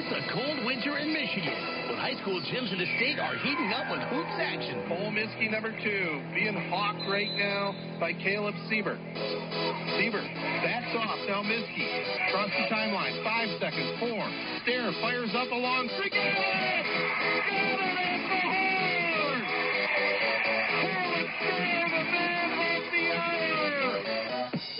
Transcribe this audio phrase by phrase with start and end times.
[0.00, 1.52] It's a cold winter in Michigan,
[1.84, 4.80] but high school gyms in the state are heating up with hoops action.
[4.88, 8.96] Ole Miskey number two, being hawked right now by Caleb Siebert.
[10.00, 10.24] Siebert
[10.64, 11.20] backs off.
[11.28, 11.84] Now Miskey
[12.32, 13.12] across the timeline.
[13.20, 13.92] Five seconds.
[14.00, 14.24] Four.
[14.64, 15.92] Stair fires up along.
[16.00, 16.32] Free Got it!
[16.32, 19.44] Got it at the horn!
[20.80, 24.00] Caleb Stair, the man with the hour!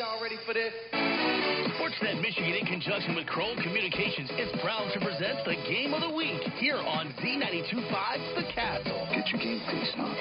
[0.01, 1.00] Y'all ready for this?
[1.91, 6.15] Sportsnet Michigan, in conjunction with Kroll Communications, is proud to present the Game of the
[6.15, 9.09] Week here on Z92.5 The Castle.
[9.13, 10.15] Get your game face on.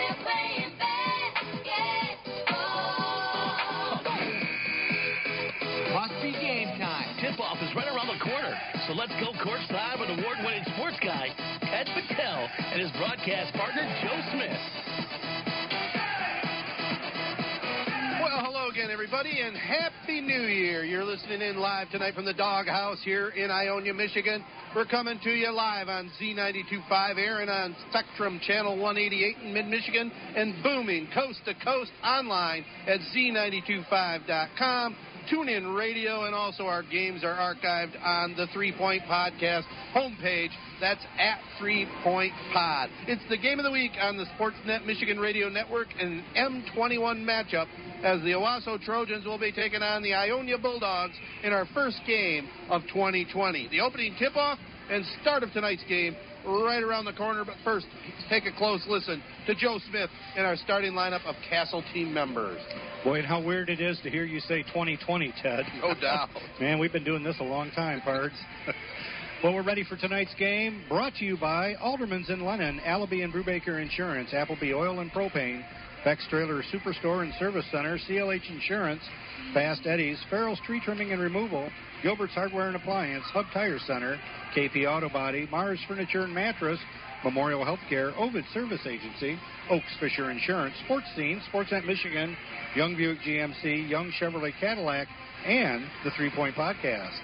[5.93, 7.05] Must be game time.
[7.21, 8.57] Tip-off is right around the corner,
[8.87, 11.27] so let's go courtside with award-winning sports guy
[11.61, 14.48] Ted Patel and his broadcast partner Joe Smith.
[19.49, 20.85] And Happy New Year.
[20.85, 24.45] You're listening in live tonight from the Doghouse here in Ionia, Michigan.
[24.75, 30.11] We're coming to you live on Z92.5 air and on Spectrum Channel 188 in mid-Michigan
[30.35, 34.95] and booming coast to coast online at Z925.com.
[35.29, 39.63] Tune in radio, and also our games are archived on the Three Point Podcast
[39.93, 40.49] homepage.
[40.81, 42.89] That's at Three Point Pod.
[43.07, 47.67] It's the game of the week on the Sportsnet Michigan Radio Network and M21 matchup
[48.03, 52.49] as the Owosso Trojans will be taking on the Ionia Bulldogs in our first game
[52.69, 53.67] of 2020.
[53.69, 54.57] The opening tip-off
[54.89, 56.15] and start of tonight's game
[56.49, 57.43] right around the corner.
[57.45, 57.85] But first,
[58.29, 62.59] take a close listen to Joe Smith and our starting lineup of Castle team members.
[63.03, 65.65] Boy, and how weird it is to hear you say 2020, Ted.
[65.81, 66.29] No doubt.
[66.59, 68.33] Man, we've been doing this a long time, Pards.
[69.43, 70.83] well, we're ready for tonight's game.
[70.89, 75.63] Brought to you by Alderman's in Lennon, Allaby and Brubaker Insurance, Appleby Oil and Propane,
[76.03, 79.01] Beck's Trailer Superstore and Service Center, CLH Insurance,
[79.53, 81.69] Fast Eddie's, Farrell's Tree Trimming and Removal,
[82.03, 84.17] Gilbert's Hardware and Appliance, Hub Tire Center,
[84.55, 86.79] KP Auto Body, Mars Furniture and Mattress,
[87.23, 89.37] Memorial Healthcare, Ovid Service Agency,
[89.69, 92.35] Oaks Fisher Insurance, Sports Scene, Sportsnet Michigan,
[92.75, 95.07] Young Buick GMC, Young Chevrolet Cadillac,
[95.45, 97.19] and the Three Point Podcast.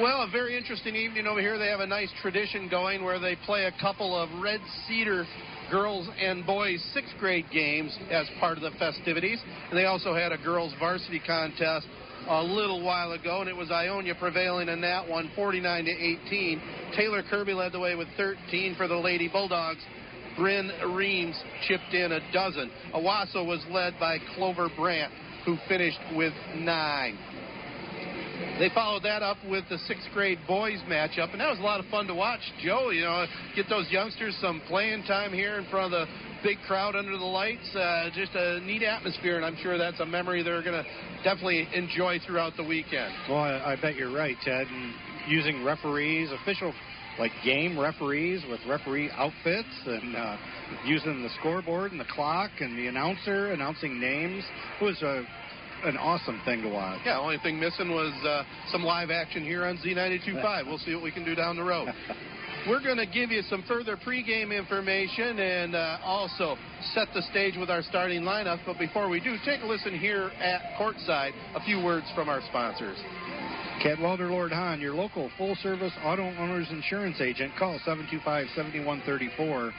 [0.00, 1.58] Well, a very interesting evening over here.
[1.58, 5.24] They have a nice tradition going where they play a couple of Red Cedar
[5.70, 9.40] girls and boys sixth grade games as part of the festivities.
[9.70, 11.86] And they also had a girls varsity contest
[12.26, 16.62] a little while ago, and it was Ionia prevailing in that one, 49 to 18.
[16.96, 19.80] Taylor Kirby led the way with 13 for the Lady Bulldogs.
[20.36, 21.36] Bryn Reams
[21.66, 22.70] chipped in a dozen.
[22.94, 25.12] Owosso was led by Clover Brandt,
[25.44, 27.18] who finished with nine.
[28.58, 31.80] They followed that up with the sixth grade boys matchup, and that was a lot
[31.80, 32.40] of fun to watch.
[32.62, 33.26] Joe, you know,
[33.56, 36.06] get those youngsters some playing time here in front of the
[36.42, 37.74] big crowd under the lights.
[37.74, 40.88] Uh, just a neat atmosphere, and I'm sure that's a memory they're going to
[41.24, 43.12] definitely enjoy throughout the weekend.
[43.28, 44.66] Well, I, I bet you're right, Ted.
[44.66, 44.94] And
[45.28, 46.72] using referees, official
[47.18, 50.36] like game referees with referee outfits and uh,
[50.84, 54.44] using the scoreboard and the clock and the announcer announcing names.
[54.80, 55.24] It was a
[55.84, 57.00] an awesome thing to watch.
[57.04, 60.58] Yeah, only thing missing was uh, some live action here on Z92.5.
[60.66, 61.88] We'll see what we can do down the road.
[62.68, 66.56] We're going to give you some further pregame information and uh, also
[66.92, 68.58] set the stage with our starting lineup.
[68.66, 71.32] But before we do, take a listen here at courtside.
[71.54, 72.98] A few words from our sponsors.
[73.82, 77.52] Cadwalder Lord Hahn, your local full service auto owner's insurance agent.
[77.58, 79.72] Call 725 7134.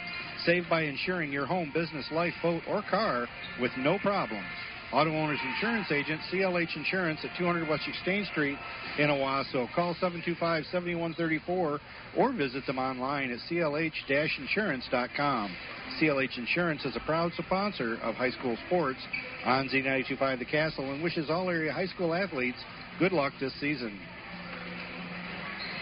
[0.45, 3.27] Save by insuring your home, business, life, boat, or car
[3.59, 4.47] with no problems.
[4.91, 8.57] Auto Owners Insurance Agent, CLH Insurance at 200 West Exchange Street
[8.97, 9.67] in Owosso.
[9.75, 11.79] Call 725-7134
[12.17, 15.55] or visit them online at clh-insurance.com.
[16.01, 18.99] CLH Insurance is a proud sponsor of high school sports
[19.45, 22.57] on Z925 The Castle and wishes all area high school athletes
[22.97, 23.99] good luck this season.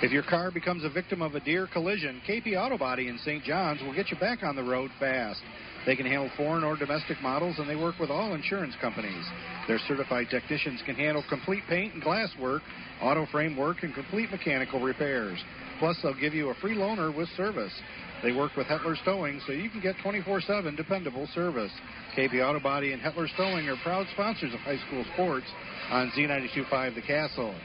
[0.02, 3.44] If your car becomes a victim of a deer collision, KP Auto Body in St.
[3.44, 5.42] John's will get you back on the road fast.
[5.88, 9.26] They can handle foreign or domestic models, and they work with all insurance companies.
[9.70, 12.62] Their certified technicians can handle complete paint and glass work,
[13.02, 15.42] auto frame work, and complete mechanical repairs.
[15.80, 17.72] Plus, they'll give you a free loaner with service.
[18.22, 21.72] They work with Hetler's Towing, so you can get 24-7 dependable service.
[22.18, 25.48] KP Auto Body and Hetler's Towing are proud sponsors of high school sports
[25.90, 27.56] on Z92.5 The Castle.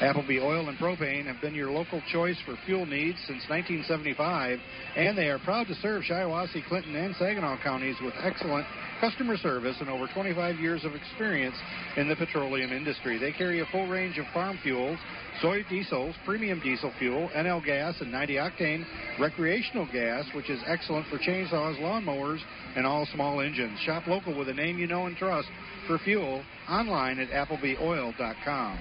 [0.00, 4.58] Appleby Oil and Propane have been your local choice for fuel needs since 1975,
[4.96, 8.66] and they are proud to serve Shiawassee, Clinton, and Saginaw counties with excellent
[9.00, 11.56] customer service and over 25 years of experience
[11.96, 13.18] in the petroleum industry.
[13.18, 14.98] They carry a full range of farm fuels,
[15.40, 18.84] soy diesels, premium diesel fuel, NL gas, and 90 octane
[19.20, 22.40] recreational gas, which is excellent for chainsaws, lawnmowers,
[22.76, 23.78] and all small engines.
[23.80, 25.48] Shop local with a name you know and trust
[25.86, 28.78] for fuel online at applebyoil.com.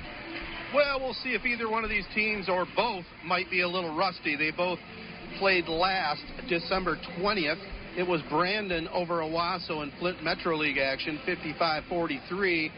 [0.73, 3.95] Well, we'll see if either one of these teams or both might be a little
[3.95, 4.35] rusty.
[4.35, 4.79] They both
[5.37, 7.61] played last December 20th.
[7.95, 12.71] It was Brandon over Owosso in Flint Metro League action, 55-43.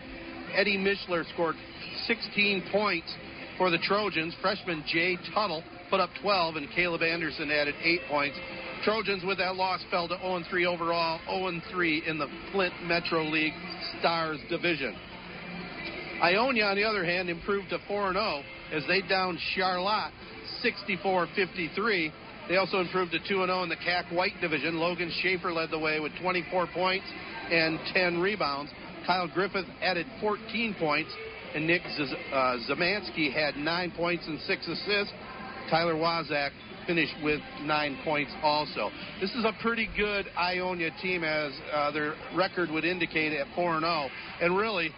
[0.55, 1.55] Eddie Mishler scored
[2.05, 3.13] 16 points
[3.57, 4.35] for the Trojans.
[4.41, 8.37] Freshman Jay Tuttle put up 12, and Caleb Anderson added 8 points.
[8.83, 13.53] Trojans with that loss fell to 0-3 overall, 0-3 in the Flint Metro League
[13.99, 14.97] Stars division.
[16.21, 20.11] Ionia, on the other hand, improved to 4-0 as they downed Charlotte
[20.63, 22.11] 64-53.
[22.47, 24.77] They also improved to 2-0 in the CAC White division.
[24.77, 27.05] Logan Schaefer led the way with 24 points
[27.51, 28.71] and 10 rebounds.
[29.05, 31.11] Kyle Griffith added 14 points,
[31.53, 35.13] and Nick Z- uh, Zamansky had 9 points and 6 assists.
[35.69, 36.51] Tyler Wazak
[36.87, 38.89] finished with 9 points also.
[39.19, 43.79] This is a pretty good Ionia team, as uh, their record would indicate at 4
[43.79, 44.09] 0.
[44.41, 44.91] And really,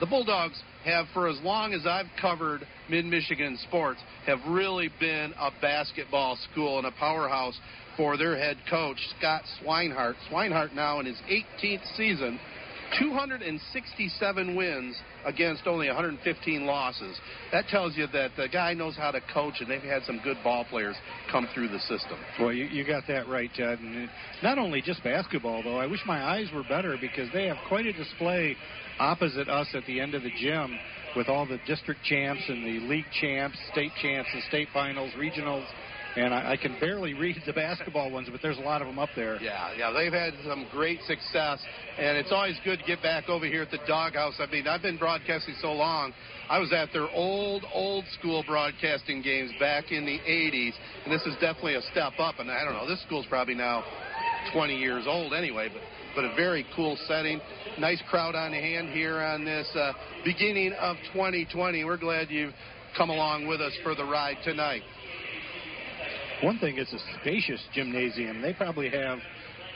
[0.00, 5.34] the Bulldogs have, for as long as I've covered mid Michigan sports, have really been
[5.38, 7.58] a basketball school and a powerhouse
[7.96, 10.14] for their head coach, Scott Swinehart.
[10.30, 12.38] Swinehart now in his 18th season,
[13.00, 17.16] 267 wins against only 115 losses.
[17.50, 20.36] That tells you that the guy knows how to coach, and they've had some good
[20.44, 20.94] ball players
[21.30, 22.18] come through the system.
[22.38, 23.80] Well, you, you got that right, Ted.
[23.80, 24.08] And
[24.42, 25.78] not only just basketball, though.
[25.78, 28.56] I wish my eyes were better because they have quite a display
[28.98, 30.78] opposite us at the end of the gym
[31.16, 35.66] with all the district champs and the league champs, state champs, and state finals, regionals.
[36.16, 38.98] And I, I can barely read the basketball ones, but there's a lot of them
[38.98, 39.40] up there.
[39.42, 41.60] Yeah, yeah, they've had some great success,
[41.98, 44.34] and it's always good to get back over here at the doghouse.
[44.38, 46.14] I mean, I've been broadcasting so long.
[46.48, 50.72] I was at their old, old school broadcasting games back in the 80s,
[51.04, 52.38] and this is definitely a step up.
[52.38, 53.84] And I don't know, this school's probably now
[54.54, 55.82] 20 years old anyway, but
[56.16, 57.40] but a very cool setting.
[57.78, 59.92] Nice crowd on hand here on this uh,
[60.24, 61.84] beginning of 2020.
[61.84, 62.54] We're glad you've
[62.96, 64.82] come along with us for the ride tonight.
[66.42, 68.42] One thing is a spacious gymnasium.
[68.42, 69.18] They probably have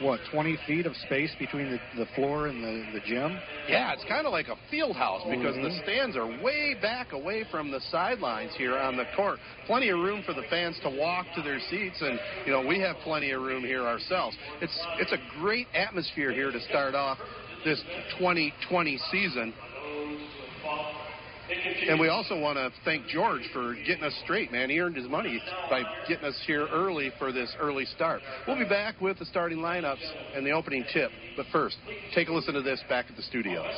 [0.01, 3.39] what 20 feet of space between the, the floor and the, the gym.
[3.69, 5.63] Yeah, it's kind of like a field house because Mhm.
[5.63, 9.39] the stands are way back away from the sidelines here on the court.
[9.67, 12.81] Plenty of room for the fans to walk to their seats, and you know we
[12.81, 14.37] have plenty of room here ourselves.
[14.61, 17.19] It's it's a great atmosphere here to start off
[17.65, 17.83] this
[18.19, 19.53] 2020 season.
[21.89, 24.71] And we also want to thank George for getting us straight, man.
[24.71, 28.23] He earned his money by getting us here early for this early start.
[28.47, 30.05] We'll be back with the starting lineups
[30.35, 31.11] and the opening tip.
[31.37, 31.77] But first,
[32.15, 33.75] take a listen to this back at the studios.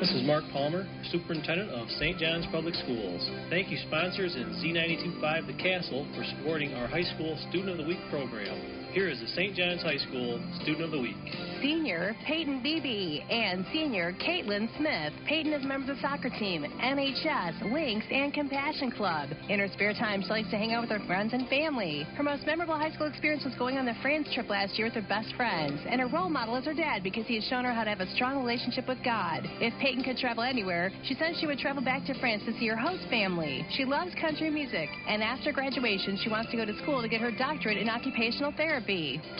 [0.00, 2.18] This is Mark Palmer, Superintendent of St.
[2.18, 3.28] John's Public Schools.
[3.48, 7.84] Thank you, sponsors and Z925 The Castle, for supporting our high school Student of the
[7.84, 8.83] Week program.
[8.94, 9.56] Here is the St.
[9.56, 11.16] John's High School Student of the Week.
[11.60, 15.12] Senior Peyton Beebe and senior Caitlin Smith.
[15.26, 19.30] Peyton is members of soccer team, NHS, Lynx, and Compassion Club.
[19.48, 22.06] In her spare time, she likes to hang out with her friends and family.
[22.14, 24.94] Her most memorable high school experience was going on the France trip last year with
[24.94, 25.80] her best friends.
[25.90, 28.00] And her role model is her dad because he has shown her how to have
[28.00, 29.42] a strong relationship with God.
[29.58, 32.68] If Peyton could travel anywhere, she says she would travel back to France to see
[32.68, 33.66] her host family.
[33.74, 37.20] She loves country music, and after graduation, she wants to go to school to get
[37.20, 38.83] her doctorate in occupational therapy.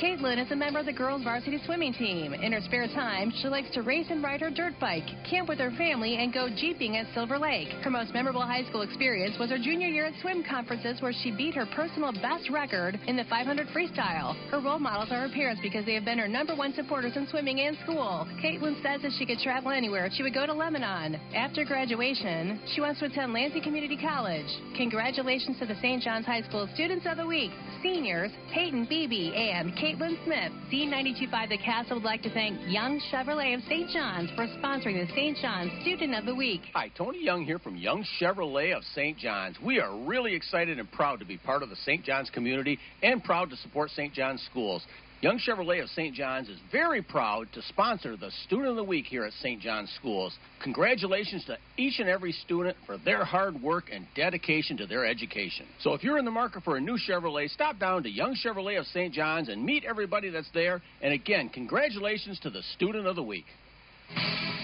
[0.00, 2.32] Caitlin is a member of the girls' varsity swimming team.
[2.32, 5.58] In her spare time, she likes to race and ride her dirt bike, camp with
[5.58, 7.69] her family, and go jeeping at Silver Lake.
[7.82, 11.31] Her most memorable high school experience was her junior year at swim conferences where she
[11.31, 14.34] beat her personal best record in the 500 freestyle.
[14.51, 17.27] Her role models are her parents because they have been her number one supporters in
[17.29, 18.27] swimming and school.
[18.43, 21.20] Caitlin says if she could travel anywhere, she would go to Lebanon.
[21.34, 24.46] After graduation, she wants to attend Lansing Community College.
[24.77, 26.03] Congratulations to the St.
[26.03, 27.51] John's High School Students of the Week,
[27.82, 30.53] seniors Peyton Beebe and Caitlin Smith.
[30.72, 33.91] Z925 The Castle would like to thank Young Chevrolet of St.
[33.91, 35.36] John's for sponsoring the St.
[35.38, 36.60] John's Student of the Week.
[36.72, 39.19] Hi, Tony Young here from Young Chevrolet of St.
[39.19, 39.56] John's.
[39.60, 42.05] We are really excited and proud to be part of the St.
[42.05, 44.14] John's community and proud to support St.
[44.14, 44.82] John's schools.
[45.24, 46.14] Young Chevrolet of St.
[46.14, 49.58] John's is very proud to sponsor the Student of the Week here at St.
[49.58, 50.36] John's Schools.
[50.62, 55.64] Congratulations to each and every student for their hard work and dedication to their education.
[55.81, 58.78] So if you're in the market for a new Chevrolet, stop down to Young Chevrolet
[58.78, 59.14] of St.
[59.14, 60.82] John's and meet everybody that's there.
[61.00, 63.46] And again, congratulations to the Student of the Week.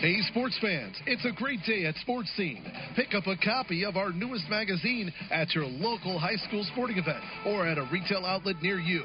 [0.00, 2.64] Hey, sports fans, it's a great day at Sports Scene.
[2.96, 7.24] Pick up a copy of our newest magazine at your local high school sporting event
[7.46, 9.04] or at a retail outlet near you.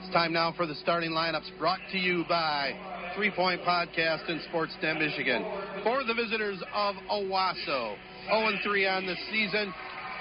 [0.00, 2.72] It's time now for the starting lineups brought to you by
[3.16, 5.44] Three Point Podcast and Sportsnet Michigan.
[5.82, 9.74] For the visitors of Owosso, 0 3 on the season.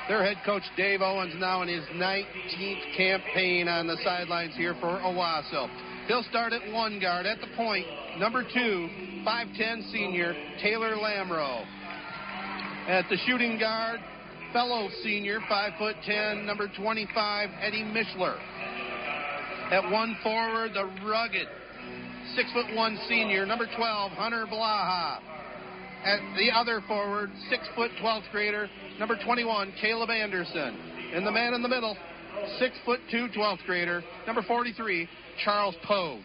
[0.10, 5.00] Their head coach Dave Owens now in his 19th campaign on the sidelines here for
[5.00, 5.70] Owosso.
[6.08, 7.86] He'll start at one guard at the point.
[8.18, 8.90] Number two,
[9.26, 11.64] 5'10 senior Taylor Lamro.
[12.88, 14.00] At the shooting guard,
[14.54, 18.38] fellow senior, 5'10, number 25, Eddie Mishler.
[19.72, 21.48] At one forward, the rugged,
[22.36, 25.20] six foot one senior, number 12, Hunter Blaha.
[26.06, 30.78] At the other forward, six foot 12th grader, number 21, Caleb Anderson.
[31.14, 31.98] And the man in the middle,
[32.62, 35.10] 6'2 12th grader, number 43,
[35.44, 36.22] Charles Pogue.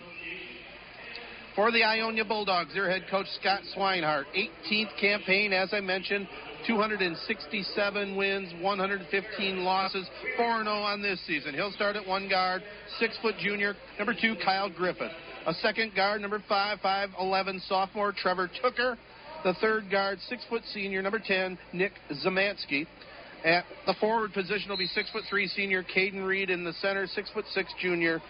[1.57, 6.29] For the Ionia Bulldogs, their head coach Scott Swinehart, 18th campaign, as I mentioned,
[6.66, 11.54] 267 wins, 115 losses, 4 0 on this season.
[11.54, 12.62] He'll start at one guard,
[12.99, 15.12] six foot junior, number two, Kyle Griffith.
[15.47, 18.97] A second guard, number five, 5'11 sophomore, Trevor Tooker.
[19.45, 21.92] The third guard, six foot senior, number 10, Nick
[22.25, 22.87] Zamansky.
[23.45, 27.09] At the forward position will be six foot three senior Caden Reed in the center,
[27.09, 28.21] six foot six junior,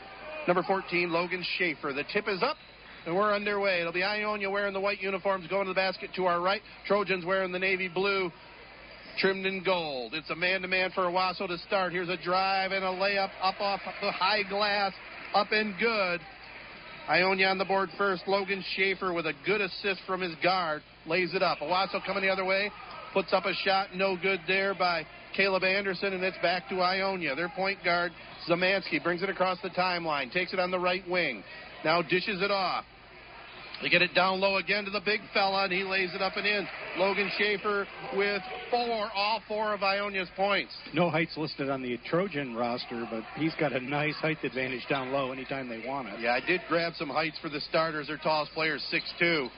[0.49, 1.93] number 14, Logan Schaefer.
[1.93, 2.57] The tip is up.
[3.05, 3.81] And we're underway.
[3.81, 6.63] It'll be Ionia wearing the white uniforms going to the basket to our right.
[6.87, 8.31] Trojans wearing the navy blue
[9.19, 10.15] trimmed in gold.
[10.15, 11.93] It's a man-to-man for Owosso to start.
[11.93, 14.93] Here's a drive and a layup up off the high glass.
[15.35, 16.21] Up and good.
[17.09, 18.23] Ionia on the board first.
[18.27, 20.83] Logan Schaefer with a good assist from his guard.
[21.07, 21.59] Lays it up.
[21.59, 22.71] Owosso coming the other way.
[23.13, 23.89] Puts up a shot.
[23.95, 25.05] No good there by
[25.37, 27.35] Caleb Anderson, and it's back to Ionia.
[27.35, 28.13] Their point guard,
[28.49, 30.31] Zamansky, brings it across the timeline.
[30.33, 31.43] Takes it on the right wing.
[31.85, 32.85] Now dishes it off.
[33.83, 36.37] They get it down low again to the big fella, and he lays it up
[36.37, 36.69] and in.
[36.97, 37.85] Logan Schaefer
[38.15, 40.73] with four, all four of Ionia's points.
[40.95, 45.11] No heights listed on the Trojan roster, but he's got a nice height advantage down
[45.11, 46.21] low anytime they want it.
[46.21, 48.07] Yeah, I did grab some heights for the starters.
[48.07, 49.49] Their tallest player is 6'2".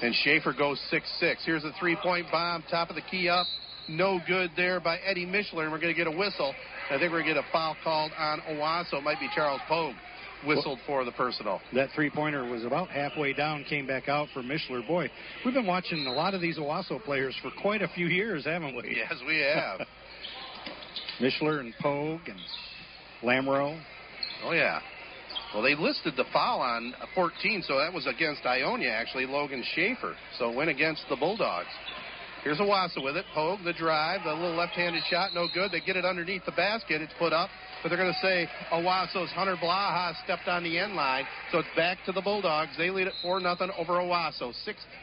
[0.00, 1.36] And Schaefer goes 6'6".
[1.44, 3.46] Here's a three-point bomb, top of the key up.
[3.90, 6.54] No good there by Eddie Mishler, and we're going to get a whistle.
[6.88, 8.94] I think we're going to get a foul called on Owosso.
[8.94, 9.94] It might be Charles Pogue
[10.46, 11.60] whistled for the personal.
[11.74, 14.86] That three pointer was about halfway down, came back out for Mishler.
[14.86, 15.10] Boy,
[15.44, 18.74] we've been watching a lot of these Owosso players for quite a few years, haven't
[18.76, 18.96] we?
[18.96, 19.86] Yes, we have.
[21.20, 22.40] Mishler and Pogue and
[23.22, 23.80] Lamro.
[24.44, 24.80] Oh, yeah.
[25.52, 30.14] Well, they listed the foul on 14, so that was against Ionia, actually, Logan Schaefer.
[30.38, 31.68] So it went against the Bulldogs.
[32.42, 33.26] Here's Owosso with it.
[33.34, 35.70] Pogue, the drive, the little left-handed shot, no good.
[35.72, 37.02] They get it underneath the basket.
[37.02, 37.50] It's put up,
[37.82, 41.24] but they're going to say Owosso's Hunter Blaha stepped on the end line.
[41.52, 42.70] So it's back to the Bulldogs.
[42.78, 44.54] They lead it 4 nothing over Owosso.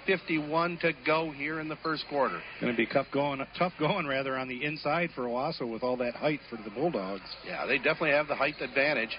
[0.08, 2.42] 6.51 to go here in the first quarter.
[2.60, 5.98] Going to be tough going, tough going rather on the inside for Owosso with all
[5.98, 7.22] that height for the Bulldogs.
[7.46, 9.16] Yeah, they definitely have the height advantage.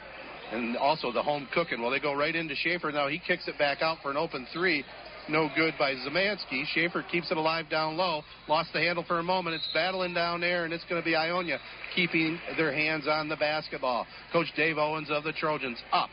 [0.50, 1.82] And also the home cooking.
[1.82, 2.90] Well, they go right into Schaefer.
[2.90, 4.82] Now he kicks it back out for an open three
[5.28, 6.64] no good by Zamansky.
[6.72, 8.22] Schaefer keeps it alive down low.
[8.48, 9.56] Lost the handle for a moment.
[9.56, 11.58] It's battling down there, and it's going to be Ionia
[11.94, 14.06] keeping their hands on the basketball.
[14.32, 16.10] Coach Dave Owens of the Trojans up.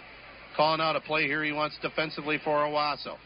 [0.56, 3.18] Calling out a play here he wants defensively for Owosso.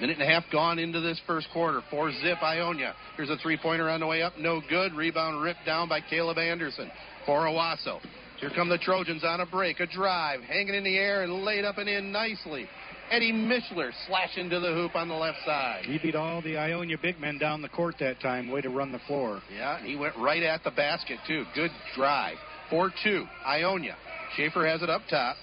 [0.00, 1.82] Minute and a half gone into this first quarter.
[1.90, 2.94] Four zip Ionia.
[3.16, 4.32] Here's a three pointer on the way up.
[4.38, 4.94] No good.
[4.94, 6.90] Rebound ripped down by Caleb Anderson
[7.26, 8.00] for Owosso.
[8.38, 9.78] Here come the Trojans on a break.
[9.80, 10.40] A drive.
[10.40, 12.66] Hanging in the air and laid up and in nicely.
[13.10, 15.84] Eddie Mishler slashing to the hoop on the left side.
[15.84, 18.50] He beat all the Ionia big men down the court that time.
[18.50, 19.42] Way to run the floor.
[19.52, 21.44] Yeah, he went right at the basket, too.
[21.54, 22.36] Good drive.
[22.70, 23.96] 4 2, Ionia.
[24.36, 25.36] Schaefer has it up top.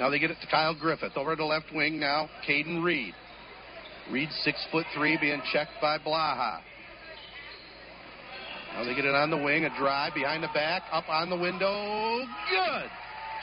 [0.00, 1.12] Now they get it to Kyle Griffith.
[1.16, 3.14] Over to left wing now, Caden Reed.
[4.10, 6.60] Reed, six foot three, being checked by Blaha.
[8.72, 11.36] Now they get it on the wing, a drive behind the back, up on the
[11.36, 12.24] window.
[12.48, 12.90] Good!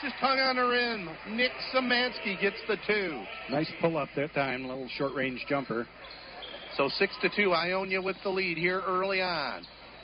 [0.02, 1.08] Just hung on her in.
[1.36, 3.22] Nick Zamansky gets the two.
[3.50, 5.86] Nice pull up that time, little short range jumper.
[6.76, 9.62] So six to two, Ionia with the lead here early on.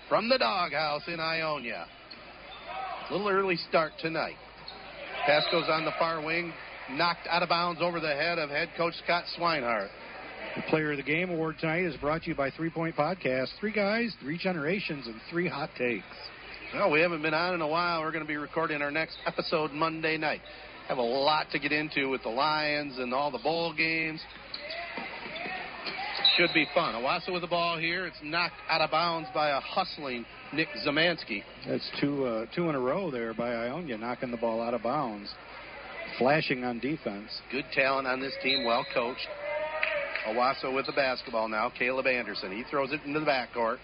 [0.09, 1.87] From the doghouse in Ionia.
[3.11, 4.37] Little early start tonight.
[5.25, 6.53] Pass goes on the far wing,
[6.93, 9.89] knocked out of bounds over the head of head coach Scott Swinehart.
[10.57, 13.49] The Player of the Game award tonight is brought to you by Three Point Podcast.
[13.61, 16.05] Three guys, three generations, and three hot takes.
[16.75, 18.03] Well, we haven't been on in a while.
[18.03, 20.41] We're going to be recording our next episode Monday night.
[20.89, 24.21] Have a lot to get into with the Lions and all the bowl games.
[26.37, 26.95] Should be fun.
[26.95, 28.07] Owosso with the ball here.
[28.07, 31.43] It's knocked out of bounds by a hustling Nick Zamansky.
[31.67, 34.83] That's two uh, two in a row there by Ionia, knocking the ball out of
[34.83, 35.31] bounds.
[36.19, 37.31] Flashing on defense.
[37.51, 39.27] Good talent on this team, well coached.
[40.29, 41.71] Owosso with the basketball now.
[41.79, 42.53] Caleb Anderson.
[42.53, 43.79] He throws it into the backcourt.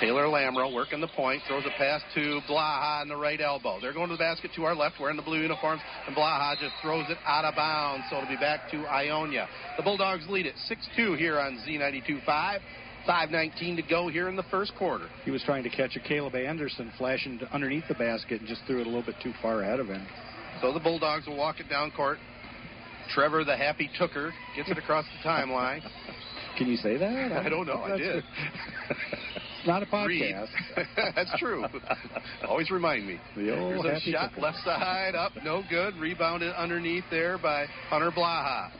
[0.00, 3.80] Taylor Lamro working the point, throws a pass to Blaha on the right elbow.
[3.80, 6.74] They're going to the basket to our left, wearing the blue uniforms, and Blaha just
[6.82, 8.04] throws it out of bounds.
[8.10, 9.48] So it'll be back to Ionia.
[9.76, 10.54] The Bulldogs lead it
[10.98, 12.58] 6-2 here on Z92.5.
[13.08, 15.08] 5.19 to go here in the first quarter.
[15.24, 18.80] He was trying to catch a Caleb Anderson flashing underneath the basket and just threw
[18.80, 20.04] it a little bit too far ahead of him.
[20.60, 22.18] So the Bulldogs will walk it down court.
[23.14, 25.82] Trevor, the happy tooker, gets it across the timeline.
[26.58, 27.32] Can you say that?
[27.32, 27.82] I don't know.
[27.82, 28.24] I did.
[29.66, 30.48] not a podcast.
[30.96, 31.64] That's true.
[32.48, 33.18] Always remind me.
[33.36, 35.96] The old Here's a shot left side up, no good.
[35.96, 38.70] Rebounded underneath there by Hunter Blaha.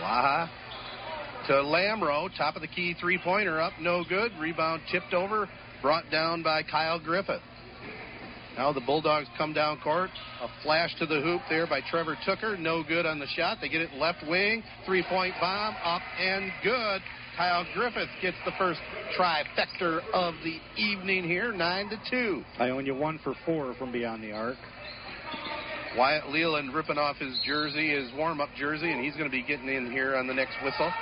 [0.00, 0.50] Blaha
[1.46, 4.32] to Lamro, top of the key three pointer up, no good.
[4.40, 5.48] Rebound tipped over,
[5.82, 7.42] brought down by Kyle Griffith.
[8.56, 10.10] Now the Bulldogs come down court.
[10.40, 12.56] A flash to the hoop there by Trevor Tooker.
[12.56, 13.58] No good on the shot.
[13.60, 14.62] They get it left wing.
[14.86, 17.02] Three point bomb up and good.
[17.36, 18.80] Kyle Griffith gets the first
[19.18, 22.42] trifecta of the evening here, 9 to 2.
[22.60, 24.56] Ionia one for four from beyond the arc.
[25.96, 29.42] Wyatt Leland ripping off his jersey, his warm up jersey, and he's going to be
[29.42, 30.92] getting in here on the next whistle.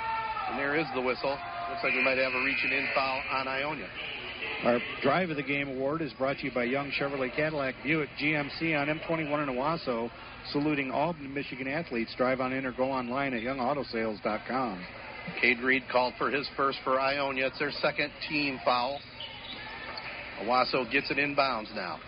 [0.49, 1.37] And there is the whistle.
[1.69, 3.87] Looks like we might have a reaching in foul on Ionia.
[4.63, 8.09] Our Drive of the Game award is brought to you by Young Chevrolet Cadillac Buick
[8.19, 10.09] GMC on M21 in Owosso,
[10.51, 12.13] saluting all Michigan athletes.
[12.17, 14.83] Drive on in or go online at youngautosales.com.
[15.41, 17.47] Cade Reed called for his first for Ionia.
[17.47, 18.99] It's their second team foul.
[20.41, 21.99] Owosso gets it inbounds now.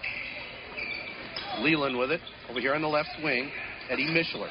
[1.60, 3.50] Leland with it over here on the left wing.
[3.90, 4.50] Eddie Mishler.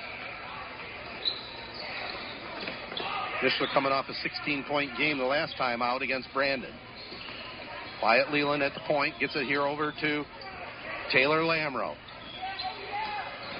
[3.42, 6.72] Mishler coming off a 16 point game the last time out against Brandon.
[8.02, 10.24] Wyatt Leland at the point gets it here over to
[11.12, 11.94] Taylor Lamro.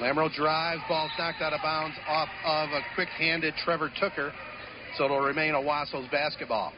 [0.01, 4.33] Lamro drives, ball's knocked out of bounds off of a quick handed Trevor Tooker.
[4.97, 6.73] So it'll remain a Owosso's basketball.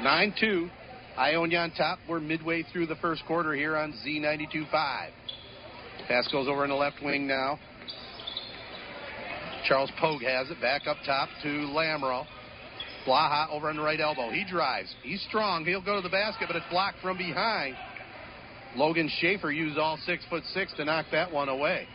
[0.00, 0.70] 9 2.
[1.18, 1.98] Ionia on top.
[2.08, 5.08] We're midway through the first quarter here on Z92.5.
[6.08, 7.58] Pass goes over in the left wing now.
[9.66, 12.24] Charles Pogue has it back up top to Lamro.
[13.06, 14.30] Blaha over on the right elbow.
[14.30, 14.92] He drives.
[15.02, 15.64] He's strong.
[15.64, 17.76] He'll go to the basket, but it's blocked from behind.
[18.76, 21.86] Logan Schaefer used all six foot six to knock that one away.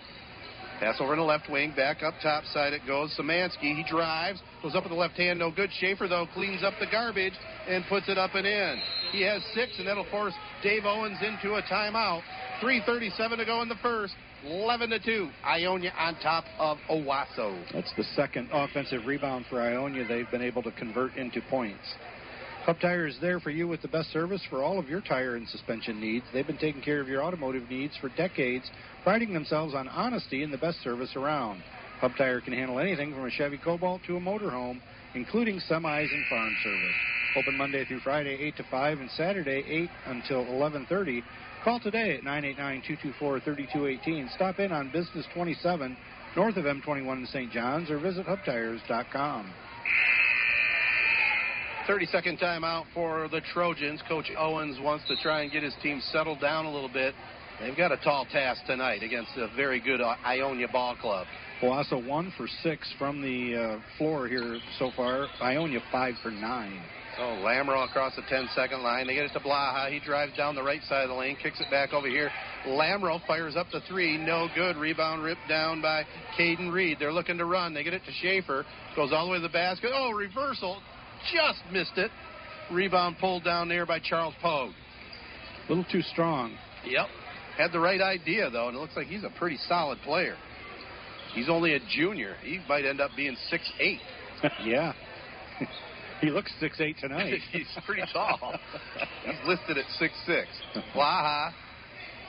[0.79, 3.15] Pass over in the left wing, back up top side it goes.
[3.17, 5.71] Zamansky, he drives, goes up with the left hand, no good.
[5.79, 7.33] Schaefer, though, cleans up the garbage
[7.67, 8.79] and puts it up and in.
[9.11, 12.21] He has six, and that'll force Dave Owens into a timeout.
[12.61, 14.13] 3.37 to go in the first.
[14.45, 15.29] 11 to 2.
[15.43, 17.59] Ionia on top of Owosso.
[17.73, 21.95] That's the second offensive rebound for Ionia they've been able to convert into points.
[22.67, 25.37] Hub Tire is there for you with the best service for all of your tire
[25.37, 26.25] and suspension needs.
[26.33, 28.69] They've been taking care of your automotive needs for decades,
[29.03, 31.63] priding themselves on honesty and the best service around.
[32.01, 34.81] Hub Tire can handle anything from a Chevy Cobalt to a motorhome,
[35.15, 36.95] including semis and farm service.
[37.37, 41.23] Open Monday through Friday, 8 to 5, and Saturday, 8 until 11:30.
[41.63, 44.27] Call today at 989-224-3218.
[44.35, 45.95] Stop in on Business 27,
[46.35, 47.49] north of M21 in St.
[47.49, 49.53] John's, or visit hubtires.com.
[51.87, 54.01] 30 second timeout for the Trojans.
[54.09, 57.15] Coach Owens wants to try and get his team settled down a little bit.
[57.61, 61.25] They've got a tall task tonight against a very good uh, Ionia ball club.
[61.61, 65.27] Owosso one for six from the uh, floor here so far.
[65.41, 66.81] Ionia five for nine.
[67.15, 69.07] So Lamro across the 10 second line.
[69.07, 69.89] They get it to Blaha.
[69.89, 72.29] He drives down the right side of the lane, kicks it back over here.
[72.67, 74.17] Lamro fires up the three.
[74.17, 74.75] No good.
[74.75, 76.03] Rebound ripped down by
[76.37, 76.97] Caden Reed.
[76.99, 77.73] They're looking to run.
[77.73, 78.65] They get it to Schaefer.
[78.95, 79.91] Goes all the way to the basket.
[79.93, 80.81] Oh, reversal.
[81.31, 82.11] Just missed it.
[82.71, 84.73] Rebound pulled down there by Charles Pogue.
[85.65, 86.57] A little too strong.
[86.85, 87.07] Yep.
[87.57, 90.35] Had the right idea, though, and it looks like he's a pretty solid player.
[91.33, 92.35] He's only a junior.
[92.43, 93.99] He might end up being six eight.
[94.63, 94.93] yeah.
[96.21, 97.39] he looks six eight tonight.
[97.51, 98.57] He's pretty tall.
[99.25, 100.47] He's listed at six six.
[100.95, 101.51] Blaha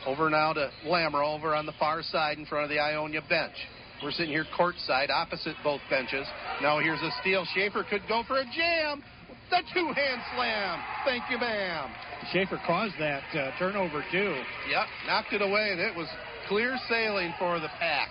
[0.06, 3.54] over now to Lammer over on the far side in front of the Ionia bench.
[4.02, 6.26] We're sitting here courtside opposite both benches.
[6.62, 7.44] Now here's a steal.
[7.54, 9.02] Schaefer could go for a jam.
[9.50, 10.78] The two hand slam.
[11.04, 11.90] Thank you, ma'am.
[12.32, 14.36] Schaefer caused that uh, turnover too.
[14.70, 16.06] Yep, knocked it away, and it was
[16.48, 18.08] clear sailing for the pack.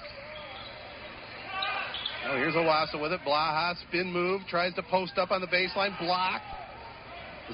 [2.27, 3.21] Oh, here's Owosso with it.
[3.25, 6.43] Blaha spin move, tries to post up on the baseline, blocked.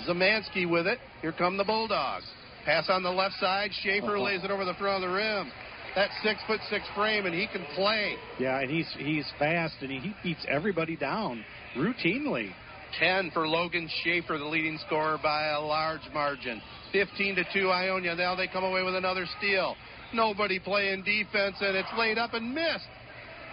[0.08, 0.98] Zamansky with it.
[1.22, 2.26] Here come the Bulldogs.
[2.66, 3.70] Pass on the left side.
[3.82, 4.24] Schaefer Uh-oh.
[4.24, 5.52] lays it over the front of the rim.
[5.96, 8.16] That six foot six frame, and he can play.
[8.40, 11.44] Yeah, and he's he's fast and he, he beats everybody down
[11.76, 12.52] routinely.
[13.00, 16.62] 10 for Logan Schaefer, the leading scorer by a large margin.
[16.92, 18.16] 15 to 2 Ionia.
[18.16, 19.76] Now they come away with another steal.
[20.14, 22.88] Nobody playing defense, and it's laid up and missed.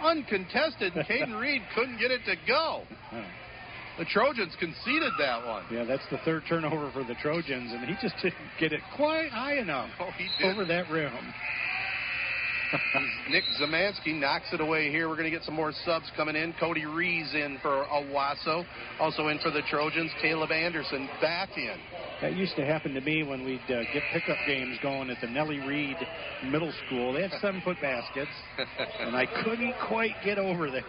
[0.03, 2.83] Uncontested, Caden Reed couldn't get it to go.
[3.97, 5.63] The Trojans conceded that one.
[5.71, 9.29] Yeah, that's the third turnover for the Trojans, and he just didn't get it quite
[9.29, 11.11] high enough Oh, he over that rim.
[13.29, 15.09] Nick Zamansky knocks it away here.
[15.09, 16.53] We're going to get some more subs coming in.
[16.59, 18.65] Cody Rees in for Owosso.
[18.99, 21.77] Also in for the Trojans, Caleb Anderson back in.
[22.21, 25.27] That used to happen to me when we'd uh, get pickup games going at the
[25.27, 25.97] Nellie Reed
[26.45, 27.13] Middle School.
[27.13, 28.31] They had seven foot baskets,
[28.99, 30.83] and I couldn't quite get over there.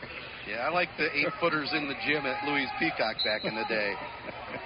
[0.48, 3.64] Yeah, I like the eight footers in the gym at Louis Peacock back in the
[3.68, 3.94] day.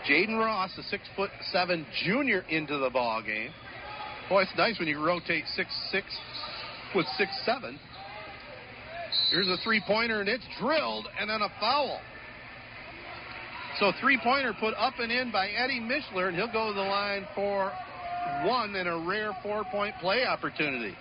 [0.09, 3.51] Jaden Ross, a six foot seven junior, into the ball game.
[4.29, 6.07] Boy, it's nice when you rotate six six
[6.97, 7.79] with six seven.
[9.31, 12.01] Here's a three pointer and it's drilled and then a foul.
[13.79, 16.81] So three pointer put up and in by Eddie Mishler and he'll go to the
[16.81, 17.71] line for
[18.45, 20.95] one and a rare four point play opportunity.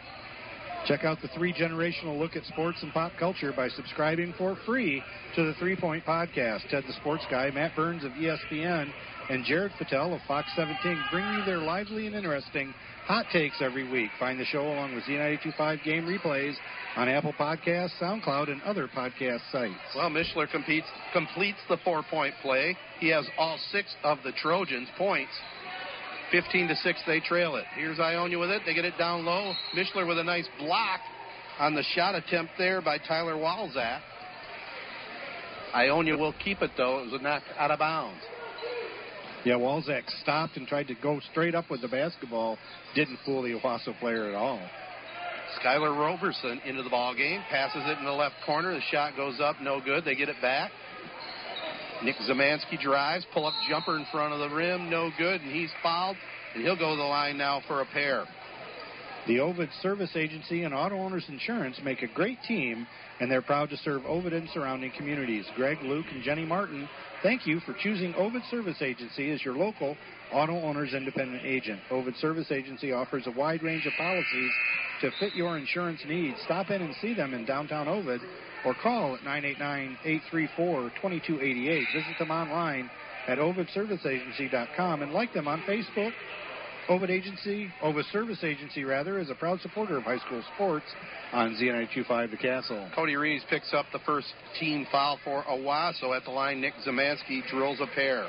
[0.85, 5.01] Check out the three generational look at sports and pop culture by subscribing for free
[5.35, 6.69] to the Three Point Podcast.
[6.69, 8.91] Ted the Sports Guy, Matt Burns of ESPN,
[9.31, 12.71] and Jared Fattel of Fox 17 bring you their lively and interesting
[13.05, 14.09] hot takes every week.
[14.19, 16.55] Find the show along with Z925 game replays
[16.95, 19.75] on Apple Podcasts, SoundCloud, and other podcast sites.
[19.95, 22.77] Well, Mishler competes, completes the four point play.
[22.99, 25.31] He has all six of the Trojans' points.
[26.31, 27.65] 15 to 6, they trail it.
[27.75, 28.63] Here's Ionia with it.
[28.65, 29.53] They get it down low.
[29.75, 30.99] Mishler with a nice block
[31.59, 34.01] on the shot attempt there by Tyler Walzak.
[35.73, 36.99] Ionia will keep it, though.
[36.99, 38.21] It was a knock out of bounds.
[39.45, 42.57] Yeah, Walzak stopped and tried to go straight up with the basketball.
[42.95, 44.59] Didn't fool the Owosso player at all.
[45.63, 48.73] Skylar Roberson into the ball game, passes it in the left corner.
[48.73, 50.03] The shot goes up, no good.
[50.03, 50.71] They get it back.
[52.03, 55.69] Nick Zamansky drives, pull up jumper in front of the rim, no good, and he's
[55.83, 56.17] fouled.
[56.55, 58.25] And he'll go to the line now for a pair.
[59.27, 62.87] The Ovid Service Agency and Auto Owners Insurance make a great team,
[63.19, 65.45] and they're proud to serve Ovid and surrounding communities.
[65.55, 66.89] Greg, Luke, and Jenny Martin,
[67.23, 69.95] thank you for choosing Ovid Service Agency as your local
[70.33, 71.79] auto owner's independent agent.
[71.91, 74.51] Ovid Service Agency offers a wide range of policies
[75.01, 76.37] to fit your insurance needs.
[76.43, 78.21] Stop in and see them in downtown Ovid
[78.65, 81.83] or call at 989-834-2288.
[81.93, 82.89] Visit them online
[83.27, 86.11] at ovidserviceagency.com and like them on Facebook.
[86.87, 90.85] Ovid Agency, Ovid Service Agency rather, is a proud supporter of high school sports
[91.33, 92.87] on Z925 The Castle.
[92.93, 94.27] Cody Reeves picks up the first
[94.59, 96.61] team foul for Owosso at the line.
[96.61, 98.27] Nick Zamansky drills a pair.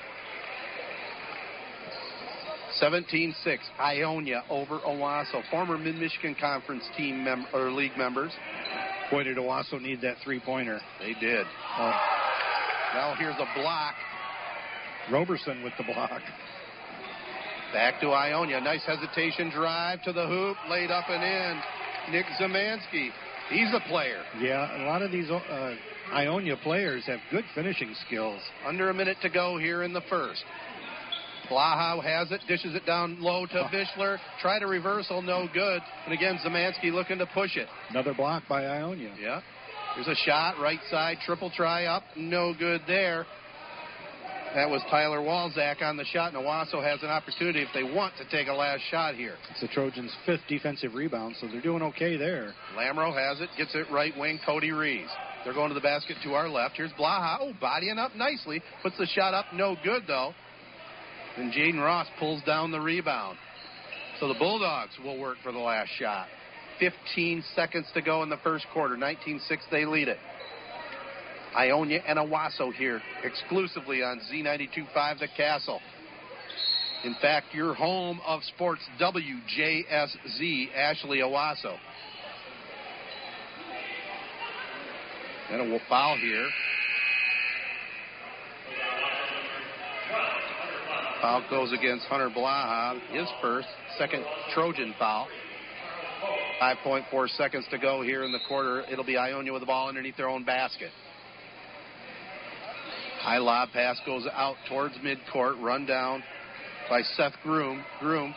[2.83, 3.35] 17-6,
[3.79, 5.42] Ionia over Owosso.
[5.51, 8.33] Former Mid-Michigan Conference team mem- or league members.
[9.11, 10.81] Boy, did Owosso need that three-pointer.
[10.99, 11.47] They did.
[11.79, 11.92] Oh,
[12.95, 13.95] Now here's a block.
[15.12, 16.21] Roberson with the block.
[17.73, 18.61] Back to Ionia.
[18.61, 20.57] Nice hesitation drive to the hoop.
[20.71, 22.13] Laid up and in.
[22.13, 23.11] Nick Zamansky.
[23.51, 24.23] He's a player.
[24.41, 25.75] Yeah, a lot of these uh,
[26.13, 28.41] Ionia players have good finishing skills.
[28.67, 30.45] Under a minute to go here in the first.
[31.49, 34.19] Blaha has it, dishes it down low to Mishler.
[34.41, 35.81] Try to reversal, no good.
[36.05, 37.69] And again, Zamansky looking to push it.
[37.91, 39.15] Another block by Ionia.
[39.21, 39.41] Yeah.
[39.95, 43.27] There's a shot, right side, triple try up, no good there.
[44.55, 48.15] That was Tyler Walzak on the shot, and Owosso has an opportunity if they want
[48.17, 49.35] to take a last shot here.
[49.51, 52.55] It's the Trojans' fifth defensive rebound, so they're doing okay there.
[52.75, 55.09] Lamro has it, gets it right wing, Cody Rees.
[55.45, 56.77] They're going to the basket to our left.
[56.77, 57.39] Here's Blaha.
[57.41, 58.63] Oh, bodying up nicely.
[58.83, 60.33] Puts the shot up, no good though.
[61.37, 63.39] And Jaden Ross pulls down the rebound.
[64.19, 66.29] So the Bulldogs will work for the last shot.
[66.81, 68.97] 15 seconds to go in the first quarter.
[68.97, 70.19] 19 6, they lead it.
[71.57, 75.81] Ionia and Owosso here exclusively on Z92.5 The Castle.
[77.05, 81.77] In fact, your home of sports WJSZ, Ashley Owosso.
[85.51, 86.49] And a foul here.
[91.23, 95.29] Foul goes against Hunter Blaha, his first, second Trojan foul.
[96.61, 98.83] 5.4 seconds to go here in the quarter.
[98.90, 100.90] It'll be Ionia with the ball underneath their own basket.
[103.27, 106.23] High lob pass goes out towards midcourt, run down
[106.89, 107.85] by Seth Groom.
[107.99, 108.33] Groom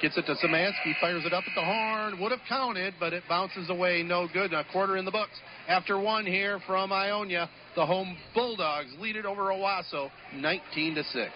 [0.00, 2.18] gets it to Zamansky, fires it up at the horn.
[2.22, 4.54] Would have counted, but it bounces away, no good.
[4.54, 5.38] A quarter in the books.
[5.68, 11.32] After one here from Ionia, the home Bulldogs lead it over Owosso, 19 to six.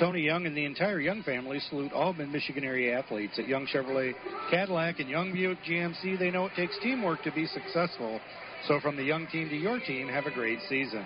[0.00, 4.14] Tony Young and the entire Young family salute all Mid-Michigan area athletes at Young Chevrolet
[4.50, 6.18] Cadillac and Young Buick GMC.
[6.18, 8.20] They know it takes teamwork to be successful.
[8.66, 11.04] So from the Young team to your team, have a great season.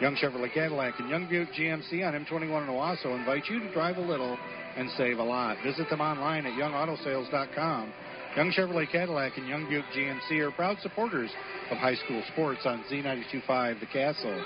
[0.00, 3.96] Young Chevrolet Cadillac and Young Buick GMC on M21 in Owosso invite you to drive
[3.96, 4.38] a little
[4.76, 5.56] and save a lot.
[5.64, 7.92] Visit them online at youngautosales.com
[8.36, 11.30] Young Chevrolet Cadillac and Young Buick GMC are proud supporters
[11.70, 14.44] of high school sports on Z92.5 The Castle.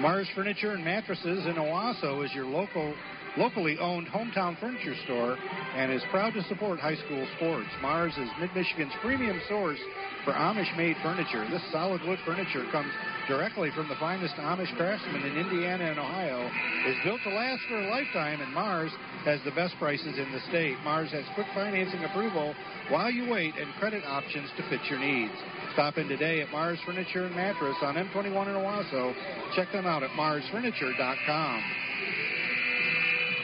[0.00, 2.92] Mars Furniture and Mattresses in Owosso is your local
[3.38, 5.38] locally owned hometown furniture store
[5.76, 7.68] and is proud to support high school sports.
[7.80, 9.78] Mars is Mid Michigan's premium source
[10.24, 11.46] for Amish made furniture.
[11.50, 12.90] This solid wood furniture comes
[13.28, 16.50] directly from the finest Amish craftsmen in Indiana and Ohio,
[16.88, 18.90] is built to last for a lifetime, and Mars
[19.24, 20.76] has the best prices in the state.
[20.82, 22.54] Mars has quick financing approval
[22.90, 25.34] while you wait and credit options to fit your needs.
[25.74, 29.14] Stop in today at Mars Furniture and Mattress on M21 in Owosso.
[29.54, 31.62] Check them out at marsfurniture.com.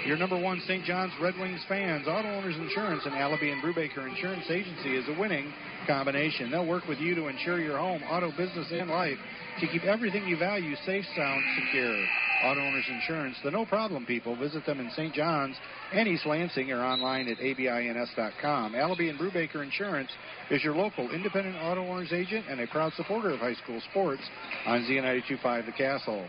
[0.06, 0.84] Your number one St.
[0.84, 5.18] John's Red Wings fans, Auto Owners Insurance and Allaby and Brubaker Insurance Agency is a
[5.18, 5.50] winning
[5.86, 6.50] combination.
[6.50, 9.16] They'll work with you to insure your home, auto, business, and life
[9.60, 12.04] to keep everything you value safe, sound, secure.
[12.44, 14.36] Auto Owners Insurance, the no problem people.
[14.36, 15.14] Visit them in St.
[15.14, 15.56] John's
[15.94, 18.74] and East Lansing or online at abins.com.
[18.74, 20.10] Allaby and Brubaker Insurance
[20.50, 24.22] is your local independent auto owners agent and a proud supporter of high school sports
[24.66, 26.28] on Z925 The Castle.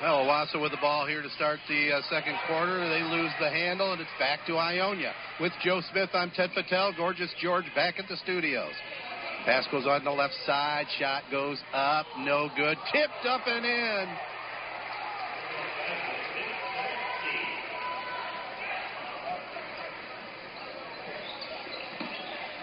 [0.00, 2.88] Well, Owosso with the ball here to start the uh, second quarter.
[2.88, 5.12] They lose the handle, and it's back to Ionia.
[5.40, 6.92] With Joe Smith, I'm Ted Patel.
[6.96, 8.70] Gorgeous George back at the studios.
[9.44, 10.86] Pass goes on the left side.
[11.00, 12.06] Shot goes up.
[12.18, 12.76] No good.
[12.92, 14.06] Tipped up and in.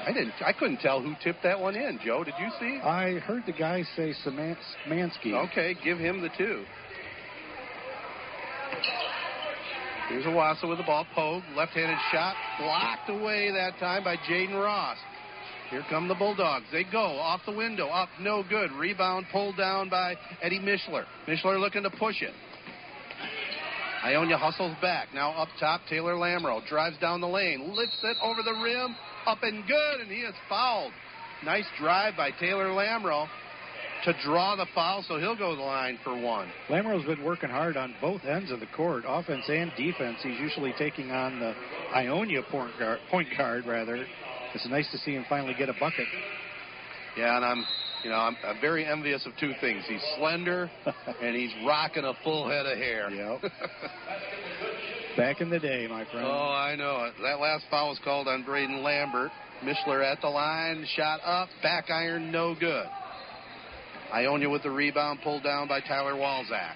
[0.08, 0.34] I didn't.
[0.46, 2.00] I couldn't tell who tipped that one in.
[2.06, 2.80] Joe, did you see?
[2.82, 5.34] I heard the guy say Zamansky.
[5.50, 6.64] Okay, give him the two.
[10.10, 11.06] Here's Owosso with the ball.
[11.16, 14.98] Pogue, left-handed shot, blocked away that time by Jaden Ross.
[15.72, 16.66] Here come the Bulldogs.
[16.72, 18.72] They go off the window, up, no good.
[18.74, 21.06] Rebound pulled down by Eddie Mishler.
[21.28, 22.34] Mishler looking to push it.
[24.04, 25.08] Ionia hustles back.
[25.16, 29.40] Now up top, Taylor Lamro drives down the lane, lifts it over the rim, up
[29.42, 30.92] and good, and he is fouled.
[31.44, 33.28] Nice drive by Taylor Lamro
[34.06, 36.50] to draw the foul, so he'll go to the line for one.
[36.70, 40.20] Lamro's been working hard on both ends of the court, offense and defense.
[40.22, 41.54] He's usually taking on the
[41.94, 44.06] Ionia point guard, point guard rather.
[44.54, 46.08] It's nice to see him finally get a bucket.
[47.18, 47.66] Yeah, and I'm,
[48.04, 49.84] you know, I'm, I'm very envious of two things.
[49.88, 50.70] He's slender,
[51.22, 53.10] and he's rocking a full head of hair.
[53.10, 53.52] Yep.
[55.18, 56.28] Back in the day, my friend.
[56.28, 57.14] Oh, I know it.
[57.24, 59.32] That last foul was called on Braden Lambert.
[59.64, 62.86] Mishler at the line, shot up, back iron, no good.
[64.14, 66.74] Ionia with the rebound, pulled down by Tyler Walzak.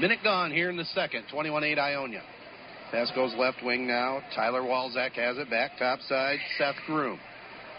[0.00, 2.22] Minute gone here in the second, 21-8 Ionia.
[2.90, 4.20] Pass goes left wing now.
[4.34, 6.38] Tyler Walzak has it back top side.
[6.58, 7.18] Seth Groom.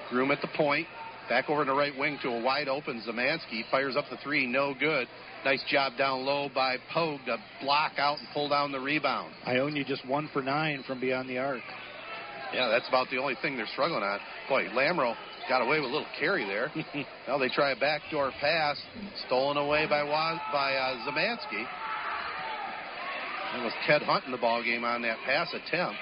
[0.10, 0.88] Groom at the point.
[1.30, 3.70] Back over to right wing to a wide open Zamansky.
[3.70, 4.48] Fires up the three.
[4.48, 5.08] No good.
[5.46, 9.34] Nice job down low by Pogue to block out and pull down the rebound.
[9.46, 11.62] Ionia just one for nine from beyond the arc.
[12.54, 14.20] Yeah, that's about the only thing they're struggling on.
[14.48, 15.16] Boy, Lamro
[15.50, 16.72] got away with a little carry there.
[17.28, 18.78] now they try a backdoor pass,
[19.26, 20.04] stolen away by
[20.52, 21.66] by uh, Zamansky.
[23.56, 26.00] It was Ted Hunt in the ball game on that pass attempt.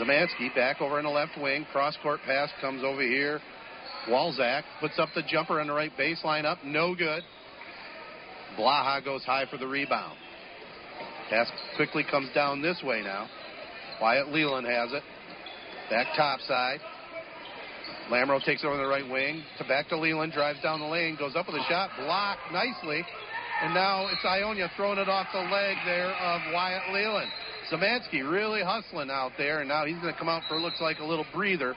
[0.00, 1.66] Zamansky back over in the left wing.
[1.72, 3.40] Cross court pass comes over here.
[4.08, 6.58] Walzak puts up the jumper on the right baseline up.
[6.64, 7.22] No good.
[8.58, 10.16] Blaha goes high for the rebound.
[11.30, 13.28] Pass quickly comes down this way now.
[14.00, 15.02] Wyatt Leland has it.
[15.90, 16.80] Back top side.
[18.10, 19.42] Lamro takes over the right wing.
[19.58, 23.04] To back to Leland, drives down the lane, goes up with a shot, blocked nicely.
[23.62, 27.30] And now it's Ionia throwing it off the leg there of Wyatt Leland.
[27.70, 30.98] Zamansky really hustling out there, and now he's going to come out for looks like
[30.98, 31.74] a little breather.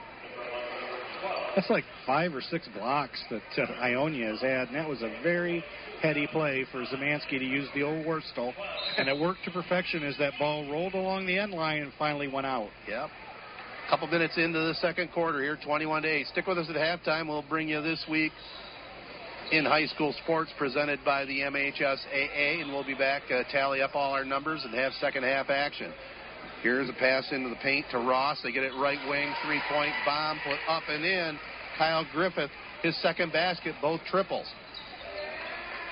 [1.56, 5.20] That's like five or six blocks that uh, Ionia has had, and that was a
[5.22, 5.64] very
[6.00, 8.52] heady play for Zamansky to use the old Wurstel,
[8.96, 12.28] and it worked to perfection as that ball rolled along the end line and finally
[12.28, 12.68] went out.
[12.88, 13.10] Yep.
[13.90, 16.26] Couple minutes into the second quarter here, 21 to 8.
[16.28, 17.26] Stick with us at halftime.
[17.26, 18.30] We'll bring you this week
[19.50, 23.96] in high school sports presented by the MHSAA, and we'll be back to tally up
[23.96, 25.92] all our numbers and have second half action.
[26.62, 28.38] Here's a pass into the paint to Ross.
[28.44, 31.36] They get it right wing, three point bomb put up and in.
[31.76, 32.50] Kyle Griffith,
[32.84, 34.46] his second basket, both triples.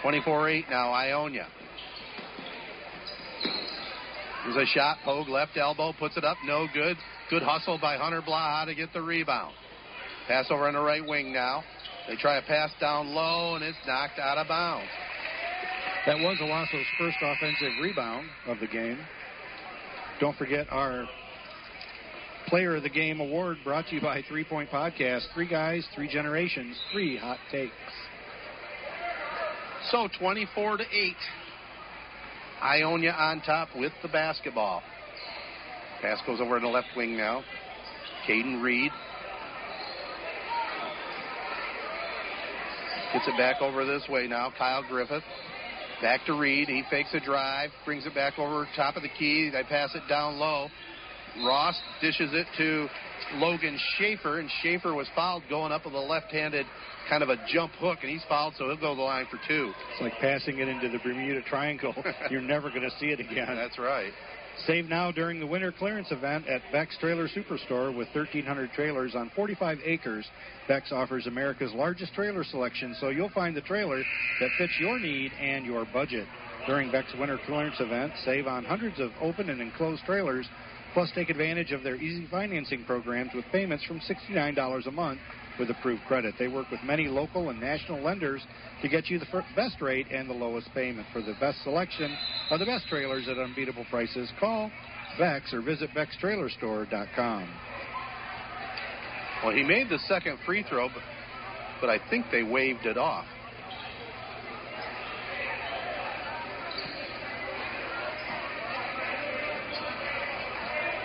[0.03, 1.49] 24 8 now, Ionia.
[4.45, 4.99] There's a shot.
[5.05, 6.37] Pogue left elbow puts it up.
[6.47, 6.97] No good.
[7.31, 9.55] Good hustle by Hunter Blaha to get the rebound.
[10.29, 11.63] Pass over on the right wing now.
[12.09, 14.89] They try a pass down low, and it's knocked out of bounds.
[16.07, 18.99] That was Owosso's first offensive rebound of the game.
[20.21, 21.07] Don't forget our
[22.47, 25.27] Player of the Game award brought to you by Three Point Podcast.
[25.35, 27.75] Three guys, three generations, three hot takes.
[29.91, 31.15] So 24 to 8.
[32.63, 34.83] Ionia on top with the basketball.
[36.01, 37.43] Pass goes over to the left wing now.
[38.29, 38.91] Caden Reed.
[43.13, 44.53] Gets it back over this way now.
[44.57, 45.25] Kyle Griffith.
[46.01, 46.69] Back to Reed.
[46.69, 49.51] He fakes a drive, brings it back over top of the key.
[49.51, 50.69] They pass it down low.
[51.45, 52.89] Ross dishes it to
[53.35, 56.67] Logan Schaefer, and Schaefer was fouled going up with a left-handed
[57.09, 59.39] kind of a jump hook, and he's fouled, so he'll go to the line for
[59.49, 59.73] two.
[59.93, 61.95] It's like passing it into the Bermuda Triangle.
[62.31, 63.57] You're never going to see it again.
[63.57, 64.13] That's right.
[64.67, 69.31] Save now during the winter clearance event at Beck's Trailer Superstore with 1,300 trailers on
[69.35, 70.27] 45 acres.
[70.67, 74.03] Beck's offers America's largest trailer selection, so you'll find the trailer
[74.41, 76.27] that fits your need and your budget.
[76.67, 80.47] During Beck's winter clearance event, save on hundreds of open and enclosed trailers,
[80.93, 85.21] plus take advantage of their easy financing programs with payments from $69 a month
[85.59, 86.35] with approved credit.
[86.39, 88.43] They work with many local and national lenders
[88.83, 91.07] to get you the best rate and the lowest payment.
[91.13, 92.17] For the best selection
[92.51, 94.71] of the best trailers at unbeatable prices, call
[95.19, 97.49] Beck's or visit BexTrailerStore.com.
[99.45, 101.03] Well, he made the second free throw, but,
[101.81, 103.27] but I think they waved it off.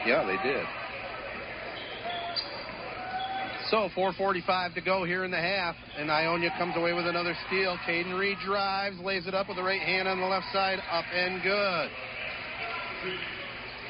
[0.05, 0.65] Yeah, they did.
[3.73, 7.75] So 4:45 to go here in the half, and Ionia comes away with another steal.
[7.87, 11.05] Caden Reed drives, lays it up with the right hand on the left side, up
[11.11, 11.89] and good.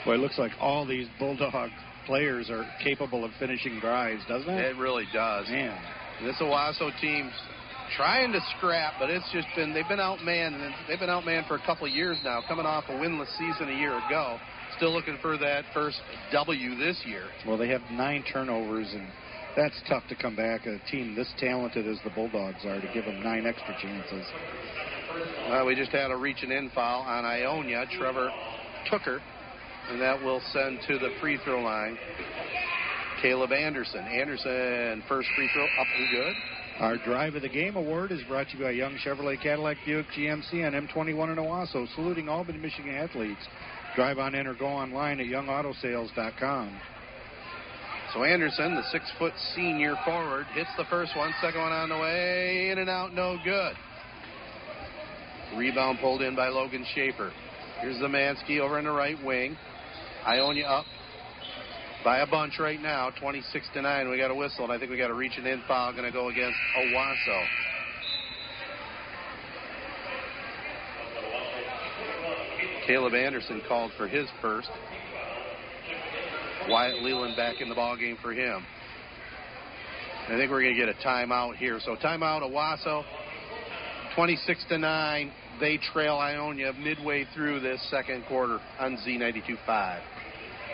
[0.06, 1.70] Boy, it looks like all these Bulldog
[2.06, 4.72] players are capable of finishing drives, doesn't it?
[4.72, 5.50] It really does.
[5.50, 5.78] Man,
[6.24, 7.34] this Owosso team's
[7.98, 10.64] trying to scrap, but it's just been they've been outmanned.
[10.64, 13.68] And they've been outmanned for a couple of years now, coming off a winless season
[13.68, 14.40] a year ago.
[14.78, 16.00] Still looking for that first
[16.32, 17.26] W this year.
[17.46, 19.08] Well, they have nine turnovers, and
[19.56, 20.66] that's tough to come back.
[20.66, 24.26] A team this talented as the Bulldogs are to give them nine extra chances.
[25.50, 27.86] Well, we just had a reach and in foul on Ionia.
[27.98, 28.32] Trevor
[28.92, 29.20] Tooker,
[29.90, 31.98] and that will send to the free throw line.
[33.22, 34.06] Caleb Anderson.
[34.06, 36.34] Anderson, first free throw up and good.
[36.80, 40.08] Our Drive of the Game award is brought to you by Young Chevrolet Cadillac Buick
[40.18, 43.48] GMC and M21 in Owosso, saluting Albany, Michigan athletes.
[43.96, 46.80] Drive on in or go online at youngautosales.com.
[48.14, 51.98] So Anderson, the six foot senior forward, hits the first one, second one on the
[51.98, 53.74] way, in and out, no good.
[55.58, 57.32] Rebound pulled in by Logan Schaefer.
[57.82, 59.58] Here's Zamansky over in the right wing.
[60.28, 60.86] Ionia up
[62.04, 64.10] by a bunch right now, 26 to 9.
[64.10, 66.06] We got a whistle, and I think we got a reach and in foul going
[66.06, 67.46] to go against Owosso.
[72.86, 74.70] Caleb Anderson called for his first.
[76.70, 78.66] Wyatt Leland back in the ball game for him.
[80.28, 81.80] I think we're going to get a timeout here.
[81.84, 83.04] So timeout, Owosso,
[84.16, 85.32] 26 to 9.
[85.60, 90.00] They trail Ionia midway through this second quarter on Z92.5.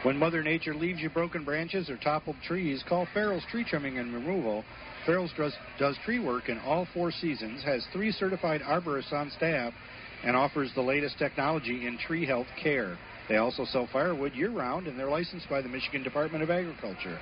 [0.03, 4.13] When Mother Nature leaves you broken branches or toppled trees, call Farrell's Tree Trimming and
[4.13, 4.63] Removal.
[5.05, 9.73] Farrell's does, does tree work in all four seasons, has three certified arborists on staff,
[10.23, 12.97] and offers the latest technology in tree health care.
[13.29, 17.19] They also sell firewood year round, and they're licensed by the Michigan Department of Agriculture.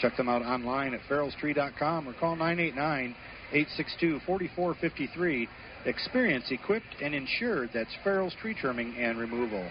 [0.00, 3.14] Check them out online at farrellstree.com or call 989
[3.52, 5.48] 862 4453.
[5.84, 7.70] Experience equipped and insured.
[7.74, 9.68] That's Farrell's Tree Trimming and Removal.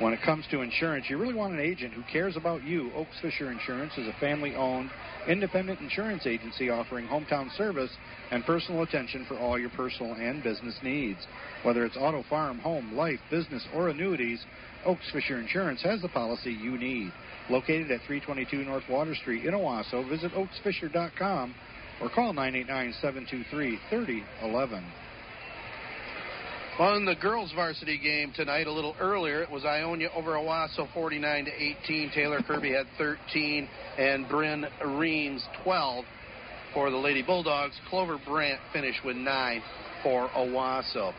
[0.00, 2.90] When it comes to insurance, you really want an agent who cares about you.
[2.94, 4.90] Oaks Fisher Insurance is a family owned,
[5.28, 7.90] independent insurance agency offering hometown service
[8.30, 11.20] and personal attention for all your personal and business needs.
[11.62, 14.44] Whether it's auto, farm, home, life, business, or annuities,
[14.84, 17.12] Oaks Fisher Insurance has the policy you need.
[17.50, 21.54] Located at 322 North Water Street in Owosso, visit oaksfisher.com
[22.00, 24.84] or call 989 723 3011.
[26.80, 31.44] On the girls' varsity game tonight, a little earlier, it was Ionia over Owosso 49
[31.44, 32.10] to 18.
[32.12, 36.04] Taylor Kirby had 13, and Bryn Reams 12
[36.74, 37.76] for the Lady Bulldogs.
[37.88, 39.62] Clover Brandt finished with nine
[40.02, 41.14] for Owosso.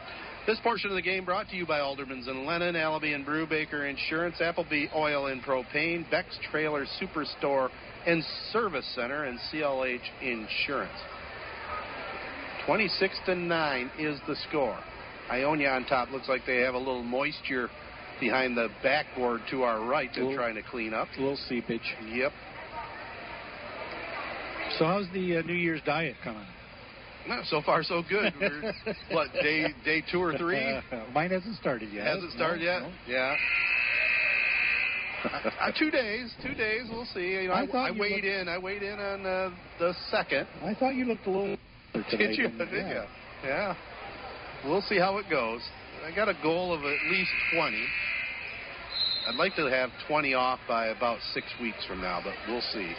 [0.46, 3.90] This portion of the game brought to you by Aldermans and Lennon, Allaby and Brewbaker
[3.90, 7.70] Insurance, Appleby Oil and Propane, Beck's Trailer Superstore
[8.06, 8.22] and
[8.52, 10.92] Service Center, and CLH Insurance.
[12.66, 14.78] 26 to 9 is the score.
[15.32, 17.70] Ionia on top looks like they have a little moisture
[18.20, 21.08] behind the backboard to our right they're Little- trying to clean up.
[21.18, 21.82] A little seepage.
[22.08, 22.32] Yep.
[24.78, 26.46] So, how's the uh, New Year's diet coming?
[27.28, 28.34] No, so far so good.
[28.40, 28.74] We're,
[29.12, 30.58] what day day two or three?
[30.64, 30.82] Uh,
[31.14, 32.06] mine hasn't started yet.
[32.06, 32.82] Hasn't started No, yet?
[32.84, 32.92] no.
[33.08, 33.36] Yeah.
[35.60, 36.84] Uh, two days, two days.
[36.92, 37.32] We'll see.
[37.42, 38.48] You know, I I, I you weighed looked- in.
[38.48, 39.50] I weighed in on uh,
[39.80, 40.48] the second.
[40.64, 41.58] I thought you looked a little.
[41.94, 42.50] Did you?
[42.50, 43.02] Did you?
[43.44, 43.76] Yeah.
[44.64, 45.62] We'll see how it goes.
[46.06, 47.86] I got a goal of at least 20.
[49.28, 52.94] I'd like to have 20 off by about six weeks from now, but we'll see.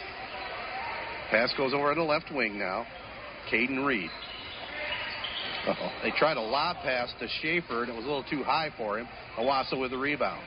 [1.31, 2.85] Pass goes over on the left wing now.
[3.51, 4.09] Caden Reed.
[5.67, 5.91] Uh-oh.
[6.03, 8.99] They tried a lob pass to Schaefer, and it was a little too high for
[8.99, 9.07] him.
[9.37, 10.41] Owosso with the rebound.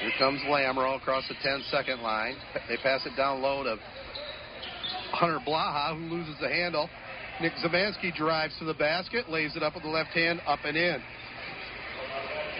[0.00, 2.36] Here comes Lamro across the 10 second line.
[2.68, 3.76] They pass it down low to
[5.12, 6.88] Hunter Blaha, who loses the handle.
[7.42, 10.76] Nick Zamansky drives to the basket, lays it up with the left hand, up and
[10.76, 11.02] in.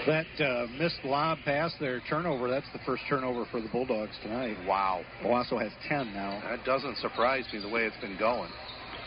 [0.09, 4.57] That uh, missed lob pass there, turnover, that's the first turnover for the Bulldogs tonight.
[4.67, 5.05] Wow.
[5.23, 6.43] Owosso has 10 now.
[6.51, 8.51] That doesn't surprise me the way it's been going.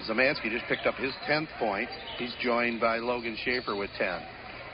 [0.10, 1.90] Zamansky just picked up his 10th point.
[2.20, 4.22] He's joined by Logan Schaefer with 10.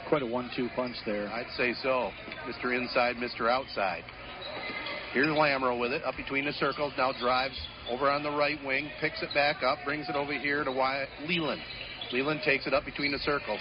[0.08, 1.30] Quite a one-two punch there.
[1.30, 2.12] I'd say so.
[2.47, 2.78] Mr.
[2.78, 3.49] Inside, Mr.
[3.49, 4.04] Outside.
[5.14, 7.60] Here's Lamro with it, up between the circles, now drives
[7.92, 11.10] over on the right wing, picks it back up, brings it over here to Wyatt
[11.28, 11.62] Leland.
[12.12, 13.60] Leland takes it up between the circles.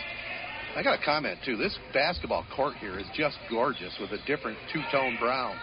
[0.76, 1.56] I got a comment, too.
[1.56, 5.56] This basketball court here is just gorgeous with a different two-tone brown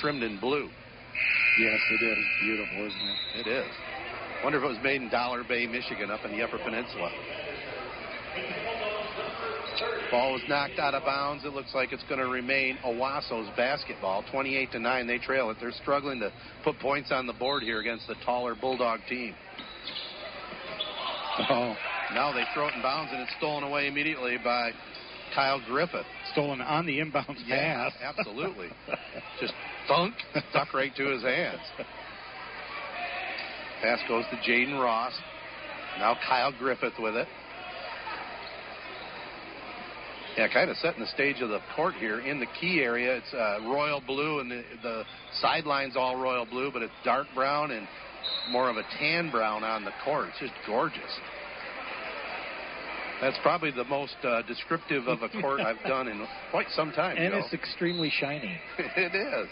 [0.00, 0.68] trimmed in blue.
[1.60, 2.24] Yes, it is.
[2.42, 3.46] Beautiful, isn't it?
[3.46, 3.70] It is.
[4.42, 7.10] Wonder if it was made in Dollar Bay, Michigan, up in the Upper Peninsula.
[10.10, 11.44] Ball was knocked out of bounds.
[11.44, 14.24] It looks like it's going to remain Owosso's basketball.
[14.30, 15.06] 28 to 9.
[15.06, 15.58] They trail it.
[15.60, 16.32] They're struggling to
[16.64, 19.34] put points on the board here against the taller Bulldog team.
[21.50, 21.76] Oh.
[22.14, 24.70] Now they throw it in bounds and it's stolen away immediately by
[25.34, 26.06] Kyle Griffith.
[26.32, 27.92] Stolen on the inbounds yeah, pass.
[28.18, 28.68] absolutely.
[29.40, 29.52] Just
[29.86, 30.14] thunk,
[30.50, 31.60] stuck right to his hands.
[33.82, 35.12] Pass goes to Jaden Ross.
[35.98, 37.28] Now Kyle Griffith with it.
[40.38, 43.16] Yeah, kind of setting the stage of the court here in the key area.
[43.16, 45.02] It's uh, royal blue, and the, the
[45.40, 47.88] sidelines all royal blue, but it's dark brown and
[48.52, 50.28] more of a tan brown on the court.
[50.28, 51.18] It's just gorgeous.
[53.20, 57.16] That's probably the most uh, descriptive of a court I've done in quite some time.
[57.18, 57.40] And Joe.
[57.40, 58.56] it's extremely shiny.
[58.78, 59.48] it is.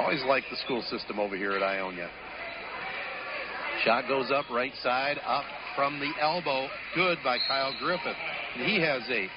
[0.00, 2.08] Always like the school system over here at Ionia.
[3.84, 5.44] Shot goes up right side, up
[5.74, 6.68] from the elbow.
[6.94, 8.16] Good by Kyle Griffith.
[8.56, 9.28] And he has a.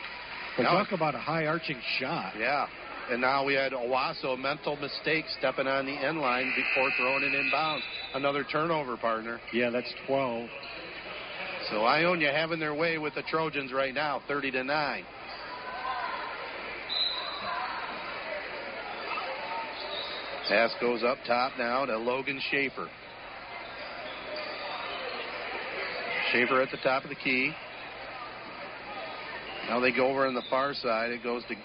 [0.57, 2.34] But now- talk about a high arching shot.
[2.38, 2.67] yeah.
[3.09, 7.34] And now we had Owosso, mental mistake, stepping on the end line before throwing it
[7.34, 7.82] inbounds.
[8.13, 9.41] Another turnover, partner.
[9.51, 10.47] Yeah, that's 12.
[11.69, 15.05] So Ionia having their way with the Trojans right now, 30 to 9.
[20.47, 22.89] Pass goes up top now to Logan Schaefer.
[26.32, 27.51] Schaefer at the top of the key.
[29.69, 31.11] Now they go over on the far side.
[31.11, 31.55] It goes to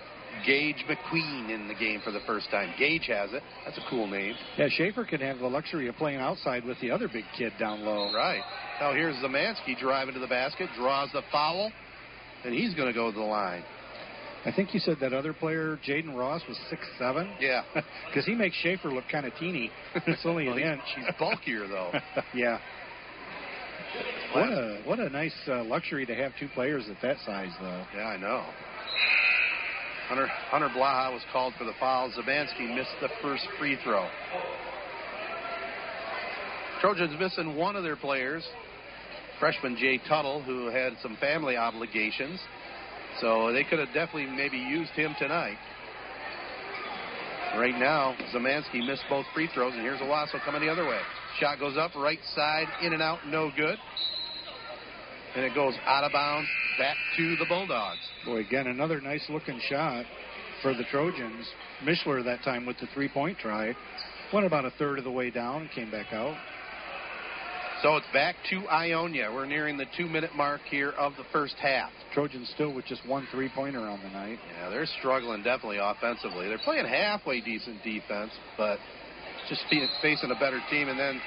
[0.47, 2.73] Gage McQueen in the game for the first time.
[2.79, 3.43] Gage has it.
[3.65, 4.35] That's a cool name.
[4.59, 7.81] Yeah, Schaefer can have the luxury of playing outside with the other big kid down
[7.81, 8.13] low.
[8.13, 8.43] Right.
[8.81, 11.73] Now here's Zamansky driving to the basket, draws the foul,
[12.45, 13.65] and he's going to go to the line.
[14.45, 17.31] I think you said that other player, Jaden Ross, was six seven.
[17.41, 17.63] Yeah.
[18.09, 19.71] Because he makes Schaefer look kind of teeny.
[20.07, 20.83] It's only Well, an he's- inch.
[21.07, 21.93] She's bulkier though.
[22.35, 22.59] yeah.
[24.33, 27.85] What a what a nice uh, luxury to have two players at that size, though.
[27.95, 28.45] Yeah, I know.
[30.09, 32.11] Hunter Hunter Blaha was called for the foul.
[32.11, 34.09] Zamansky missed the first free throw.
[36.81, 38.47] Trojans missing one of their players,
[39.41, 42.39] freshman Jay Tuttle, who had some family obligations.
[43.21, 45.57] So they could have definitely maybe used him tonight.
[47.57, 51.01] Right now, Zamansky missed both free throws, and here's Owosso coming the other way.
[51.41, 53.77] Shot goes up, right side, in and out, no good.
[55.35, 58.01] And it goes out of bounds, back to the Bulldogs.
[58.25, 60.07] Boy, again, another nice looking shot
[60.63, 61.47] for the Trojans.
[61.85, 63.75] Mishler that time with the three point try.
[64.33, 66.37] Went about a third of the way down and came back out.
[67.83, 69.31] So it's back to Ionia.
[69.33, 71.91] We're nearing the two minute mark here of the first half.
[72.15, 74.39] Trojans still with just one three pointer on the night.
[74.59, 76.49] Yeah, they're struggling definitely offensively.
[76.49, 78.79] They're playing halfway decent defense, but
[79.49, 80.89] just fe- facing a better team.
[80.89, 81.21] And then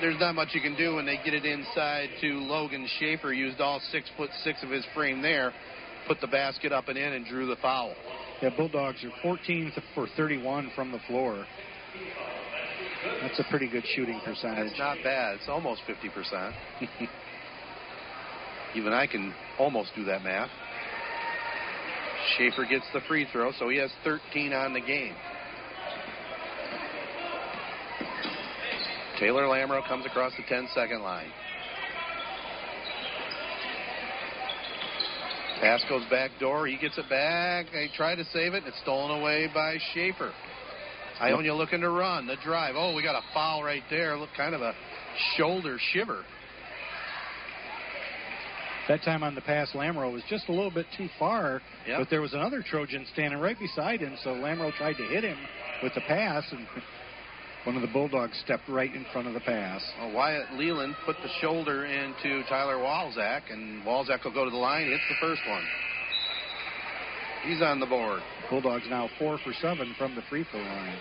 [0.00, 3.32] there's not much you can do when they get it inside to Logan Schaefer.
[3.32, 5.52] Used all six foot six of his frame there,
[6.06, 7.94] put the basket up and in, and drew the foul.
[8.42, 11.46] Yeah, Bulldogs are 14 for 31 from the floor.
[13.22, 14.68] That's a pretty good shooting percentage.
[14.68, 15.36] That's not bad.
[15.36, 16.52] It's almost 50%.
[18.74, 20.50] Even I can almost do that math.
[22.36, 25.14] Schaefer gets the free throw, so he has 13 on the game.
[29.18, 31.30] Taylor Lamro comes across the 10 second line.
[35.60, 36.66] Pass goes back door.
[36.66, 37.66] He gets it back.
[37.72, 38.64] They try to save it.
[38.66, 40.32] It's stolen away by Schaefer.
[41.20, 42.26] Ionia looking to run.
[42.26, 42.74] The drive.
[42.76, 44.18] Oh, we got a foul right there.
[44.18, 44.74] Look, kind of a
[45.36, 46.24] shoulder shiver.
[48.88, 51.98] That time on the pass, Lamro was just a little bit too far, Yep.
[51.98, 55.36] but there was another Trojan standing right beside him, so Lamro tried to hit him
[55.82, 56.68] with the pass, and
[57.66, 59.82] One of the Bulldogs stepped right in front of the pass.
[59.98, 64.56] Well, Wyatt Leland put the shoulder into Tyler Walzak, and Walzak will go to the
[64.56, 65.64] line, hits the first one.
[67.42, 68.22] He's on the board.
[68.50, 70.96] Bulldogs now four for seven from the free throw line.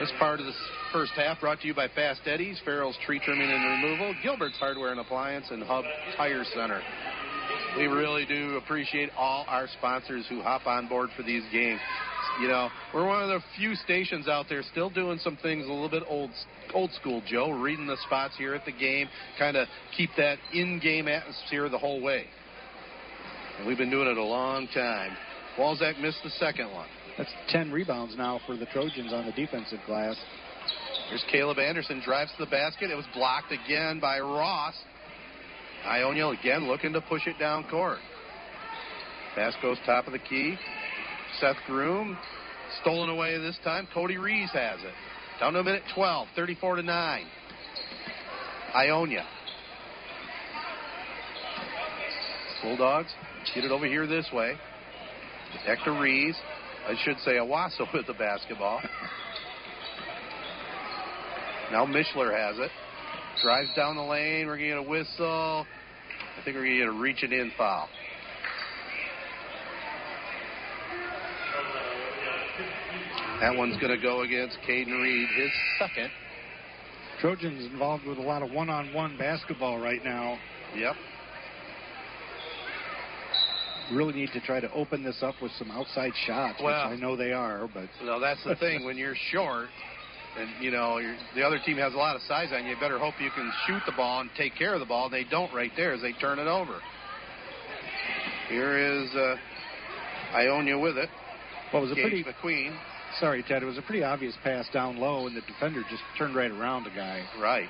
[0.00, 0.54] This part of the
[0.90, 4.92] first half brought to you by Fast Eddie's, Farrell's Tree Trimming and Removal, Gilbert's Hardware
[4.92, 5.84] and Appliance, and Hub
[6.16, 6.80] Tire Center.
[7.76, 11.80] We really do appreciate all our sponsors who hop on board for these games.
[12.40, 15.72] You know, we're one of the few stations out there still doing some things a
[15.72, 16.30] little bit old
[16.72, 19.08] old school, Joe, reading the spots here at the game,
[19.38, 19.66] kind of
[19.96, 22.26] keep that in-game atmosphere the whole way.
[23.58, 25.16] And we've been doing it a long time.
[25.58, 26.86] Walzak missed the second one.
[27.16, 30.16] That's 10 rebounds now for the Trojans on the defensive glass.
[31.08, 32.90] Here's Caleb Anderson, drives to the basket.
[32.90, 34.74] It was blocked again by Ross.
[35.84, 37.98] Ionia again looking to push it down court.
[39.34, 40.56] Pass goes top of the key.
[41.40, 42.16] Seth Groom
[42.80, 43.86] stolen away this time.
[43.92, 44.92] Cody Rees has it.
[45.40, 47.26] Down to a minute 12, 34 to 9.
[48.74, 49.24] Ionia.
[52.62, 53.12] Bulldogs
[53.54, 54.54] get it over here this way.
[55.64, 56.36] Hector to Rees.
[56.86, 58.80] I should say Owosso with the basketball.
[61.70, 62.70] Now Mishler has it.
[63.42, 64.46] Drives down the lane.
[64.46, 65.66] We're going to get a whistle.
[66.38, 67.88] I think we're going to get a reach it in foul.
[73.40, 76.10] That one's going to go against Caden Reed, his second.
[77.20, 80.38] Trojans involved with a lot of one-on-one basketball right now.
[80.76, 80.94] Yep.
[83.92, 87.00] Really need to try to open this up with some outside shots, Well- which I
[87.00, 88.84] know they are, but No, that's the thing.
[88.84, 89.68] when you're short,
[90.38, 92.76] and you know you're, the other team has a lot of size on you, you
[92.80, 95.08] better hope you can shoot the ball and take care of the ball.
[95.08, 96.80] They don't right there as they turn it over.
[98.48, 99.36] Here is uh,
[100.34, 101.08] Ionia with it.
[101.72, 102.76] well, it was a Gage pretty McQueen.
[103.20, 103.62] Sorry, Ted.
[103.62, 106.84] It was a pretty obvious pass down low, and the defender just turned right around
[106.84, 107.24] the guy.
[107.40, 107.68] Right.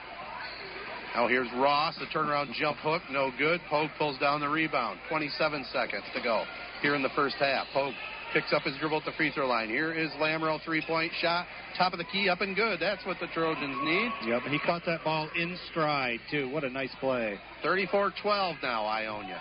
[1.14, 3.60] Now here's Ross, the turnaround jump hook, no good.
[3.68, 5.00] Pogue pulls down the rebound.
[5.08, 6.44] 27 seconds to go
[6.82, 7.66] here in the first half.
[7.72, 7.94] Pogue
[8.32, 9.68] picks up his dribble at the free throw line.
[9.68, 11.46] Here is Lamro, three-point shot,
[11.76, 12.78] top of the key, up and good.
[12.78, 14.10] That's what the Trojans need.
[14.26, 16.50] Yep, and he caught that ball in stride too.
[16.50, 17.38] What a nice play.
[17.64, 19.40] 34-12 now, Ionia.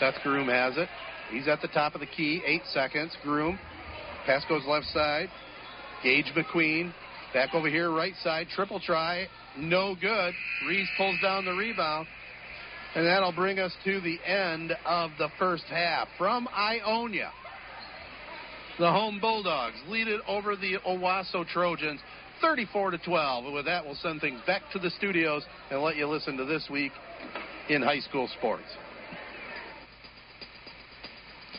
[0.00, 0.88] Seth Groom has it.
[1.30, 2.42] He's at the top of the key.
[2.44, 3.16] Eight seconds.
[3.22, 3.58] Groom.
[4.26, 5.28] Pass goes left side.
[6.02, 6.92] Gage McQueen.
[7.32, 8.46] Back over here, right side.
[8.54, 9.26] Triple try.
[9.58, 10.34] No good.
[10.68, 12.06] Reese pulls down the rebound.
[12.94, 16.06] And that'll bring us to the end of the first half.
[16.16, 17.32] From Ionia,
[18.78, 22.00] the home Bulldogs lead it over the Owosso Trojans
[22.40, 23.46] 34 to 12.
[23.46, 26.44] And with that, we'll send things back to the studios and let you listen to
[26.44, 26.92] this week
[27.68, 28.68] in high school sports.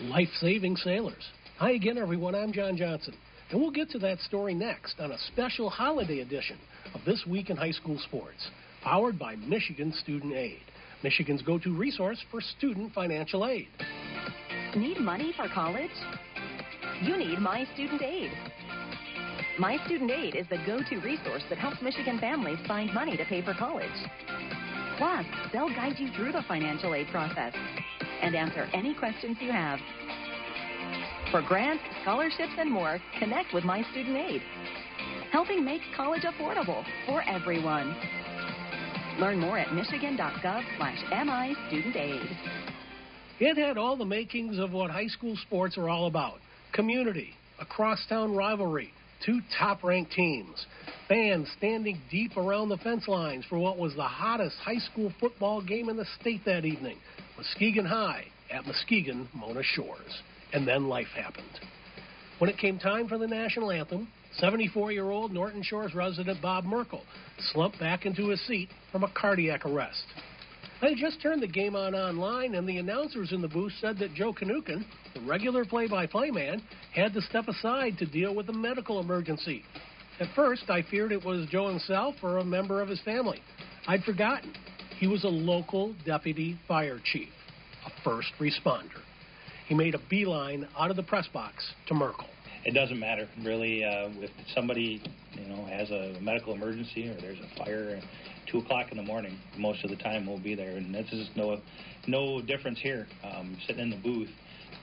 [0.02, 1.24] Life saving sailors.
[1.58, 2.36] Hi again, everyone.
[2.36, 3.14] I'm John Johnson.
[3.50, 6.58] And we'll get to that story next on a special holiday edition
[6.94, 8.50] of This Week in High School Sports,
[8.84, 10.60] powered by Michigan Student Aid,
[11.02, 13.70] Michigan's go to resource for student financial aid.
[14.76, 15.96] Need money for college?
[17.02, 18.32] You need My Student Aid.
[19.58, 23.24] My Student Aid is the go to resource that helps Michigan families find money to
[23.24, 23.88] pay for college.
[24.98, 27.54] Plus, they'll guide you through the financial aid process
[28.22, 29.80] and answer any questions you have.
[31.36, 34.42] For grants, scholarships, and more, connect with My Student Aid,
[35.34, 37.94] helping make college affordable for everyone.
[39.20, 41.54] Learn more at michigan.gov slash MI.
[43.42, 46.36] It had all the makings of what high school sports are all about
[46.72, 48.94] community, a crosstown rivalry,
[49.26, 50.66] two top ranked teams,
[51.10, 55.62] fans standing deep around the fence lines for what was the hottest high school football
[55.62, 56.98] game in the state that evening
[57.36, 60.22] Muskegon High at Muskegon Mona Shores.
[60.56, 61.60] And then life happened.
[62.40, 66.64] When it came time for the national anthem, 74 year old Norton Shores resident Bob
[66.64, 67.04] Merkel
[67.52, 70.06] slumped back into his seat from a cardiac arrest.
[70.82, 73.98] I had just turned the game on online, and the announcers in the booth said
[74.00, 76.62] that Joe Kanukin, the regular play by play man,
[76.94, 79.64] had to step aside to deal with a medical emergency.
[80.22, 83.42] At first, I feared it was Joe himself or a member of his family.
[83.88, 84.54] I'd forgotten.
[85.00, 87.30] He was a local deputy fire chief,
[87.86, 89.05] a first responder.
[89.68, 92.28] He made a beeline out of the press box to Merkel.
[92.66, 95.02] it doesn't matter really uh, if somebody
[95.34, 98.04] you know has a medical emergency or there's a fire at
[98.52, 99.38] two o'clock in the morning.
[99.58, 101.60] Most of the time we'll be there, and this is no
[102.08, 103.08] no difference here.
[103.24, 104.30] Um, sitting in the booth,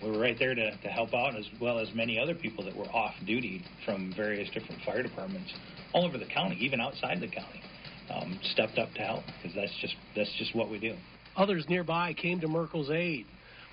[0.02, 2.74] we were right there to, to help out, as well as many other people that
[2.74, 5.52] were off duty from various different fire departments
[5.92, 7.62] all over the county, even outside the county,
[8.10, 10.96] um, stepped up to help because that's just that's just what we do.
[11.36, 13.26] Others nearby came to Merkel's aid.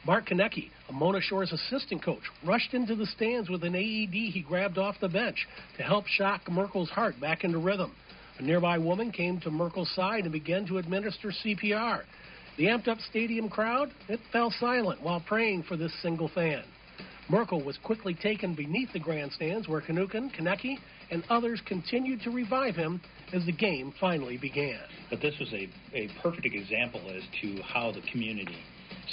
[0.05, 4.41] Mark Konecki, a Mona Shores assistant coach, rushed into the stands with an AED he
[4.47, 5.45] grabbed off the bench
[5.77, 7.91] to help shock Merkel's heart back into rhythm.
[8.37, 12.03] A nearby woman came to Merkel's side and began to administer CPR.
[12.57, 16.63] The amped up stadium crowd, it fell silent while praying for this single fan.
[17.29, 20.77] Merkel was quickly taken beneath the grandstands where Kanukin, Konecki,
[21.11, 23.01] and others continued to revive him
[23.33, 24.79] as the game finally began.
[25.09, 28.57] But this was a, a perfect example as to how the community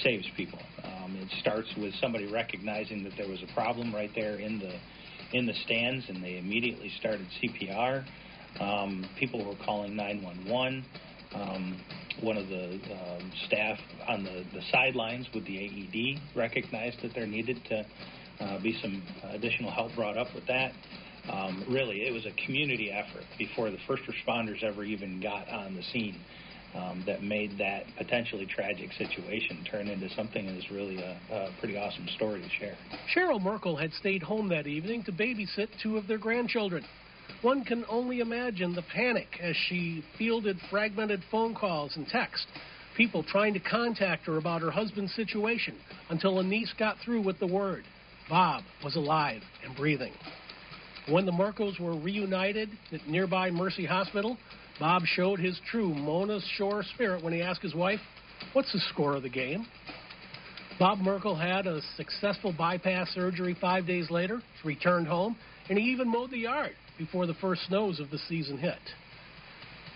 [0.02, 0.58] saves people.
[0.84, 4.74] Um, it starts with somebody recognizing that there was a problem right there in the
[5.32, 8.04] in the stands, and they immediately started CPR.
[8.60, 10.84] Um, people were calling 911.
[11.34, 11.80] Um,
[12.22, 13.78] one of the uh, staff
[14.08, 17.84] on the, the sidelines with the AED recognized that there needed to
[18.40, 20.72] uh, be some additional help brought up with that.
[21.30, 25.74] Um, really, it was a community effort before the first responders ever even got on
[25.74, 26.16] the scene
[26.76, 31.50] um, that made that potentially tragic situation turn into something that is really a, a
[31.58, 32.76] pretty awesome story to share.
[33.14, 36.84] Cheryl Merkel had stayed home that evening to babysit two of their grandchildren.
[37.42, 42.46] One can only imagine the panic as she fielded fragmented phone calls and texts,
[42.96, 45.76] people trying to contact her about her husband's situation
[46.10, 47.84] until a niece got through with the word
[48.28, 50.12] Bob was alive and breathing.
[51.08, 54.36] When the Merkels were reunited at nearby Mercy Hospital,
[54.78, 58.00] Bob showed his true Mona Shore spirit when he asked his wife,
[58.52, 59.66] What's the score of the game?
[60.78, 65.36] Bob Merkel had a successful bypass surgery five days later, returned home,
[65.70, 68.78] and he even mowed the yard before the first snows of the season hit.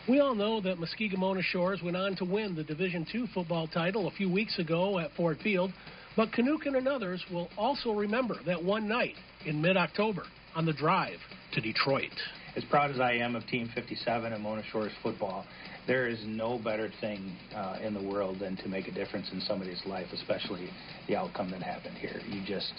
[0.08, 3.68] We all know that Muskegon Mona Shores went on to win the Division II football
[3.68, 5.70] title a few weeks ago at Ford Field,
[6.16, 9.14] but Kanukin and others will also remember that one night
[9.44, 10.22] in mid October
[10.56, 11.18] on the drive
[11.52, 12.10] to Detroit.
[12.56, 15.46] As proud as I am of Team 57 and Mona Shores football,
[15.86, 19.40] there is no better thing uh, in the world than to make a difference in
[19.40, 20.68] somebody's life, especially
[21.06, 22.20] the outcome that happened here.
[22.28, 22.72] You just,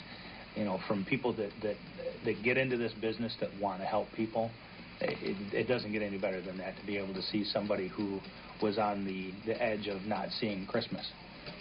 [0.55, 1.75] you know, from people that that
[2.25, 4.51] that get into this business that want to help people,
[4.99, 8.19] it, it doesn't get any better than that to be able to see somebody who
[8.61, 11.09] was on the the edge of not seeing Christmas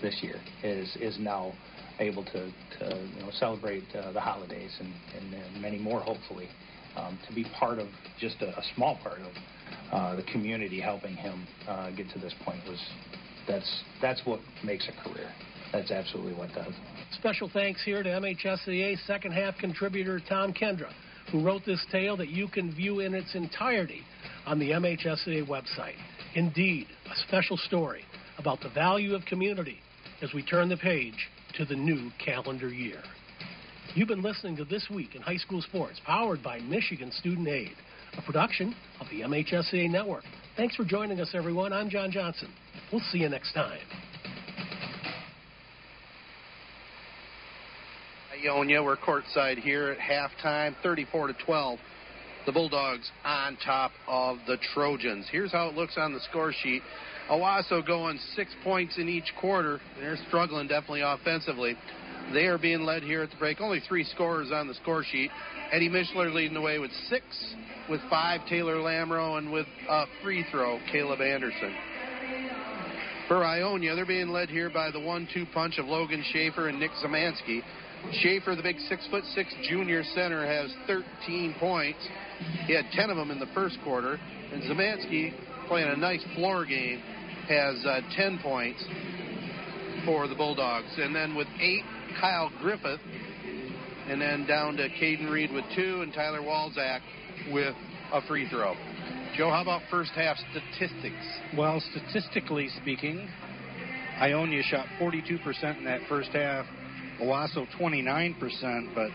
[0.03, 1.53] this year is is now
[2.01, 6.49] able to, to you know, celebrate uh, the holidays and, and, and, many more, hopefully.
[6.97, 7.87] Um, to be part of
[8.19, 9.33] just a, a small part of
[9.93, 12.81] uh, the community helping him uh, get to this point was
[13.47, 15.31] that's that's what makes a career.
[15.73, 16.73] That's absolutely what does.
[17.13, 20.93] Special thanks here to MHSAA second half contributor Tom Kendra,
[21.31, 24.03] who wrote this tale that you can view in its entirety
[24.47, 25.95] on the MHSAA website.
[26.35, 28.03] Indeed, a special story
[28.39, 29.79] about the value of community
[30.23, 33.03] as we turn the page to the new calendar year.
[33.97, 37.73] You've been listening to This Week in High School Sports, powered by Michigan Student Aid,
[38.17, 40.23] a production of the MHSAA Network.
[40.57, 41.73] Thanks for joining us, everyone.
[41.73, 42.53] I'm John Johnson.
[42.93, 43.81] We'll see you next time.
[48.45, 51.79] Ionia, we're courtside here at halftime, 34 to 12.
[52.47, 55.27] The Bulldogs on top of the Trojans.
[55.33, 56.83] Here's how it looks on the score sheet.
[57.29, 59.81] Owosso going six points in each quarter.
[59.99, 61.77] They're struggling definitely offensively.
[62.33, 63.61] They are being led here at the break.
[63.61, 65.31] Only three scorers on the score sheet.
[65.73, 67.25] Eddie Mishler leading the way with six,
[67.89, 71.75] with five Taylor Lamro, and with a free throw Caleb Anderson.
[73.29, 76.91] For Ionia, they're being led here by the one-two punch of Logan Schaefer and Nick
[77.05, 77.63] Zamansky.
[78.13, 82.01] Schaefer, the big six foot six junior center, has 13 points.
[82.67, 84.19] He had 10 of them in the first quarter,
[84.53, 85.33] and Zamansky
[85.69, 87.01] playing a nice floor game
[87.49, 88.85] has uh, 10 points
[90.05, 90.91] for the Bulldogs.
[90.99, 91.85] And then with eight,
[92.21, 93.01] Kyle Griffith.
[94.09, 97.01] And then down to Caden Reed with two and Tyler Walzak
[97.53, 97.75] with
[98.13, 98.75] a free throw.
[99.37, 101.25] Joe, how about first half statistics?
[101.57, 103.29] Well, statistically speaking,
[104.21, 106.67] Ionia shot 42% in that first half,
[107.23, 109.11] Owosso 29%, but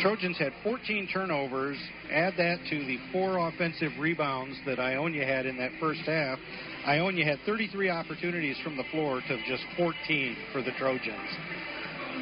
[0.00, 1.76] Trojans had 14 turnovers.
[2.10, 6.38] Add that to the four offensive rebounds that Ionia had in that first half.
[6.86, 11.28] Ionia had 33 opportunities from the floor to just 14 for the Trojans.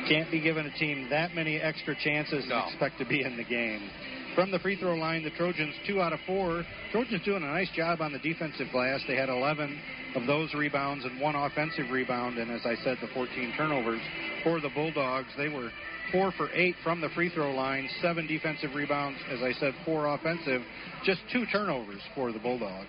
[0.09, 2.57] Can't be given a team that many extra chances no.
[2.57, 3.89] and expect to be in the game.
[4.35, 6.65] From the free throw line, the Trojans two out of four.
[6.91, 9.01] Trojans doing a nice job on the defensive glass.
[9.07, 9.81] They had 11
[10.19, 14.01] of those rebounds and one offensive rebound, and as I said, the 14 turnovers
[14.43, 15.29] for the Bulldogs.
[15.37, 15.71] They were
[16.11, 20.13] four for eight from the free throw line, seven defensive rebounds, as I said, four
[20.13, 20.63] offensive,
[21.05, 22.89] just two turnovers for the Bulldogs.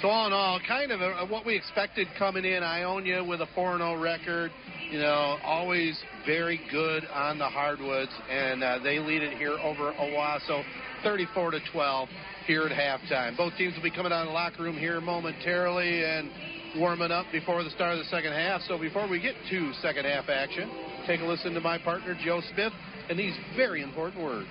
[0.00, 2.62] So all in all, kind of a, what we expected coming in.
[2.62, 4.50] Ionia with a 4-0 record,
[4.90, 9.92] you know, always very good on the hardwoods, and uh, they lead it here over
[9.92, 10.64] Owosso,
[11.04, 12.08] 34 to 12
[12.46, 13.36] here at halftime.
[13.36, 16.30] Both teams will be coming out of the locker room here momentarily, and
[16.78, 18.60] warming up before the start of the second half.
[18.62, 20.70] So before we get to second half action,
[21.06, 22.72] take a listen to my partner, Joe Smith,
[23.08, 24.48] and these very important words.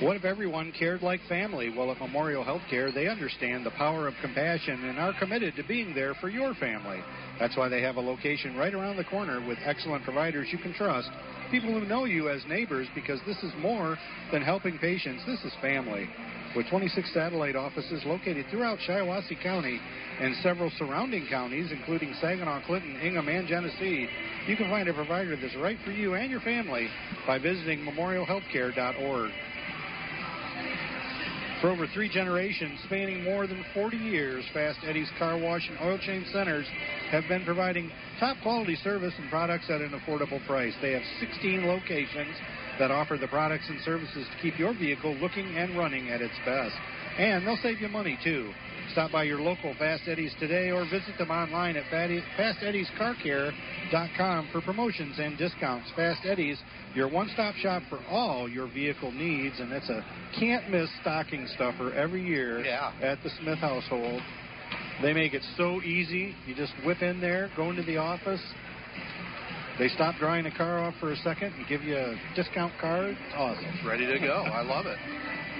[0.00, 1.72] What if everyone cared like family?
[1.76, 5.94] Well, at Memorial Healthcare, they understand the power of compassion and are committed to being
[5.94, 7.00] there for your family.
[7.38, 10.72] That's why they have a location right around the corner with excellent providers you can
[10.72, 11.10] trust,
[11.50, 13.98] people who know you as neighbors because this is more
[14.32, 16.08] than helping patients, this is family.
[16.54, 19.80] With 26 satellite offices located throughout Shiawassee County
[20.20, 24.06] and several surrounding counties, including Saginaw, Clinton, Ingham, and Genesee,
[24.46, 26.88] you can find a provider that's right for you and your family
[27.26, 29.30] by visiting memorialhealthcare.org.
[31.62, 35.96] For over three generations, spanning more than 40 years, Fast Eddie's Car Wash and Oil
[36.04, 36.66] Change Centers
[37.10, 40.74] have been providing top quality service and products at an affordable price.
[40.82, 42.34] They have 16 locations
[42.78, 46.34] that offer the products and services to keep your vehicle looking and running at its
[46.44, 46.74] best.
[47.18, 48.52] And they'll save you money, too.
[48.92, 55.16] Stop by your local Fast Eddie's today or visit them online at FastEddiesCarCare.com for promotions
[55.18, 55.90] and discounts.
[55.94, 56.58] Fast Eddie's,
[56.94, 60.04] your one-stop shop for all your vehicle needs, and it's a
[60.38, 62.92] can't-miss stocking stuffer every year Yeah.
[63.02, 64.20] at the Smith household.
[65.00, 66.34] They make it so easy.
[66.46, 68.40] You just whip in there, go into the office.
[69.82, 73.18] They stop drying the car off for a second and give you a discount card.
[73.34, 73.84] Awesome.
[73.84, 74.44] Ready to go.
[74.46, 74.96] I love it.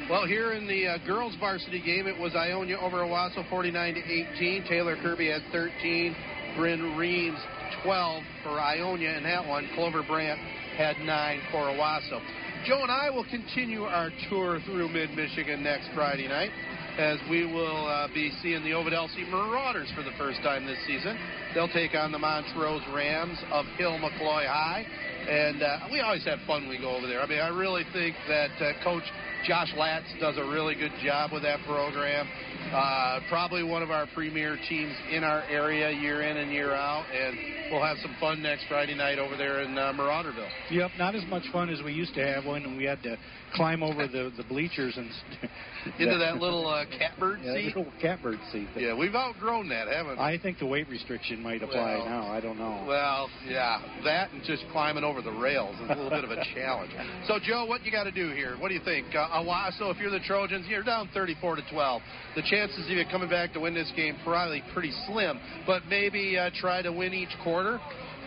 [0.09, 4.01] Well, here in the uh, girls' varsity game, it was Ionia over Owosso, 49 to
[4.01, 4.64] 18.
[4.68, 6.14] Taylor Kirby had 13.
[6.57, 7.41] Bryn Reams
[7.83, 9.68] 12 for Ionia in that one.
[9.75, 10.39] Clover Brandt
[10.77, 12.23] had nine for Owosso.
[12.64, 16.51] Joe and I will continue our tour through mid-Michigan next Friday night
[16.99, 20.78] as we will uh, be seeing the Ovid Ovid-Elsie Marauders for the first time this
[20.86, 21.16] season.
[21.55, 24.84] They'll take on the Montrose Rams of Hill McCloy High.
[25.28, 27.20] And uh, we always have fun when we go over there.
[27.20, 29.05] I mean, I really think that uh, Coach
[29.47, 32.28] Josh Latz does a really good job with that program.
[32.72, 37.05] Uh, probably one of our premier teams in our area year in and year out.
[37.12, 37.36] And
[37.70, 40.49] we'll have some fun next Friday night over there in uh, Marauderville.
[40.70, 43.16] Yep, not as much fun as we used to have when we had to
[43.55, 45.11] climb over the, the bleachers and
[45.99, 47.76] Into that little uh, catbird yeah, seat.
[47.76, 48.68] little catbird seat.
[48.76, 50.22] Yeah, we've outgrown that, haven't we?
[50.22, 52.28] I think the weight restriction might apply Well, now.
[52.28, 52.84] I don't know.
[52.86, 56.43] Well, yeah, that and just climbing over the rails is a little bit of a
[56.55, 56.93] challenge.
[57.26, 58.57] So, Joe, what you got to do here?
[58.59, 59.07] What do you think?
[59.14, 62.03] Uh, Owosso, if you're the Trojans, you're down 34 to 12.
[62.37, 65.41] The chances of you coming back to win this game probably pretty slim.
[65.66, 67.80] But maybe uh, try to win each quarter.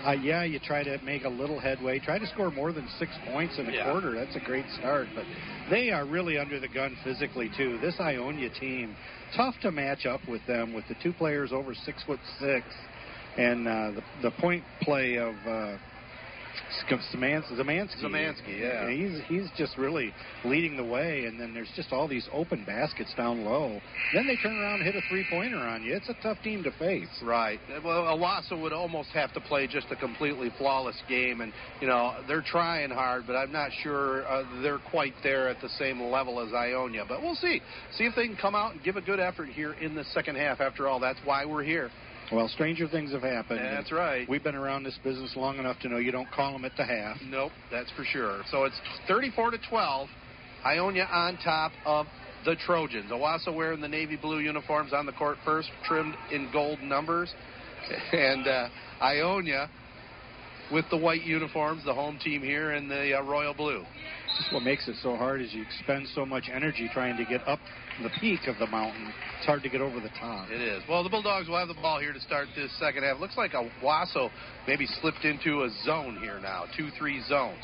[0.06, 2.00] Uh, yeah, you try to make a little headway.
[2.00, 3.92] Try to score more than six points in a Yeah.
[3.92, 4.14] quarter.
[4.14, 5.08] That's a great start.
[5.16, 5.26] But
[5.70, 7.78] they are really under the gun physically too.
[7.80, 8.96] This Ionia team,
[9.36, 12.66] tough to match up with them with the two players over six foot six,
[13.38, 15.36] and uh, the the point play of.
[15.48, 15.78] Uh,
[17.16, 18.04] Zamansky, Zamansky.
[18.04, 18.90] Zamansky, yeah.
[18.90, 23.14] He's he's just really leading the way, and then there's just all these open baskets
[23.16, 23.80] down low.
[24.14, 25.96] Then they turn around and hit a three pointer on you.
[25.96, 27.08] It's a tough team to face.
[27.24, 27.60] Right.
[27.84, 31.52] Well, Owosso would almost have to play just a completely flawless game, and
[31.82, 35.70] you know they're trying hard, but I'm not sure uh, they're quite there at the
[35.70, 37.06] same level as Ionia.
[37.08, 37.62] But we'll see.
[37.98, 40.36] See if they can come out and give a good effort here in the second
[40.36, 40.62] half.
[40.62, 41.92] After all, that's why we're here.
[42.32, 43.60] Well, stranger things have happened.
[43.60, 44.28] That's right.
[44.28, 46.84] We've been around this business long enough to know you don't call them at the
[46.84, 47.18] half.
[47.24, 48.42] Nope, that's for sure.
[48.50, 50.10] So it's 34 to 12.
[50.66, 52.08] Ionia on top of
[52.44, 53.12] the Trojans.
[53.12, 57.32] Owosso wearing the navy blue uniforms on the court first, trimmed in gold numbers,
[58.12, 58.68] and uh,
[59.02, 59.70] Ionia
[60.72, 63.84] with the white uniforms, the home team here, in the uh, royal blue.
[64.38, 67.48] Just what makes it so hard is you expend so much energy trying to get
[67.48, 67.60] up
[68.04, 69.14] the peak of the mountain.
[69.38, 70.50] It's hard to get over the top.
[70.50, 70.84] It is.
[70.90, 73.20] Well, the Bulldogs will have the ball here to start this second half.
[73.20, 74.30] Looks like Owosso
[74.68, 77.56] maybe slipped into a zone here now, 2-3 zone.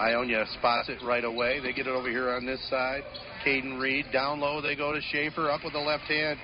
[0.00, 1.60] Ionia spots it right away.
[1.60, 3.02] They get it over here on this side.
[3.46, 4.60] Caden Reed down low.
[4.60, 6.38] They go to Schaefer up with the left hand.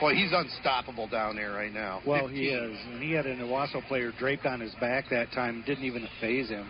[0.00, 2.00] Boy, he's unstoppable down there right now.
[2.04, 2.76] Well, he is.
[2.90, 5.62] And he had an Owosso player draped on his back that time.
[5.64, 6.68] Didn't even phase him.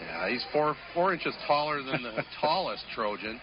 [0.00, 3.40] Yeah, he's four four inches taller than the tallest Trojan.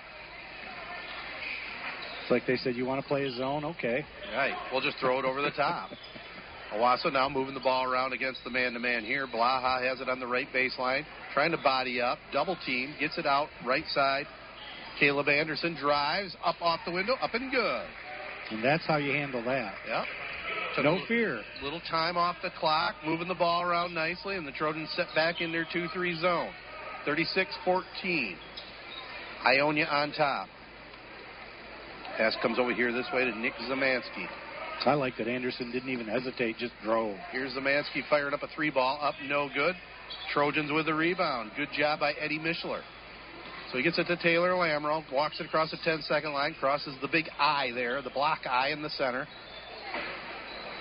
[2.21, 3.63] It's like they said, you want to play a zone?
[3.65, 4.03] Okay.
[4.33, 4.55] Right.
[4.71, 5.91] We'll just throw it over the top.
[6.73, 9.27] Owosso now moving the ball around against the man-to-man here.
[9.27, 13.25] Blaha has it on the right baseline, trying to body up, double team, gets it
[13.25, 14.25] out right side.
[14.99, 17.85] Caleb Anderson drives up off the window, up and good.
[18.51, 19.75] And that's how you handle that.
[19.87, 20.05] Yep.
[20.83, 21.41] No fear.
[21.63, 25.41] Little time off the clock, moving the ball around nicely, and the Trojans set back
[25.41, 26.51] in their 2-3 zone.
[27.07, 28.35] 36-14.
[29.45, 30.47] Ionia on top.
[32.17, 34.27] Pass comes over here this way to Nick Zamansky.
[34.85, 37.17] I like that Anderson didn't even hesitate, just drove.
[37.31, 39.75] Here's Zamansky firing up a three ball, up no good.
[40.33, 41.51] Trojans with the rebound.
[41.57, 42.81] Good job by Eddie Mishler.
[43.71, 46.95] So he gets it to Taylor Lamro, walks it across the 10 second line, crosses
[47.01, 49.27] the big I there, the block I in the center.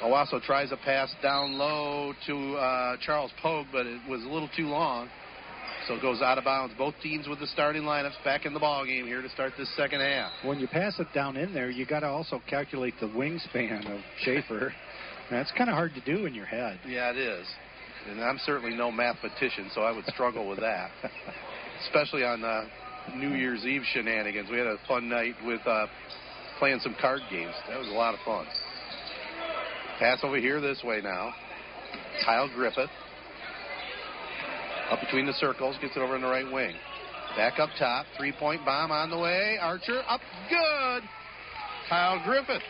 [0.03, 4.51] Owosso tries a pass down low to uh, Charles Pogue, but it was a little
[4.57, 5.09] too long.
[5.89, 6.75] So it goes out of bounds.
[6.79, 9.69] Both teams with the starting lineups back in the ball game here to start this
[9.77, 10.33] second half.
[10.43, 14.01] When you pass it down in there, you got to also calculate the wingspan of
[14.21, 14.73] Schaefer.
[15.31, 16.79] That's kind of hard to do in your head.
[16.87, 17.47] Yeah, it is.
[18.09, 20.91] And I'm certainly no mathematician, so I would struggle with that,
[21.87, 22.65] especially on uh,
[23.17, 24.51] New Year's Eve shenanigans.
[24.51, 25.87] We had a fun night with uh,
[26.59, 27.55] playing some card games.
[27.69, 28.47] That was a lot of fun.
[29.99, 31.33] Pass over here this way now.
[32.25, 32.91] Kyle Griffith.
[34.91, 36.75] Up between the circles, gets it over in the right wing.
[37.37, 39.57] Back up top, three point bomb on the way.
[39.61, 41.03] Archer up good.
[41.89, 42.63] Kyle Griffith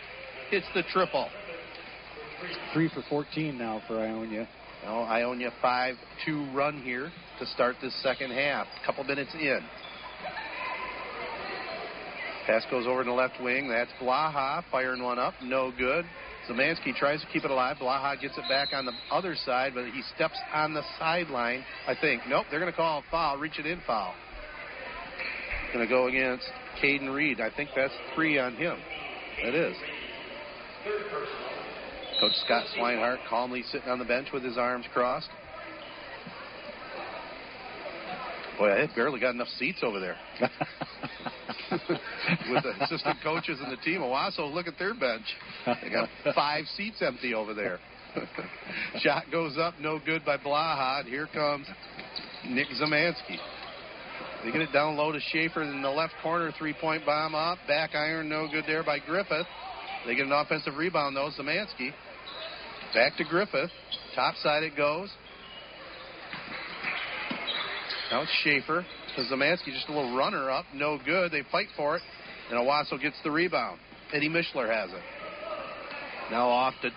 [0.50, 1.28] hits the triple.
[2.72, 4.48] Three for 14 now for Ionia.
[4.84, 5.94] Now Ionia 5
[6.26, 8.66] 2 run here to start this second half.
[8.86, 9.60] Couple minutes in.
[12.46, 13.68] Pass goes over to the left wing.
[13.68, 15.34] That's Blaha firing one up.
[15.42, 16.04] No good.
[16.48, 17.76] Zamansky tries to keep it alive.
[17.80, 21.94] Blaha gets it back on the other side, but he steps on the sideline, I
[21.98, 22.22] think.
[22.28, 24.14] Nope, they're going to call a foul, reach it in foul.
[25.72, 26.44] Going to go against
[26.82, 27.40] Caden Reed.
[27.40, 28.76] I think that's three on him.
[29.42, 29.76] It is.
[32.20, 35.28] Coach Scott Swinehart calmly sitting on the bench with his arms crossed.
[38.58, 40.16] Boy, I barely got enough seats over there.
[41.70, 44.00] with the assistant coaches and the team.
[44.00, 45.24] Owosso, look at their bench.
[45.82, 47.78] They got five seats empty over there.
[49.00, 51.00] Shot goes up, no good by Blaha.
[51.00, 51.66] And here comes
[52.46, 53.38] Nick Zamansky.
[54.44, 57.58] They get it down low to Schaefer in the left corner, three point bomb up.
[57.66, 59.46] Back iron, no good there by Griffith.
[60.06, 61.92] They get an offensive rebound though, Zamansky.
[62.92, 63.70] Back to Griffith.
[64.14, 65.10] Top side it goes.
[68.10, 68.84] Now it's Schaefer.
[69.30, 71.32] Zamansky just a little runner up, no good.
[71.32, 72.02] They fight for it,
[72.50, 73.78] and Owosso gets the rebound.
[74.12, 75.02] Eddie Mishler has it.
[76.30, 76.90] Now off to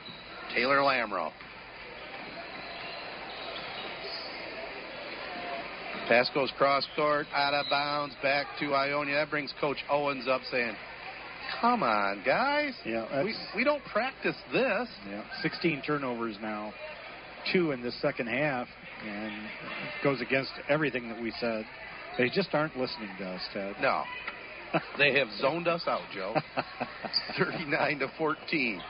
[0.54, 1.32] Taylor Lamro.
[6.08, 9.16] Pass goes cross court, out of bounds, back to Ionia.
[9.16, 10.74] That brings Coach Owens up saying,
[11.60, 12.74] Come on, guys.
[12.86, 14.88] Yeah, we, we don't practice this.
[15.10, 16.74] Yeah, 16 turnovers now,
[17.52, 18.68] two in the second half,
[19.06, 21.66] and it goes against everything that we said.
[22.18, 23.76] They just aren't listening to us, Ted.
[23.82, 24.04] No.
[24.98, 26.36] they have zoned us out, Joe.
[27.38, 28.82] 39 to 14.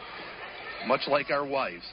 [0.87, 1.83] Much like our wives.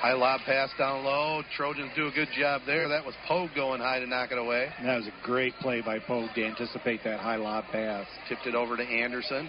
[0.00, 1.42] High lob pass down low.
[1.56, 2.88] Trojans do a good job there.
[2.88, 4.68] That was Pogue going high to knock it away.
[4.82, 8.06] That was a great play by Pogue to anticipate that high lob pass.
[8.28, 9.48] Tipped it over to Anderson.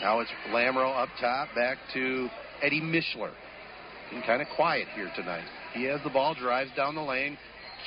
[0.00, 2.28] Now it's Lamro up top, back to
[2.62, 3.32] Eddie Mishler.
[4.10, 5.44] Being kind of quiet here tonight.
[5.74, 7.36] He has the ball, drives down the lane,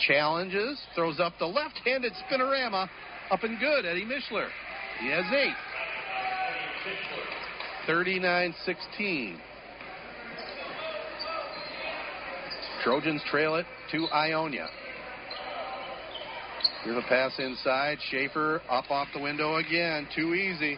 [0.07, 2.89] challenges, throws up the left-handed spinorama,
[3.31, 3.85] up and good.
[3.85, 4.47] Eddie Mishler.
[4.99, 5.55] He has eight.
[7.87, 9.37] 39-16.
[12.83, 14.67] Trojans trail it to Ionia.
[16.83, 17.97] Here's a pass inside.
[18.09, 20.07] Schaefer up off the window again.
[20.15, 20.77] Too easy.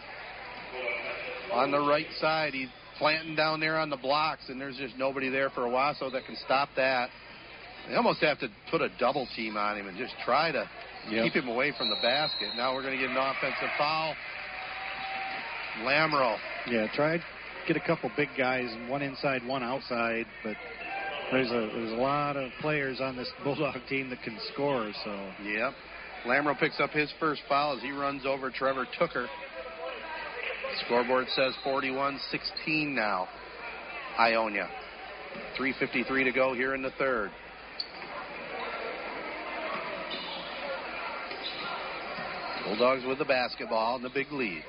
[1.52, 2.68] On the right side, he's
[2.98, 6.36] planting down there on the blocks, and there's just nobody there for Owosso that can
[6.44, 7.10] stop that.
[7.88, 10.68] They almost have to put a double team on him and just try to
[11.10, 11.24] Yep.
[11.24, 12.48] keep him away from the basket.
[12.56, 14.14] Now we're going to get an offensive foul.
[15.84, 16.36] Lamro.
[16.68, 17.22] Yeah, tried
[17.66, 20.56] get a couple big guys, one inside, one outside, but
[21.30, 24.90] there's a there's a lot of players on this Bulldog team that can score.
[25.04, 25.72] So Yep.
[26.26, 29.28] Lamro picks up his first foul as he runs over Trevor Tooker.
[30.84, 32.18] Scoreboard says 41-16
[32.94, 33.28] now.
[34.18, 34.68] Ionia.
[35.58, 37.30] 3.53 to go here in the third.
[42.64, 44.62] Bulldogs with the basketball and the big lead.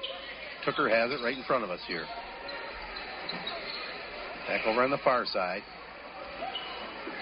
[0.66, 2.06] Tooker has it right in front of us here.
[4.48, 5.62] Back over on the far side.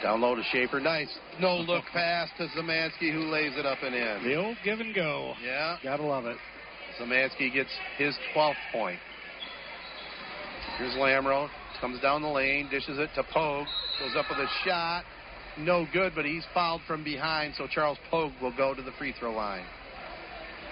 [0.01, 0.79] Down low to Schaefer.
[0.79, 1.09] Nice.
[1.39, 4.23] No look pass to Zamansky, who lays it up and in.
[4.23, 5.33] the old give and go.
[5.43, 5.77] Yeah.
[5.83, 6.37] Gotta love it.
[6.99, 8.99] Zamansky gets his 12th point.
[10.77, 11.49] Here's Lamro.
[11.79, 13.67] Comes down the lane, dishes it to Pogue.
[13.99, 15.03] Goes up with a shot.
[15.57, 19.13] No good, but he's fouled from behind, so Charles Pogue will go to the free
[19.19, 19.65] throw line.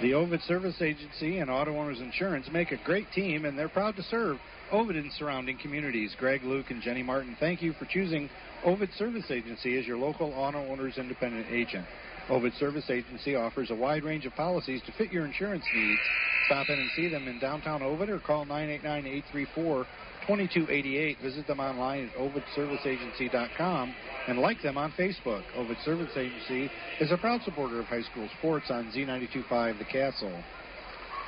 [0.01, 3.97] The Ovid Service Agency and Auto Owners Insurance make a great team, and they're proud
[3.97, 4.38] to serve
[4.72, 6.15] Ovid and surrounding communities.
[6.17, 8.30] Greg, Luke, and Jenny Martin, thank you for choosing
[8.63, 11.86] Ovid Service Agency as your local auto owner's independent agent.
[12.30, 15.99] Ovid Service Agency offers a wide range of policies to fit your insurance needs.
[16.45, 21.19] Stop in and see them in downtown Ovid or call 989-834-2288.
[21.21, 23.93] Visit them online at ovidserviceagency.com
[24.27, 25.43] and like them on Facebook.
[25.55, 26.69] Ovid Service Agency
[26.99, 30.43] is a proud supporter of high school sports on Z925 The Castle.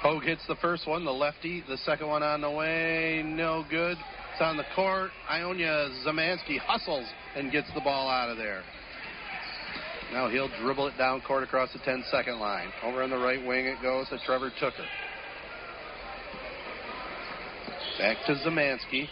[0.04, 1.64] Pogue hits the first one, the lefty.
[1.68, 3.98] The second one on the way, no good.
[4.34, 5.12] It's on the court.
[5.30, 8.64] Ionia Zamansky hustles and gets the ball out of there.
[10.12, 12.68] Now he'll dribble it down court across the 10 second line.
[12.84, 14.86] Over on the right wing it goes to Trevor Tooker.
[17.98, 19.08] Back to Zamansky.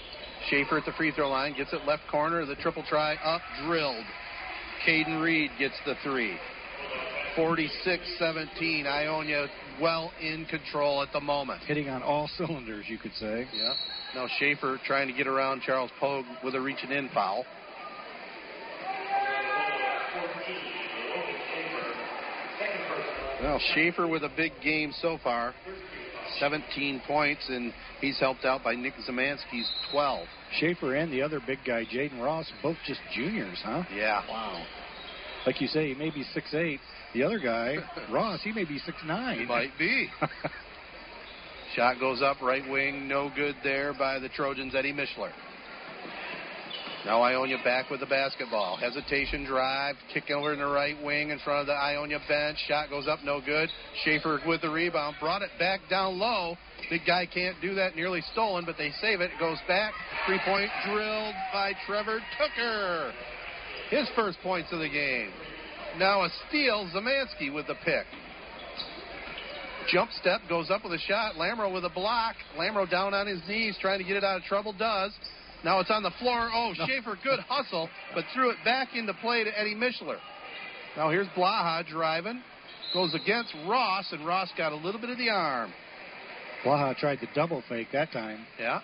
[0.49, 2.45] Schaefer at the free throw line gets it left corner.
[2.45, 4.05] The triple try up, drilled.
[4.85, 6.37] Caden Reed gets the three.
[7.35, 8.87] 46 17.
[8.87, 9.47] Ionia
[9.81, 11.61] well in control at the moment.
[11.63, 13.47] Hitting on all cylinders, you could say.
[13.53, 13.73] Yeah.
[14.15, 17.45] Now Schaefer trying to get around Charles Pogue with a reaching in foul.
[23.41, 25.53] Well, Schaefer with a big game so far.
[26.39, 30.27] 17 points, and he's helped out by Nick Zamansky's 12.
[30.59, 33.83] Schaefer and the other big guy, Jaden Ross, both just juniors, huh?
[33.95, 34.21] Yeah.
[34.27, 34.65] Wow.
[35.45, 36.79] Like you say, he may be six eight.
[37.13, 37.77] The other guy,
[38.11, 39.39] Ross, he may be six nine.
[39.39, 40.09] He might be.
[41.75, 45.31] Shot goes up, right wing, no good there by the Trojans, Eddie Mishler.
[47.05, 48.75] Now Ionia back with the basketball.
[48.75, 52.57] Hesitation drive, kick over in the right wing in front of the Ionia bench.
[52.67, 53.69] Shot goes up, no good.
[54.03, 56.57] Schaefer with the rebound, brought it back down low.
[56.89, 59.31] Big guy can't do that, nearly stolen, but they save it.
[59.31, 59.93] It goes back.
[60.25, 63.13] Three point drilled by Trevor Tooker.
[63.89, 65.31] His first points of the game.
[65.97, 68.05] Now a steal, Zamansky with the pick.
[69.91, 71.35] Jump step goes up with a shot.
[71.35, 72.35] Lamro with a block.
[72.57, 74.73] Lamro down on his knees trying to get it out of trouble.
[74.77, 75.11] Does.
[75.63, 76.49] Now it's on the floor.
[76.53, 76.85] Oh, no.
[76.85, 80.17] Schaefer, good hustle, but threw it back into play to Eddie Mishler.
[80.95, 82.41] Now here's Blaha driving.
[82.93, 85.71] Goes against Ross, and Ross got a little bit of the arm.
[86.65, 88.45] Blaha tried to double fake that time.
[88.59, 88.79] Yeah.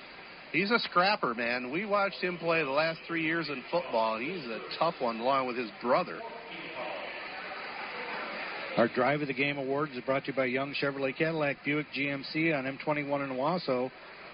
[0.52, 1.72] He's a scrapper, man.
[1.72, 5.20] We watched him play the last three years in football, and he's a tough one
[5.20, 6.20] along with his brother.
[8.78, 11.88] Our Drive of the Game Awards is brought to you by Young Chevrolet Cadillac Buick
[11.98, 13.90] GMC on M21 in Owosso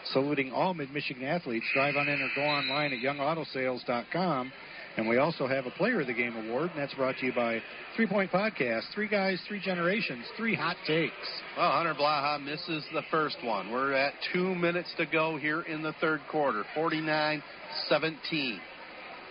[0.05, 1.65] saluting all Mid Michigan athletes.
[1.73, 4.51] Drive on in or go online at youngautosales.com.
[4.97, 7.33] And we also have a Player of the Game award, and that's brought to you
[7.33, 7.61] by
[7.95, 8.81] Three Point Podcast.
[8.93, 11.13] Three guys, three generations, three hot takes.
[11.57, 13.71] Well, Hunter Blaha misses the first one.
[13.71, 16.65] We're at two minutes to go here in the third quarter.
[16.75, 17.41] 49
[17.87, 18.59] 17.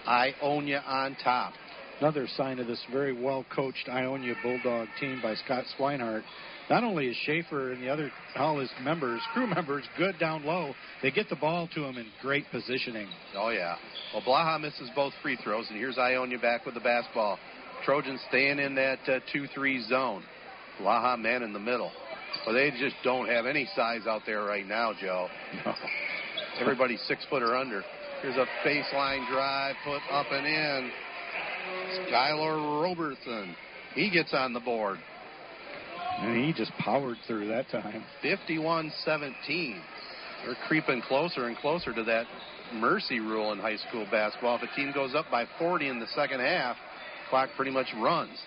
[0.08, 1.52] Ionia on top.
[2.00, 6.22] Another sign of this very well coached Ionia Bulldog team by Scott Swinehart
[6.70, 10.72] not only is Schaefer and the other all his members, crew members, good down low,
[11.02, 13.08] they get the ball to him in great positioning.
[13.36, 13.76] Oh yeah.
[14.14, 17.38] Well, Blaha misses both free throws, and here's Ionia back with the basketball.
[17.84, 20.22] Trojans staying in that uh, two-three zone.
[20.80, 21.90] Blaha man in the middle.
[22.46, 25.28] Well, they just don't have any size out there right now, Joe.
[25.64, 25.74] No.
[26.60, 27.82] Everybody's six foot or under.
[28.22, 30.90] Here's a baseline drive, put up and in.
[32.06, 33.56] Skylar Roberson.
[33.94, 34.98] He gets on the board.
[36.20, 38.04] And he just powered through that time.
[38.22, 39.82] 51 17.
[40.44, 42.26] They're creeping closer and closer to that
[42.74, 44.56] mercy rule in high school basketball.
[44.56, 46.76] If a team goes up by 40 in the second half,
[47.28, 48.38] clock pretty much runs.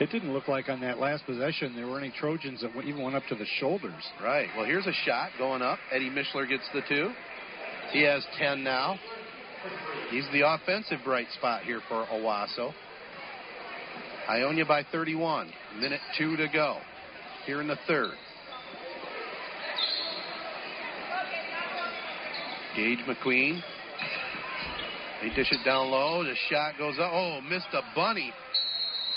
[0.00, 3.14] It didn't look like on that last possession there were any Trojans that even went
[3.14, 4.02] up to the shoulders.
[4.22, 4.48] Right.
[4.56, 5.78] Well, here's a shot going up.
[5.92, 7.10] Eddie Mishler gets the two.
[7.92, 8.98] He has 10 now.
[10.10, 12.72] He's the offensive bright spot here for Owosso.
[14.28, 15.50] Ionia by 31.
[15.78, 16.78] Minute two to go
[17.46, 18.12] here in the third.
[22.76, 23.60] Gage McQueen.
[25.20, 26.24] They dish it down low.
[26.24, 27.10] The shot goes up.
[27.12, 28.32] Oh, missed a bunny.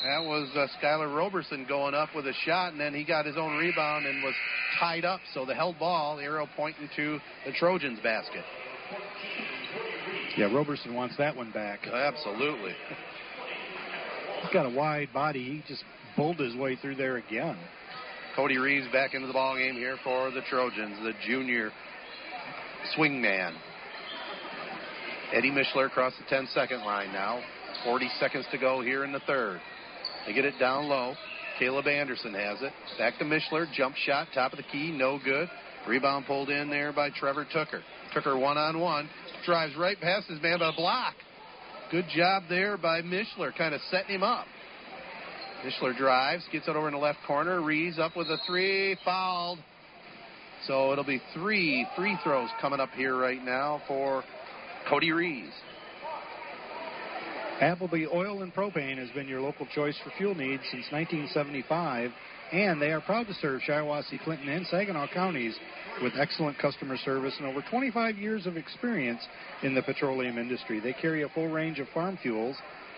[0.04, 3.38] That was uh, Skylar Roberson going up with a shot, and then he got his
[3.38, 4.36] own rebound and was
[4.80, 5.20] tied up.
[5.34, 8.44] So the held ball, the arrow pointing to the Trojans' basket.
[10.38, 11.88] Yeah, Roberson wants that one back.
[11.88, 12.74] Absolutely.
[14.46, 15.44] He's got a wide body.
[15.44, 15.84] He just
[16.16, 17.58] pulled his way through there again.
[18.36, 21.72] Cody Reeves back into the ball game here for the Trojans, the junior
[22.96, 23.54] swingman.
[25.34, 27.42] Eddie Mishler across the 10 second line now.
[27.86, 29.60] 40 seconds to go here in the third.
[30.28, 31.16] They get it down low.
[31.58, 32.74] Caleb Anderson has it.
[33.00, 33.66] Back to Mishler.
[33.74, 35.50] Jump shot, top of the key, no good.
[35.88, 37.82] Rebound pulled in there by Trevor Tooker.
[38.14, 39.10] Tooker one on one.
[39.46, 41.16] Drives right past his man, but a block.
[41.92, 44.48] Good job there by Mishler, kind of setting him up.
[45.64, 47.62] Mishler drives, gets it over in the left corner.
[47.62, 49.60] Reeves up with a three, fouled.
[50.68, 54.24] So it'll be three free throws coming up here right now for
[54.90, 55.54] Cody Reeves.
[57.62, 62.12] Appleby Oil and Propane has been your local choice for fuel needs since 1975,
[62.52, 65.56] and they are proud to serve Shiawassee, Clinton, and Saginaw counties
[66.02, 69.22] with excellent customer service and over 25 years of experience
[69.64, 70.80] in the petroleum industry.
[70.80, 72.56] They carry a full range of farm fuels,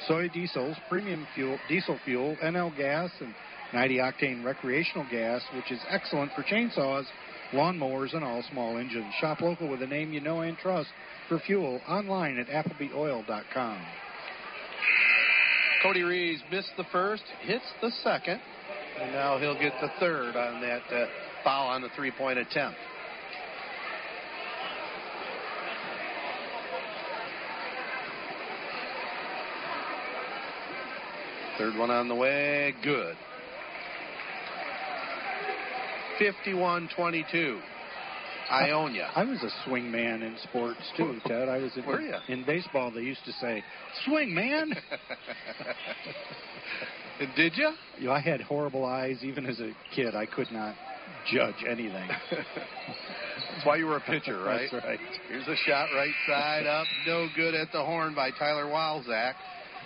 [0.08, 3.34] soy diesels, premium fuel, diesel fuel, NL gas, and
[3.74, 7.06] 90 octane recreational gas, which is excellent for chainsaws,
[7.54, 9.14] lawnmowers, and all small engines.
[9.20, 10.90] Shop local with a name you know and trust
[11.28, 13.86] for fuel online at ApplebyOil.com.
[15.84, 18.42] Cody Reeves missed the first, hits the second,
[19.00, 21.06] and now he'll get the third on that uh,
[21.44, 22.78] foul on the three point attempt.
[31.58, 33.18] Third one on the way, good.
[36.20, 37.60] 51 22.
[38.52, 39.10] Ionia.
[39.16, 41.50] I was a swing man in sports too, Ted.
[41.50, 42.20] I was in, Were ya?
[42.28, 42.92] in baseball.
[42.92, 43.64] They used to say,
[44.06, 44.74] "Swing, man."
[47.36, 47.72] Did you?
[47.98, 49.18] You know, I had horrible eyes.
[49.24, 50.76] Even as a kid, I could not
[51.32, 52.08] judge anything.
[52.10, 54.70] That's why you were a pitcher, right?
[54.72, 55.00] That's right.
[55.30, 56.86] Here's a shot right side up.
[57.08, 59.34] No good at the horn by Tyler Walzak.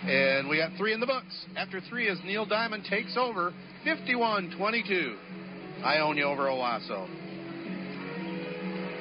[0.04, 1.32] And we got three in the books.
[1.56, 3.54] After three, as Neil Diamond takes over,
[3.84, 5.16] 51 22.
[5.84, 7.08] Ionia over Owosso.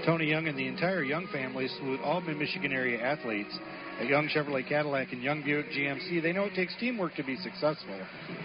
[0.05, 3.57] Tony Young and the entire Young family salute all mid Michigan area athletes
[3.99, 6.23] at Young Chevrolet Cadillac and Young Buick GMC.
[6.23, 7.99] They know it takes teamwork to be successful.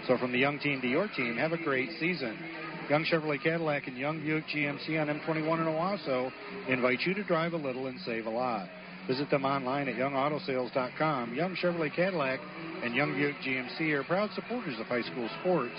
[0.07, 2.37] So from the Young team to your team, have a great season.
[2.89, 6.31] Young Chevrolet Cadillac and Young Buick GMC on M21 in Owosso
[6.69, 8.67] invite you to drive a little and save a lot.
[9.07, 11.33] Visit them online at youngautosales.com.
[11.33, 12.39] Young Chevrolet Cadillac
[12.83, 15.75] and Young Buick GMC are proud supporters of high school sports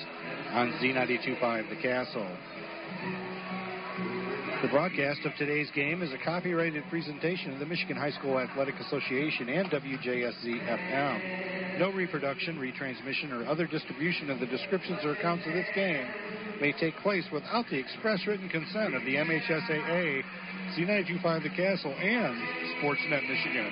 [0.51, 2.37] on Z925 The Castle.
[4.61, 8.75] The broadcast of today's game is a copyrighted presentation of the Michigan High School Athletic
[8.81, 11.79] Association and WJSZ FM.
[11.79, 16.05] No reproduction, retransmission, or other distribution of the descriptions or accounts of this game
[16.61, 20.25] may take place without the express written consent of the MHSAA,
[20.75, 22.35] Z925 The Castle, and
[22.83, 23.71] Sportsnet Michigan.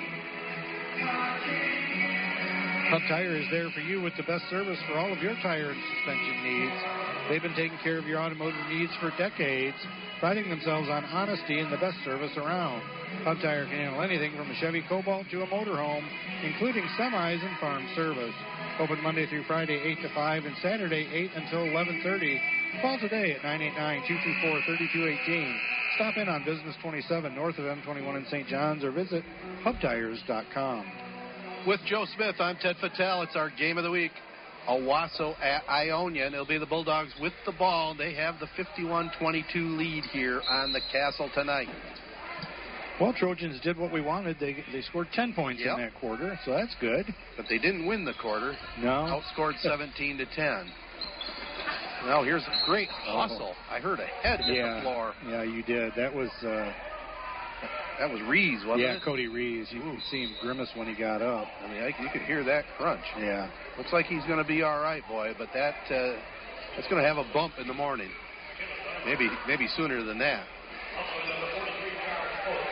[2.87, 5.71] Hub Tire is there for you with the best service for all of your tire
[5.71, 6.79] and suspension needs.
[7.27, 9.75] They've been taking care of your automotive needs for decades,
[10.19, 12.81] priding themselves on honesty and the best service around.
[13.23, 16.03] Hub Tire can handle anything from a Chevy Cobalt to a motorhome,
[16.43, 18.33] including semis and farm service.
[18.79, 22.81] Open Monday through Friday, 8 to 5, and Saturday, 8 until 11.30.
[22.81, 25.57] Call today at 989-224-3218.
[25.95, 28.47] Stop in on Business 27 north of M21 in St.
[28.47, 29.23] John's or visit
[29.63, 30.85] hubtires.com.
[31.65, 33.25] With Joe Smith, I'm Ted Fattel.
[33.25, 34.11] It's our game of the week.
[34.69, 37.95] Owosso at Ionia, and it'll be the Bulldogs with the ball.
[37.97, 38.47] They have the
[38.79, 41.67] 51-22 lead here on the Castle tonight.
[42.99, 44.37] Well, Trojans did what we wanted.
[44.39, 45.77] They they scored 10 points Yep.
[45.77, 47.05] in that quarter, so that's good.
[47.37, 48.57] But they didn't win the quarter.
[48.81, 49.21] No.
[49.37, 50.71] Outscored 17 to 10.
[52.05, 53.53] Now here's a great hustle.
[53.69, 55.13] I heard a head hit yeah, the floor.
[55.27, 55.93] Yeah, you did.
[55.95, 56.71] That was uh,
[57.99, 59.03] That was Reeves, wasn't yeah, it?
[59.03, 59.69] Cody Reeves.
[59.71, 61.47] You could see him grimace when he got up.
[61.63, 63.03] I mean, I, you could hear that crunch.
[63.17, 63.49] Yeah.
[63.77, 65.33] Looks like he's going to be all right, boy.
[65.37, 66.19] But that uh,
[66.75, 68.09] that's going to have a bump in the morning.
[69.05, 70.45] Maybe maybe sooner than that.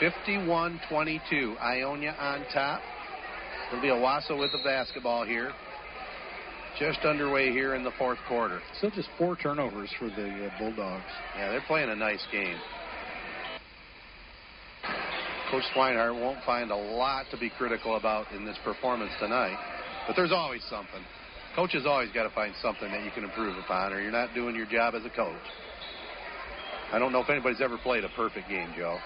[0.02, 1.60] 51-22.
[1.60, 2.82] Ionia on top.
[3.70, 5.52] It'll be Owosso with the basketball here.
[6.80, 8.60] Just underway here in the fourth quarter.
[8.78, 11.04] Still just four turnovers for the uh, Bulldogs.
[11.38, 12.58] Yeah, they're playing a nice game.
[15.56, 19.58] Coach Swinehart won't find a lot to be critical about in this performance tonight,
[20.06, 21.00] but there's always something.
[21.56, 24.34] Coach has always got to find something that you can improve upon, or you're not
[24.36, 25.40] doing your job as a coach.
[26.92, 28.98] I don't know if anybody's ever played a perfect game, Joe.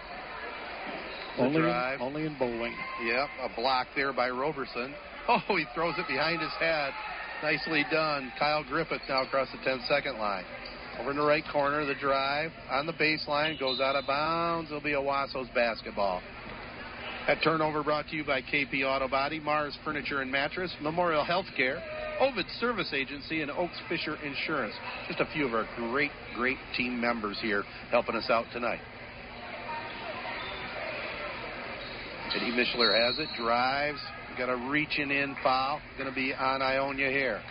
[1.38, 2.00] The Only drive.
[2.00, 2.74] in, only in bowling.
[3.06, 4.94] Yep, a block there by Roberson.
[5.32, 6.92] Oh, he throws it behind his head.
[7.44, 8.34] Nicely done.
[8.40, 10.44] Kyle Griffith now across the 10 second line.
[11.00, 14.70] Over in the right corner, the drive on the baseline goes out of bounds.
[14.70, 16.22] It'll be Owosso's basketball.
[17.28, 21.80] That turnover brought to you by KP Auto Body, Mars Furniture and Mattress, Memorial Healthcare,
[22.20, 24.74] Ovid Service Agency, and Oaks Fisher Insurance.
[25.08, 28.82] Just a few of our great, great team members here helping us out tonight.
[32.36, 34.00] Eddie Mishler has it, drives,
[34.38, 35.82] got a reaching in foul.
[35.98, 37.42] Going to be on Ionia here.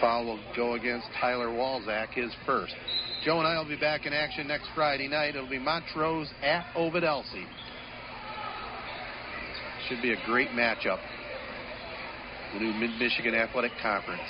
[0.00, 2.74] Foul will go against Tyler Walzak, his first.
[3.24, 5.36] Joe and I will be back in action next Friday night.
[5.36, 7.46] It'll be Montrose at Ovid-Elsie.
[9.88, 11.00] Should be a great matchup.
[12.54, 14.22] The new Mid Michigan Athletic Conference.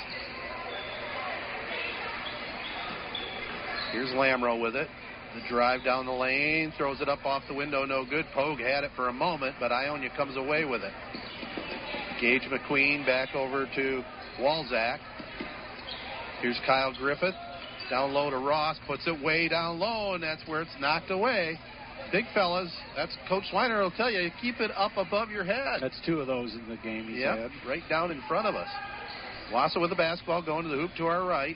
[3.91, 4.87] Here's Lamro with it.
[5.35, 8.25] The drive down the lane, throws it up off the window, no good.
[8.33, 10.91] Pogue had it for a moment, but Ionia comes away with it.
[12.19, 14.03] Gage McQueen back over to
[14.39, 14.99] Walzak.
[16.41, 17.35] Here's Kyle Griffith.
[17.89, 21.59] Down low to Ross, puts it way down low, and that's where it's knocked away.
[22.11, 25.79] Big fellas, that's Coach Weiner will tell you, keep it up above your head.
[25.81, 27.51] That's two of those in the game he's Yep, had.
[27.67, 28.67] right down in front of us.
[29.53, 31.55] Wassa with the basketball going to the hoop to our right.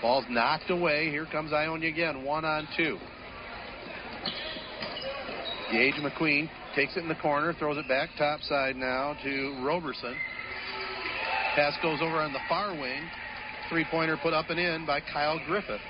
[0.00, 1.10] Ball's knocked away.
[1.10, 2.98] Here comes Ionia again, one on two.
[5.70, 10.14] Gage McQueen takes it in the corner, throws it back top side now to Roberson.
[11.54, 13.02] Pass goes over on the far wing.
[13.72, 15.80] Three pointer put up and in by Kyle Griffith.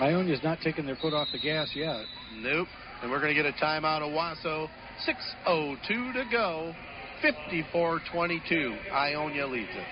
[0.00, 2.04] Ionia's not taking their foot off the gas yet.
[2.38, 2.66] Nope.
[3.00, 4.68] And we're going to get a timeout of Wasso.
[5.46, 6.74] 6.02 to go.
[7.22, 8.76] 54 22.
[8.92, 9.86] Ionia leads it.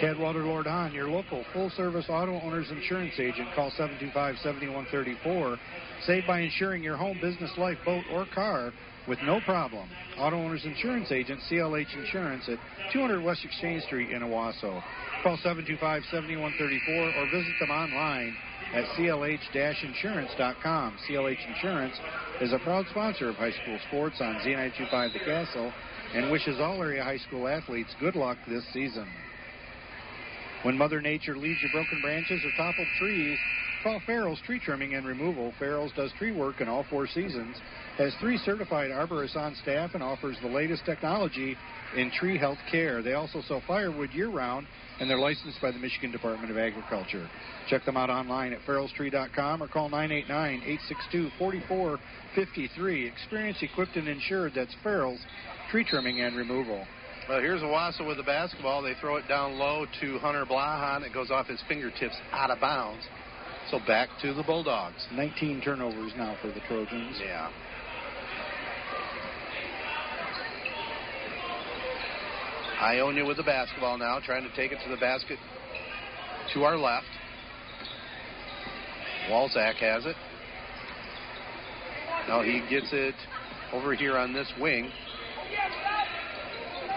[0.00, 3.48] Cadwater Lord Hahn, your local full service auto owner's insurance agent.
[3.56, 5.58] Call 725 7134.
[6.06, 8.72] Save by insuring your home, business, life, boat, or car
[9.08, 9.88] with no problem.
[10.18, 12.58] Auto Owners Insurance Agent, CLH Insurance at
[12.92, 14.82] 200 West Exchange Street in Owosso.
[15.22, 18.34] Call 725 7134 or visit them online
[18.74, 20.98] at clh-insurance.com.
[21.08, 21.94] CLH Insurance
[22.40, 25.72] is a proud sponsor of high school sports on Z925 The Castle
[26.14, 29.06] and wishes all area high school athletes good luck this season.
[30.62, 33.38] When Mother Nature leaves you broken branches or toppled trees,
[33.82, 35.54] call Farrell's Tree Trimming and Removal.
[35.58, 37.56] Farrell's does tree work in all four seasons,
[38.00, 41.56] has three certified arborists on staff, and offers the latest technology
[41.96, 43.02] in tree health care.
[43.02, 44.66] They also sell firewood year round,
[44.98, 47.28] and they're licensed by the Michigan Department of Agriculture.
[47.68, 53.06] Check them out online at farrellstree.com or call 989 862 4453.
[53.06, 54.52] Experience equipped and insured.
[54.54, 55.20] That's Farrell's
[55.70, 56.86] Tree Trimming and Removal.
[57.28, 58.82] Well, here's Owosso with the basketball.
[58.82, 61.02] They throw it down low to Hunter Blahan.
[61.02, 63.04] It goes off his fingertips out of bounds.
[63.70, 65.06] So back to the Bulldogs.
[65.12, 67.20] 19 turnovers now for the Trojans.
[67.20, 67.50] Yeah.
[72.80, 75.38] Ionia with the basketball now, trying to take it to the basket
[76.54, 77.06] to our left.
[79.28, 80.16] Walzak has it.
[82.26, 83.14] Now he gets it
[83.72, 84.90] over here on this wing.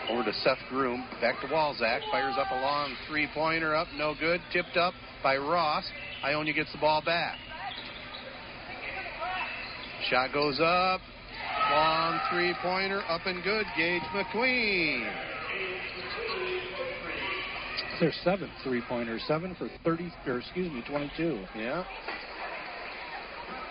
[0.09, 1.05] Over to Seth Groom.
[1.21, 1.99] Back to Walzak.
[2.11, 3.75] Fires up a long three pointer.
[3.75, 4.41] Up, no good.
[4.51, 5.85] Tipped up by Ross.
[6.23, 7.37] Ionia gets the ball back.
[10.09, 11.01] Shot goes up.
[11.71, 13.01] Long three pointer.
[13.09, 13.65] Up and good.
[13.77, 15.32] Gage McQueen.
[17.99, 19.19] Their seventh three pointer.
[19.27, 21.45] Seven for 30, or excuse me, 22.
[21.55, 21.83] Yeah.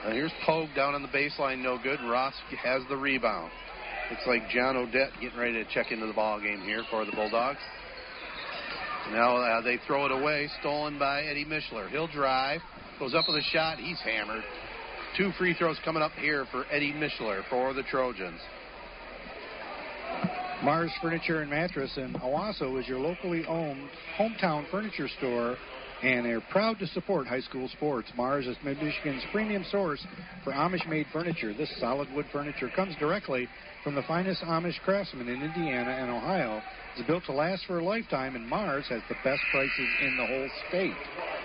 [0.04, 2.00] And here's Pogue down on the baseline, no good.
[2.08, 3.50] Ross has the rebound.
[4.10, 7.12] Looks like John Odette getting ready to check into the ball game here for the
[7.12, 7.60] Bulldogs.
[9.10, 11.88] Now uh, they throw it away, stolen by Eddie Mishler.
[11.90, 12.60] He'll drive,
[12.98, 13.78] goes up with a shot.
[13.78, 14.42] He's hammered.
[15.16, 18.40] Two free throws coming up here for Eddie Mishler for the Trojans.
[20.62, 25.56] Mars Furniture and Mattress in Owosso is your locally owned hometown furniture store,
[26.04, 28.08] and they're proud to support high school sports.
[28.16, 30.06] Mars is Michigan's premium source
[30.44, 31.52] for Amish-made furniture.
[31.52, 33.48] This solid wood furniture comes directly
[33.82, 36.62] from the finest Amish craftsmen in Indiana and Ohio.
[36.96, 40.26] It's built to last for a lifetime, and Mars has the best prices in the
[40.26, 40.94] whole state.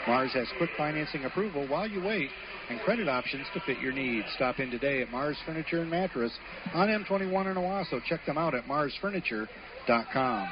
[0.05, 2.29] Mars has quick financing approval while you wait
[2.69, 4.27] and credit options to fit your needs.
[4.35, 6.31] Stop in today at Mars Furniture and Mattress
[6.73, 8.03] on M21 in Owosso.
[8.05, 10.49] Check them out at marsfurniture.com.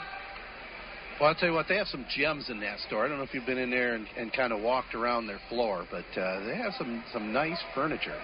[1.20, 3.06] Well, I'll tell you what, they have some gems in that store.
[3.06, 5.40] I don't know if you've been in there and, and kind of walked around their
[5.48, 8.18] floor, but uh, they have some, some nice furniture.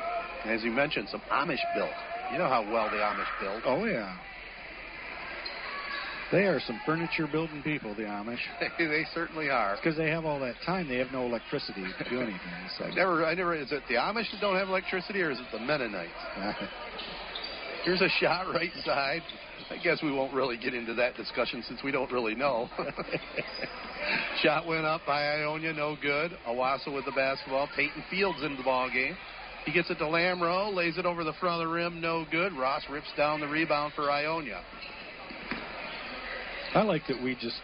[0.43, 1.91] And as you mentioned, some Amish built.
[2.34, 3.61] You know how well the Amish build.
[3.65, 4.13] Oh, yeah.
[6.31, 8.39] They are some furniture building people, the Amish.
[8.77, 9.75] they certainly are.
[9.75, 12.39] Because they have all that time, they have no electricity to do anything.
[12.77, 12.85] So.
[12.85, 13.53] I never, I never.
[13.53, 16.11] Is it the Amish that don't have electricity, or is it the Mennonites?
[17.83, 19.21] Here's a shot right side.
[19.69, 22.69] I guess we won't really get into that discussion since we don't really know.
[24.41, 26.31] shot went up by Ionia, no good.
[26.47, 27.67] Owosso with the basketball.
[27.75, 29.17] Peyton Fields into the ball game.
[29.65, 32.53] He gets it to Lamro, lays it over the front of the rim, no good.
[32.53, 34.61] Ross rips down the rebound for Ionia.
[36.73, 37.61] I like that we just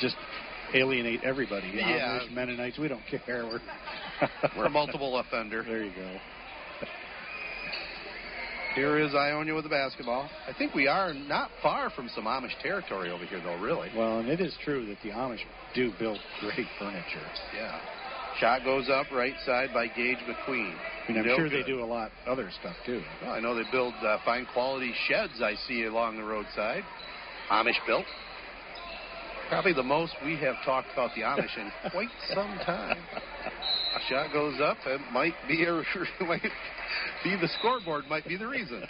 [0.00, 0.16] just
[0.74, 1.70] alienate everybody.
[1.74, 2.18] Yeah.
[2.20, 3.44] Amish, Mennonites, we don't care.
[3.46, 3.60] We're,
[4.56, 5.62] We're a multiple offender.
[5.62, 6.16] There you go.
[8.74, 10.28] Here is Ionia with the basketball.
[10.46, 13.88] I think we are not far from some Amish territory over here, though, really.
[13.96, 15.40] Well, and it is true that the Amish
[15.74, 17.24] do build great furniture.
[17.56, 17.80] Yeah.
[18.38, 20.74] Shot goes up right side by Gage McQueen.
[21.08, 21.64] Mean, I'm No sure good.
[21.64, 23.00] they do a lot other stuff too.
[23.22, 26.82] Well, I know they build uh, fine quality sheds I see along the roadside.
[27.50, 28.06] Amish built.
[29.48, 32.98] Probably the most we have talked about the Amish in quite some time.
[33.96, 34.76] A shot goes up.
[34.86, 35.72] It might be a
[36.24, 36.42] might
[37.22, 38.04] be the scoreboard.
[38.08, 38.82] Might be the reason.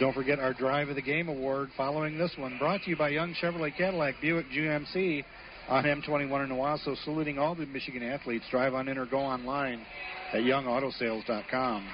[0.00, 3.10] Don't forget our Drive of the Game award following this one, brought to you by
[3.10, 5.22] Young Chevrolet Cadillac Buick GMC
[5.68, 8.44] on M21 in Owosso, saluting all the Michigan athletes.
[8.50, 9.80] Drive on in or go online
[10.32, 11.86] at youngautosales.com.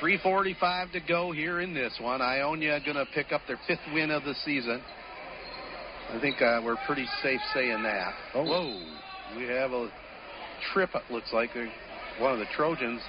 [0.00, 2.20] 345 to go here in this one.
[2.20, 4.82] Ionia going to pick up their fifth win of the season.
[6.10, 8.12] I think uh, we're pretty safe saying that.
[8.34, 8.44] Oh.
[8.44, 9.36] Whoa.
[9.36, 9.90] We have a
[10.72, 11.50] trip, it looks like.
[12.20, 13.00] One of the Trojans,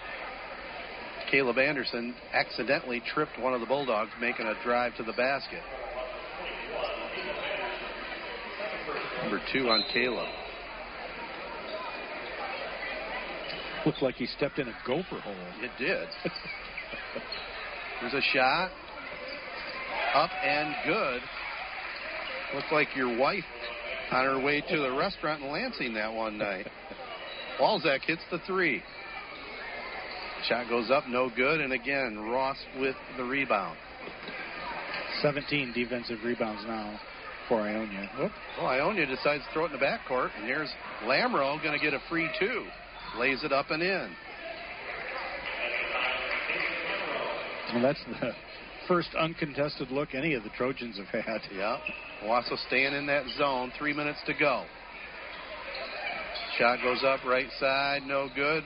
[1.30, 5.61] Caleb Anderson, accidentally tripped one of the Bulldogs making a drive to the basket.
[9.22, 10.30] Number two on Caleb.
[13.85, 15.35] Looked like he stepped in a gopher hole.
[15.61, 16.07] It did.
[18.01, 18.72] There's a shot.
[20.14, 21.22] Up and good.
[22.55, 23.43] Looked like your wife
[24.11, 26.68] on her way to the restaurant in Lansing that one night.
[27.59, 28.81] Walzak hits the three.
[30.47, 31.59] Shot goes up, no good.
[31.59, 33.77] And again, Ross with the rebound.
[35.22, 36.99] 17 defensive rebounds now
[37.47, 38.09] for Ionia.
[38.18, 38.31] Whoop.
[38.57, 40.69] Well, Ionia decides to throw it in the backcourt, and here's
[41.05, 42.65] Lamro going to get a free two.
[43.18, 44.11] Lays it up and in.
[47.73, 48.31] Well, that's the
[48.88, 51.41] first uncontested look any of the Trojans have had.
[51.53, 51.77] Yeah.
[52.23, 53.72] Owosso staying in that zone.
[53.77, 54.65] Three minutes to go.
[56.57, 58.02] Shot goes up right side.
[58.07, 58.64] No good.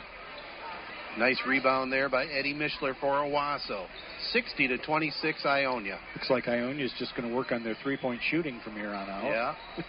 [1.17, 3.85] Nice rebound there by Eddie Mishler for Owosso.
[4.31, 5.99] 60 to 26 Ionia.
[6.15, 9.09] Looks like Ionia is just going to work on their three-point shooting from here on
[9.09, 9.23] out.
[9.25, 9.55] Yeah.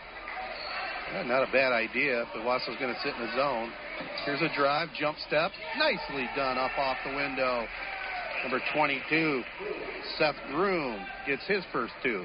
[1.12, 3.70] yeah not a bad idea, but Owosso's going to sit in the zone.
[4.24, 5.52] Here's a drive, jump step.
[5.78, 7.66] Nicely done up off the window.
[8.42, 9.42] Number 22,
[10.18, 12.24] Seth Groom gets his first two.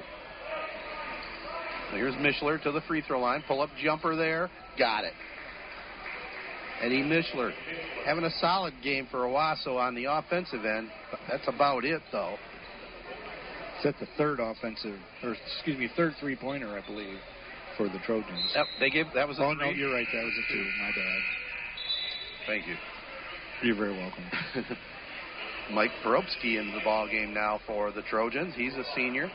[1.91, 3.43] Here's Mishler to the free throw line.
[3.47, 4.49] Pull up jumper there.
[4.77, 5.13] Got it.
[6.81, 7.51] Eddie Mishler
[8.05, 10.89] having a solid game for Owosso on the offensive end.
[11.29, 12.35] That's about it, though.
[13.81, 17.17] Set the third offensive, or excuse me, third three pointer, I believe,
[17.77, 18.51] for the Trojans.
[18.55, 19.71] Yep, they gave that was a oh three.
[19.71, 20.07] no, you're right.
[20.11, 20.65] That was a two.
[20.81, 21.21] My bad.
[22.47, 22.75] Thank you.
[23.63, 24.23] You're very welcome.
[25.71, 28.53] Mike Porobsky in the ball game now for the Trojans.
[28.55, 29.29] He's a senior.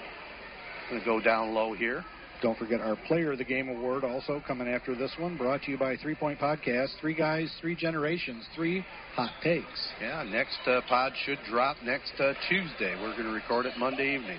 [0.88, 2.04] Going to go down low here.
[2.42, 5.70] Don't forget our Player of the Game award also coming after this one, brought to
[5.70, 6.88] you by Three Point Podcast.
[7.00, 8.84] Three guys, three generations, three
[9.14, 9.92] hot takes.
[10.00, 12.96] Yeah, next uh, pod should drop next uh, Tuesday.
[13.00, 14.38] We're going to record it Monday evening.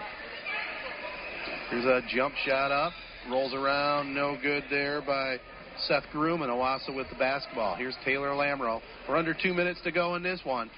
[1.70, 2.92] Here's a jump shot up,
[3.30, 5.38] rolls around, no good there by
[5.88, 7.76] Seth Groom and Owosso with the basketball.
[7.76, 8.82] Here's Taylor Lamro.
[9.08, 10.70] We're under two minutes to go in this one.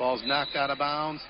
[0.00, 1.20] Ball's knocked out of bounds.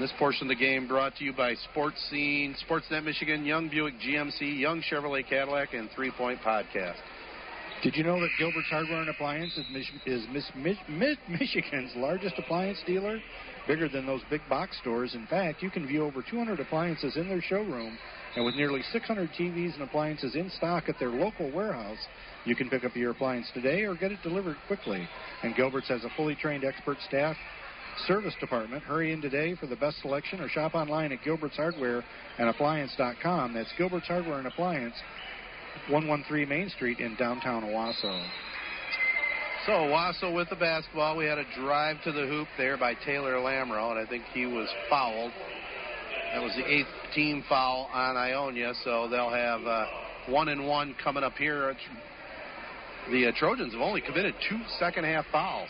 [0.00, 3.94] This portion of the game brought to you by Sports Scene, Sportsnet Michigan, Young Buick
[4.04, 6.96] GMC, Young Chevrolet Cadillac, and Three Point Podcast.
[7.84, 11.92] Did you know that Gilbert's Hardware and Appliance is, Mich- is Miss- Mich- Mich- Michigan's
[11.94, 13.20] largest appliance dealer?
[13.68, 15.14] Bigger than those big box stores.
[15.14, 17.96] In fact, you can view over 200 appliances in their showroom,
[18.34, 22.04] and with nearly 600 TVs and appliances in stock at their local warehouse,
[22.44, 25.08] you can pick up your appliance today or get it delivered quickly.
[25.44, 27.36] And Gilbert's has a fully trained expert staff
[28.06, 28.82] service department.
[28.82, 32.04] Hurry in today for the best selection or shop online at Gilbert's Hardware
[32.38, 33.54] and Appliance.com.
[33.54, 34.94] That's Gilbert's Hardware and Appliance,
[35.88, 38.26] 113 Main Street in downtown Owosso.
[39.66, 41.16] So Owosso with the basketball.
[41.16, 44.46] We had a drive to the hoop there by Taylor Lamro, and I think he
[44.46, 45.32] was fouled.
[46.32, 49.84] That was the eighth team foul on Ionia, so they'll have uh,
[50.28, 51.74] one and one coming up here.
[53.10, 55.68] The uh, Trojans have only committed two second half fouls.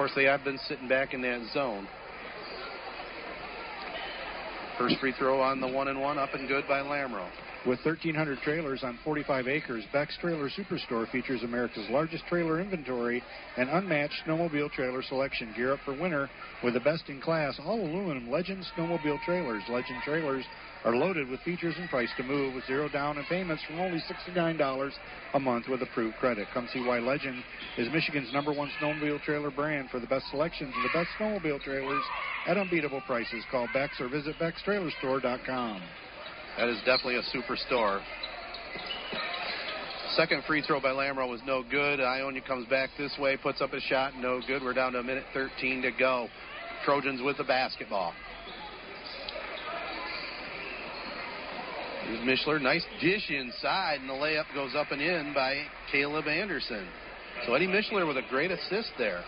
[0.00, 1.86] Course, they have been sitting back in that zone.
[4.78, 7.28] First free throw on the one and one, up and good by Lamro.
[7.66, 13.22] With 1,300 trailers on 45 acres, Beck's Trailer Superstore features America's largest trailer inventory
[13.58, 15.52] and unmatched snowmobile trailer selection.
[15.54, 16.30] Gear up for winter
[16.64, 19.62] with the best in class all aluminum Legend snowmobile trailers.
[19.68, 20.46] Legend trailers
[20.84, 24.02] are loaded with features and price to move with zero down and payments from only
[24.28, 24.92] $69
[25.34, 26.48] a month with approved credit.
[26.54, 27.42] Come see why Legend
[27.76, 31.62] is Michigan's number one snowmobile trailer brand for the best selections of the best snowmobile
[31.62, 32.02] trailers
[32.46, 33.44] at unbeatable prices.
[33.50, 35.82] Call Beck's or visit Beck'sTrailerStore.com.
[36.56, 38.00] That is definitely a superstore.
[40.16, 42.00] Second free throw by Lamro was no good.
[42.00, 44.62] Ionia comes back this way, puts up a shot, no good.
[44.62, 46.28] We're down to a minute 13 to go.
[46.84, 48.12] Trojans with the basketball.
[52.04, 52.60] Here's Mishler.
[52.60, 55.62] Nice dish inside, and the layup goes up and in by
[55.92, 56.86] Caleb Anderson.
[57.46, 59.22] So Eddie Mishler with a great assist there.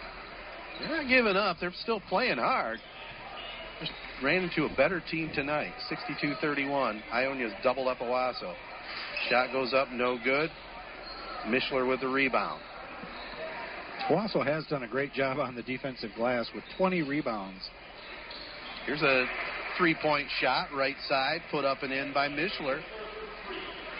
[0.81, 1.59] They're not giving up.
[1.61, 2.78] They're still playing hard.
[3.81, 3.93] Just
[4.23, 5.73] ran into a better team tonight.
[5.90, 7.01] 62-31.
[7.12, 8.55] Ionia's doubled up Owosso.
[9.28, 10.51] Shot goes up, no good.
[11.47, 12.61] Mishler with the rebound.
[14.09, 17.61] Owosso has done a great job on the defensive glass with 20 rebounds.
[18.86, 19.27] Here's a
[19.78, 22.81] Three point shot, right side, put up and in by Mishler.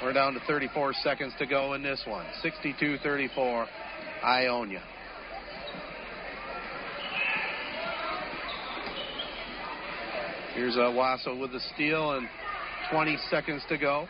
[0.03, 2.27] We're down to 34 seconds to go in this one.
[2.43, 3.67] 62 34,
[4.25, 4.83] Ionia.
[10.55, 12.29] Here's uh, Wasso with the steal and
[12.91, 14.07] 20 seconds to go.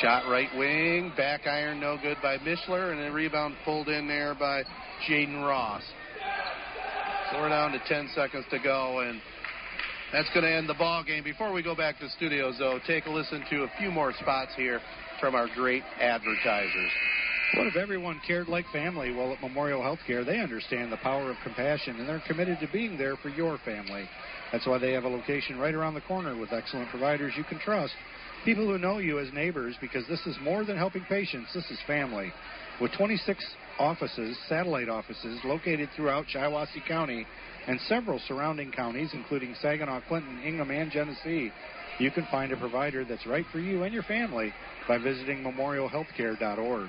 [0.00, 4.34] Shot right wing, back iron, no good by Mishler, and a rebound pulled in there
[4.34, 4.62] by
[5.06, 5.82] Jaden Ross.
[7.32, 9.20] We're down to 10 seconds to go, and
[10.12, 11.22] that's going to end the ball game.
[11.22, 14.12] Before we go back to the studios, though, take a listen to a few more
[14.20, 14.80] spots here
[15.20, 16.90] from our great advertisers.
[17.56, 19.12] What if everyone cared like family?
[19.12, 22.98] Well, at Memorial Healthcare, they understand the power of compassion, and they're committed to being
[22.98, 24.08] there for your family.
[24.50, 27.60] That's why they have a location right around the corner with excellent providers you can
[27.60, 27.94] trust.
[28.44, 31.78] People who know you as neighbors, because this is more than helping patients, this is
[31.86, 32.32] family.
[32.80, 33.44] With 26
[33.80, 37.26] offices, satellite offices, located throughout Shiawassee County
[37.66, 41.50] and several surrounding counties, including Saginaw, Clinton, Ingham, and Genesee,
[41.98, 44.52] you can find a provider that's right for you and your family
[44.86, 46.88] by visiting memorialhealthcare.org.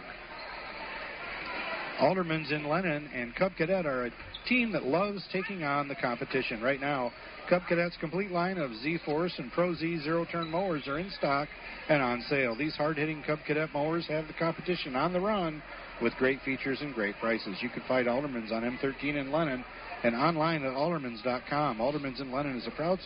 [1.99, 4.11] Aldermans in Lennon and Cub Cadet are a
[4.47, 6.59] team that loves taking on the competition.
[6.61, 7.11] Right now,
[7.47, 11.11] Cub Cadet's complete line of Z Force and Pro Z zero turn mowers are in
[11.11, 11.47] stock
[11.89, 12.55] and on sale.
[12.55, 15.61] These hard hitting Cub Cadet mowers have the competition on the run
[16.01, 17.57] with great features and great prices.
[17.61, 19.63] You can find Aldermans on M13 in Lennon
[20.03, 21.77] and online at aldermans.com.
[21.77, 22.99] Aldermans in Lennon is a proud,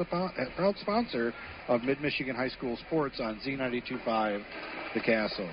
[0.56, 1.34] proud sponsor
[1.68, 4.44] of Mid Michigan High School sports on Z925
[4.94, 5.50] The Castle.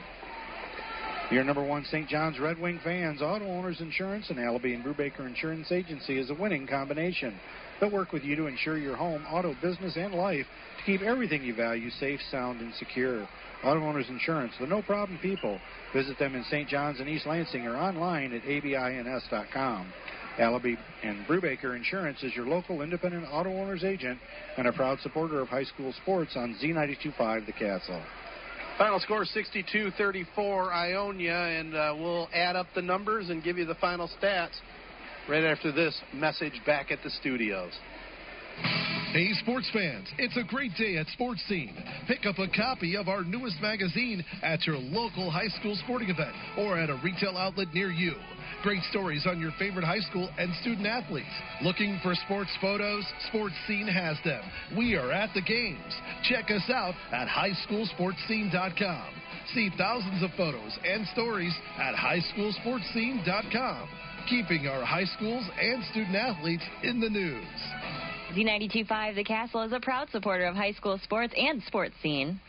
[1.31, 2.09] Your number one St.
[2.09, 6.35] John's Red Wing fans, Auto Owners Insurance and Allaby and Brubaker Insurance Agency is a
[6.35, 7.35] winning combination.
[7.83, 10.47] They'll work with you to insure your home, auto, business, and life
[10.79, 13.29] to keep everything you value safe, sound, and secure.
[13.65, 15.59] Auto Owners Insurance, the no problem people.
[15.93, 16.69] Visit them in St.
[16.69, 19.93] John's and East Lansing or online at abins.com.
[20.39, 24.21] Allaby and Brubaker Insurance is your local independent auto owners agent
[24.57, 28.01] and a proud supporter of high school sports on Z925 The Castle.
[28.79, 33.65] Final score 62 34 Ionia, and uh, we'll add up the numbers and give you
[33.65, 34.55] the final stats
[35.29, 37.73] right after this message back at the studios.
[39.13, 41.77] Hey, sports fans, it's a great day at Sports Scene.
[42.09, 46.33] Pick up a copy of our newest magazine at your local high school sporting event
[46.57, 48.15] or at a retail outlet near you.
[48.63, 51.27] Great stories on your favorite high school and student athletes.
[51.63, 53.05] Looking for sports photos?
[53.29, 54.43] Sports Scene has them.
[54.79, 55.93] We are at the games.
[56.25, 59.09] Check us out at highschoolsportscene.com.
[59.55, 63.89] See thousands of photos and stories at highschoolsportscene.com.
[64.29, 67.45] Keeping our high schools and student athletes in the news.
[68.35, 72.41] Z925 The Castle is a proud supporter of high school sports and sports scene.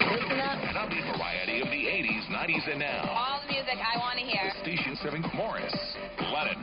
[0.00, 0.58] Listen up.
[0.60, 3.08] An upbeat variety of the 80s, 90s, and now.
[3.08, 4.52] All the music I want to hear.
[4.62, 6.62] Station 7 Morrice, Lennon,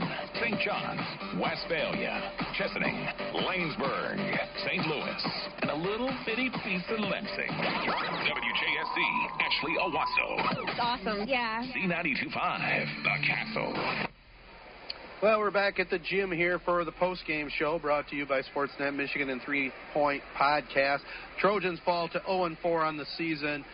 [0.54, 0.66] St.
[0.66, 1.02] John's,
[1.42, 4.18] Westphalia, Chesaning, Laingsburg,
[4.66, 4.86] St.
[4.86, 5.26] Louis,
[5.62, 7.50] and a little bitty piece of Lansing.
[7.50, 9.00] WJSZ,
[9.40, 10.70] Ashley Owosso.
[10.70, 11.64] It's awesome, yeah.
[11.76, 14.08] Z925, The Castle.
[15.24, 18.42] Well, we're back at the gym here for the post-game show brought to you by
[18.42, 21.00] Sportsnet Michigan and Three Point Podcast.
[21.40, 23.66] Trojans fall to 0 4 on the season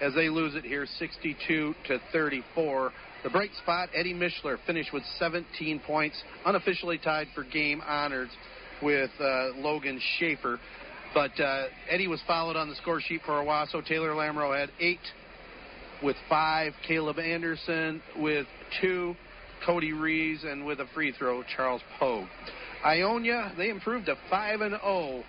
[0.00, 2.92] as they lose it here 62 to 34.
[3.24, 8.30] The bright spot, Eddie Mishler finished with 17 points, unofficially tied for game honors
[8.82, 10.60] with uh, Logan Schaefer.
[11.14, 13.84] But uh, Eddie was followed on the score sheet for Owosso.
[13.84, 15.00] Taylor Lamro had eight
[16.02, 16.74] with five.
[16.86, 18.46] Caleb Anderson with
[18.80, 19.16] two.
[19.64, 22.28] Cody Reeves, and with a free throw, Charles Pogue.
[22.84, 25.24] Ionia, they improved to 5 and 0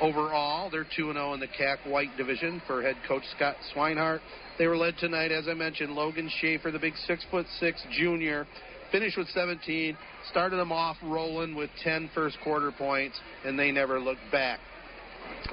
[0.00, 0.70] overall.
[0.70, 4.20] They're 2 0 in the CAC White division for head coach Scott Swinehart.
[4.58, 8.46] They were led tonight, as I mentioned, Logan Schaefer, the big six foot six junior,
[8.92, 9.96] finished with 17,
[10.30, 14.60] started them off rolling with 10 first quarter points, and they never looked back.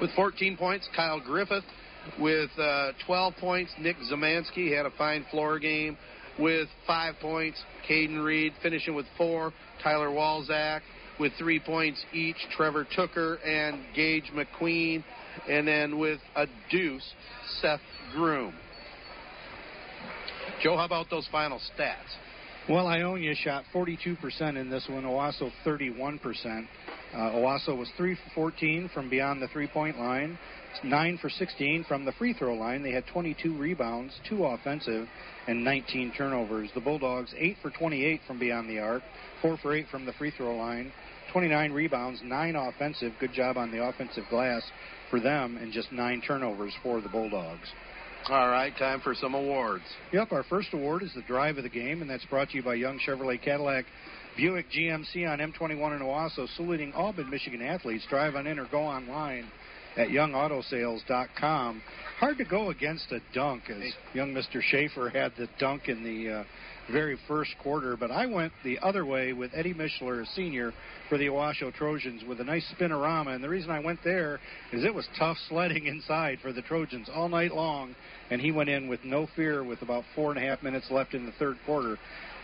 [0.00, 1.64] With 14 points, Kyle Griffith.
[2.18, 5.98] With uh, 12 points, Nick Zamansky had a fine floor game
[6.38, 7.62] with five points.
[7.88, 9.52] Caden Reed finishing with four.
[9.82, 10.80] Tyler Walzak
[11.18, 12.36] with three points each.
[12.56, 15.04] Trevor Tooker and Gage McQueen.
[15.48, 17.14] And then with a deuce,
[17.60, 17.80] Seth
[18.12, 18.54] Groom.
[20.62, 21.94] Joe, how about those final stats?
[22.68, 26.20] Well, Ionia shot 42% in this one, Owosso 31%.
[27.14, 30.38] Uh, Owosso was 3 for 14 from beyond the three point line,
[30.84, 32.82] 9 for 16 from the free throw line.
[32.82, 35.08] They had 22 rebounds, 2 offensive,
[35.46, 36.68] and 19 turnovers.
[36.74, 39.02] The Bulldogs 8 for 28 from beyond the arc,
[39.40, 40.92] 4 for 8 from the free throw line,
[41.32, 43.12] 29 rebounds, 9 offensive.
[43.20, 44.62] Good job on the offensive glass
[45.10, 47.68] for them, and just 9 turnovers for the Bulldogs.
[48.28, 49.84] All right, time for some awards.
[50.12, 52.62] Yep, our first award is the drive of the game, and that's brought to you
[52.62, 53.86] by Young Chevrolet Cadillac
[54.36, 58.04] Buick GMC on M21 in Owosso, saluting all mid Michigan athletes.
[58.08, 59.46] Drive on in or go online
[59.96, 61.82] at youngautosales.com.
[62.18, 64.62] hard to go against a dunk, as young Mr.
[64.62, 66.44] Schaefer had the dunk in the uh,
[66.92, 67.96] very first quarter.
[67.96, 70.72] But I went the other way with Eddie Mishler, a senior,
[71.08, 73.34] for the Owosso Trojans with a nice spinorama.
[73.34, 74.40] And the reason I went there
[74.72, 77.94] is it was tough sledding inside for the Trojans all night long.
[78.30, 81.14] And he went in with no fear with about four and a half minutes left
[81.14, 81.98] in the third quarter.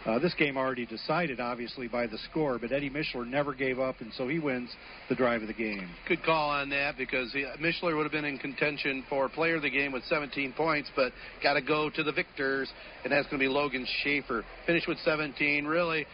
[0.06, 4.00] Uh, this game already decided, obviously, by the score, but Eddie Mishler never gave up,
[4.00, 4.70] and so he wins
[5.08, 5.88] the drive of the game.
[6.06, 9.62] Good call on that because he, Mishler would have been in contention for player of
[9.62, 11.12] the game with 17 points, but
[11.42, 12.70] got to go to the victors,
[13.02, 14.44] and that's going to be Logan Schaefer.
[14.66, 15.64] Finished with 17.
[15.64, 16.06] Really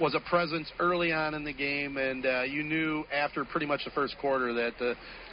[0.00, 3.84] was a presence early on in the game, and uh, you knew after pretty much
[3.84, 4.72] the first quarter that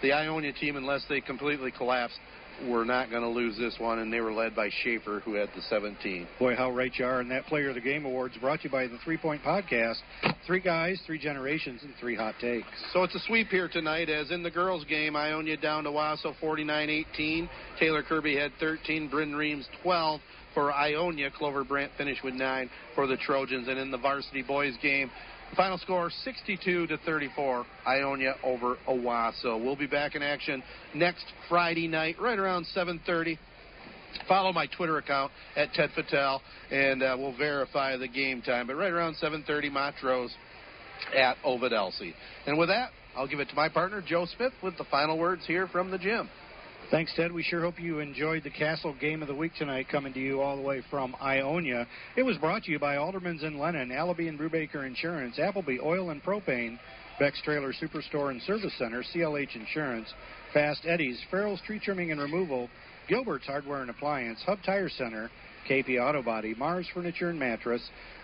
[0.02, 2.18] the Ionia team, unless they completely collapsed,
[2.67, 5.49] were not going to lose this one, and they were led by Schaefer, who had
[5.55, 6.27] the 17.
[6.39, 7.19] Boy, how right you are.
[7.19, 9.97] And that Player of the Game Awards brought to you by the Three Point Podcast.
[10.45, 12.67] Three guys, three generations, and three hot takes.
[12.93, 16.34] So it's a sweep here tonight, as in the girls' game, Ionia down to Owosso
[16.41, 17.49] 49-18.
[17.80, 20.21] Taylor Kirby had 13, Bryn Reams 12
[20.53, 21.31] for Ionia.
[21.31, 23.67] Clover Brandt finished with nine for the Trojans.
[23.67, 25.09] And in the varsity boys game,
[25.55, 27.65] Final score 62 to 34.
[27.85, 29.63] Ionia over Owosso.
[29.63, 30.63] We'll be back in action
[30.95, 33.38] next Friday night, right around 7:30.
[34.27, 36.39] Follow my Twitter account at Ted Fattel,
[36.71, 38.65] and uh, we'll verify the game time.
[38.67, 40.34] But right around 7:30, Montrose
[41.15, 42.15] at Ovid-Elsie.
[42.47, 45.43] And with that, I'll give it to my partner Joe Smith with the final words
[45.45, 46.30] here from the gym.
[46.94, 47.32] Thanks, Ted.
[47.32, 50.41] We sure hope you enjoyed the Castle Game of the Week tonight, coming to you
[50.41, 51.88] all the way from Ionia.
[52.15, 56.11] It was brought to you by Aldermans and Lennon, Allaby and Brubaker Insurance, Appleby Oil
[56.11, 56.78] and Propane,
[57.20, 60.07] Beck's Trailer Superstore and Service Center, CLH Insurance,
[60.53, 62.70] Fast Eddie's, Farrell's Tree Trimming and Removal,
[63.10, 65.32] Gilbert's Hardware and Appliance, Hub Tire Center,
[65.68, 67.82] KP Auto Body, Mars Furniture and Mattress,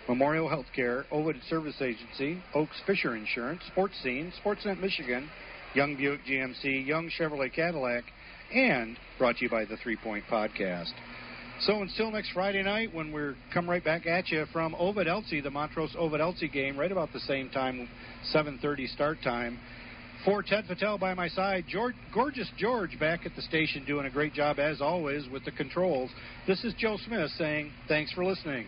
[0.08, 5.28] Memorial Healthcare, Ovid Service Agency, Oaks Fisher Insurance, Sports Scene, Sportsnet Michigan,
[5.74, 8.04] Young Buick GMC, Young Chevrolet Cadillac,
[8.52, 10.92] and brought to you by the Three Point Podcast.
[11.60, 15.50] So until next Friday night, when we're come right back at you from Ovid-Elsie, the
[15.50, 17.86] Montrose Ovid-Elsie game, right about the same time,
[18.32, 19.58] 7:30 start time.
[20.24, 24.10] For Ted Fattel by my side, George, gorgeous George back at the station doing a
[24.10, 26.10] great job as always with the controls.
[26.46, 28.66] This is Joe Smith saying thanks for listening.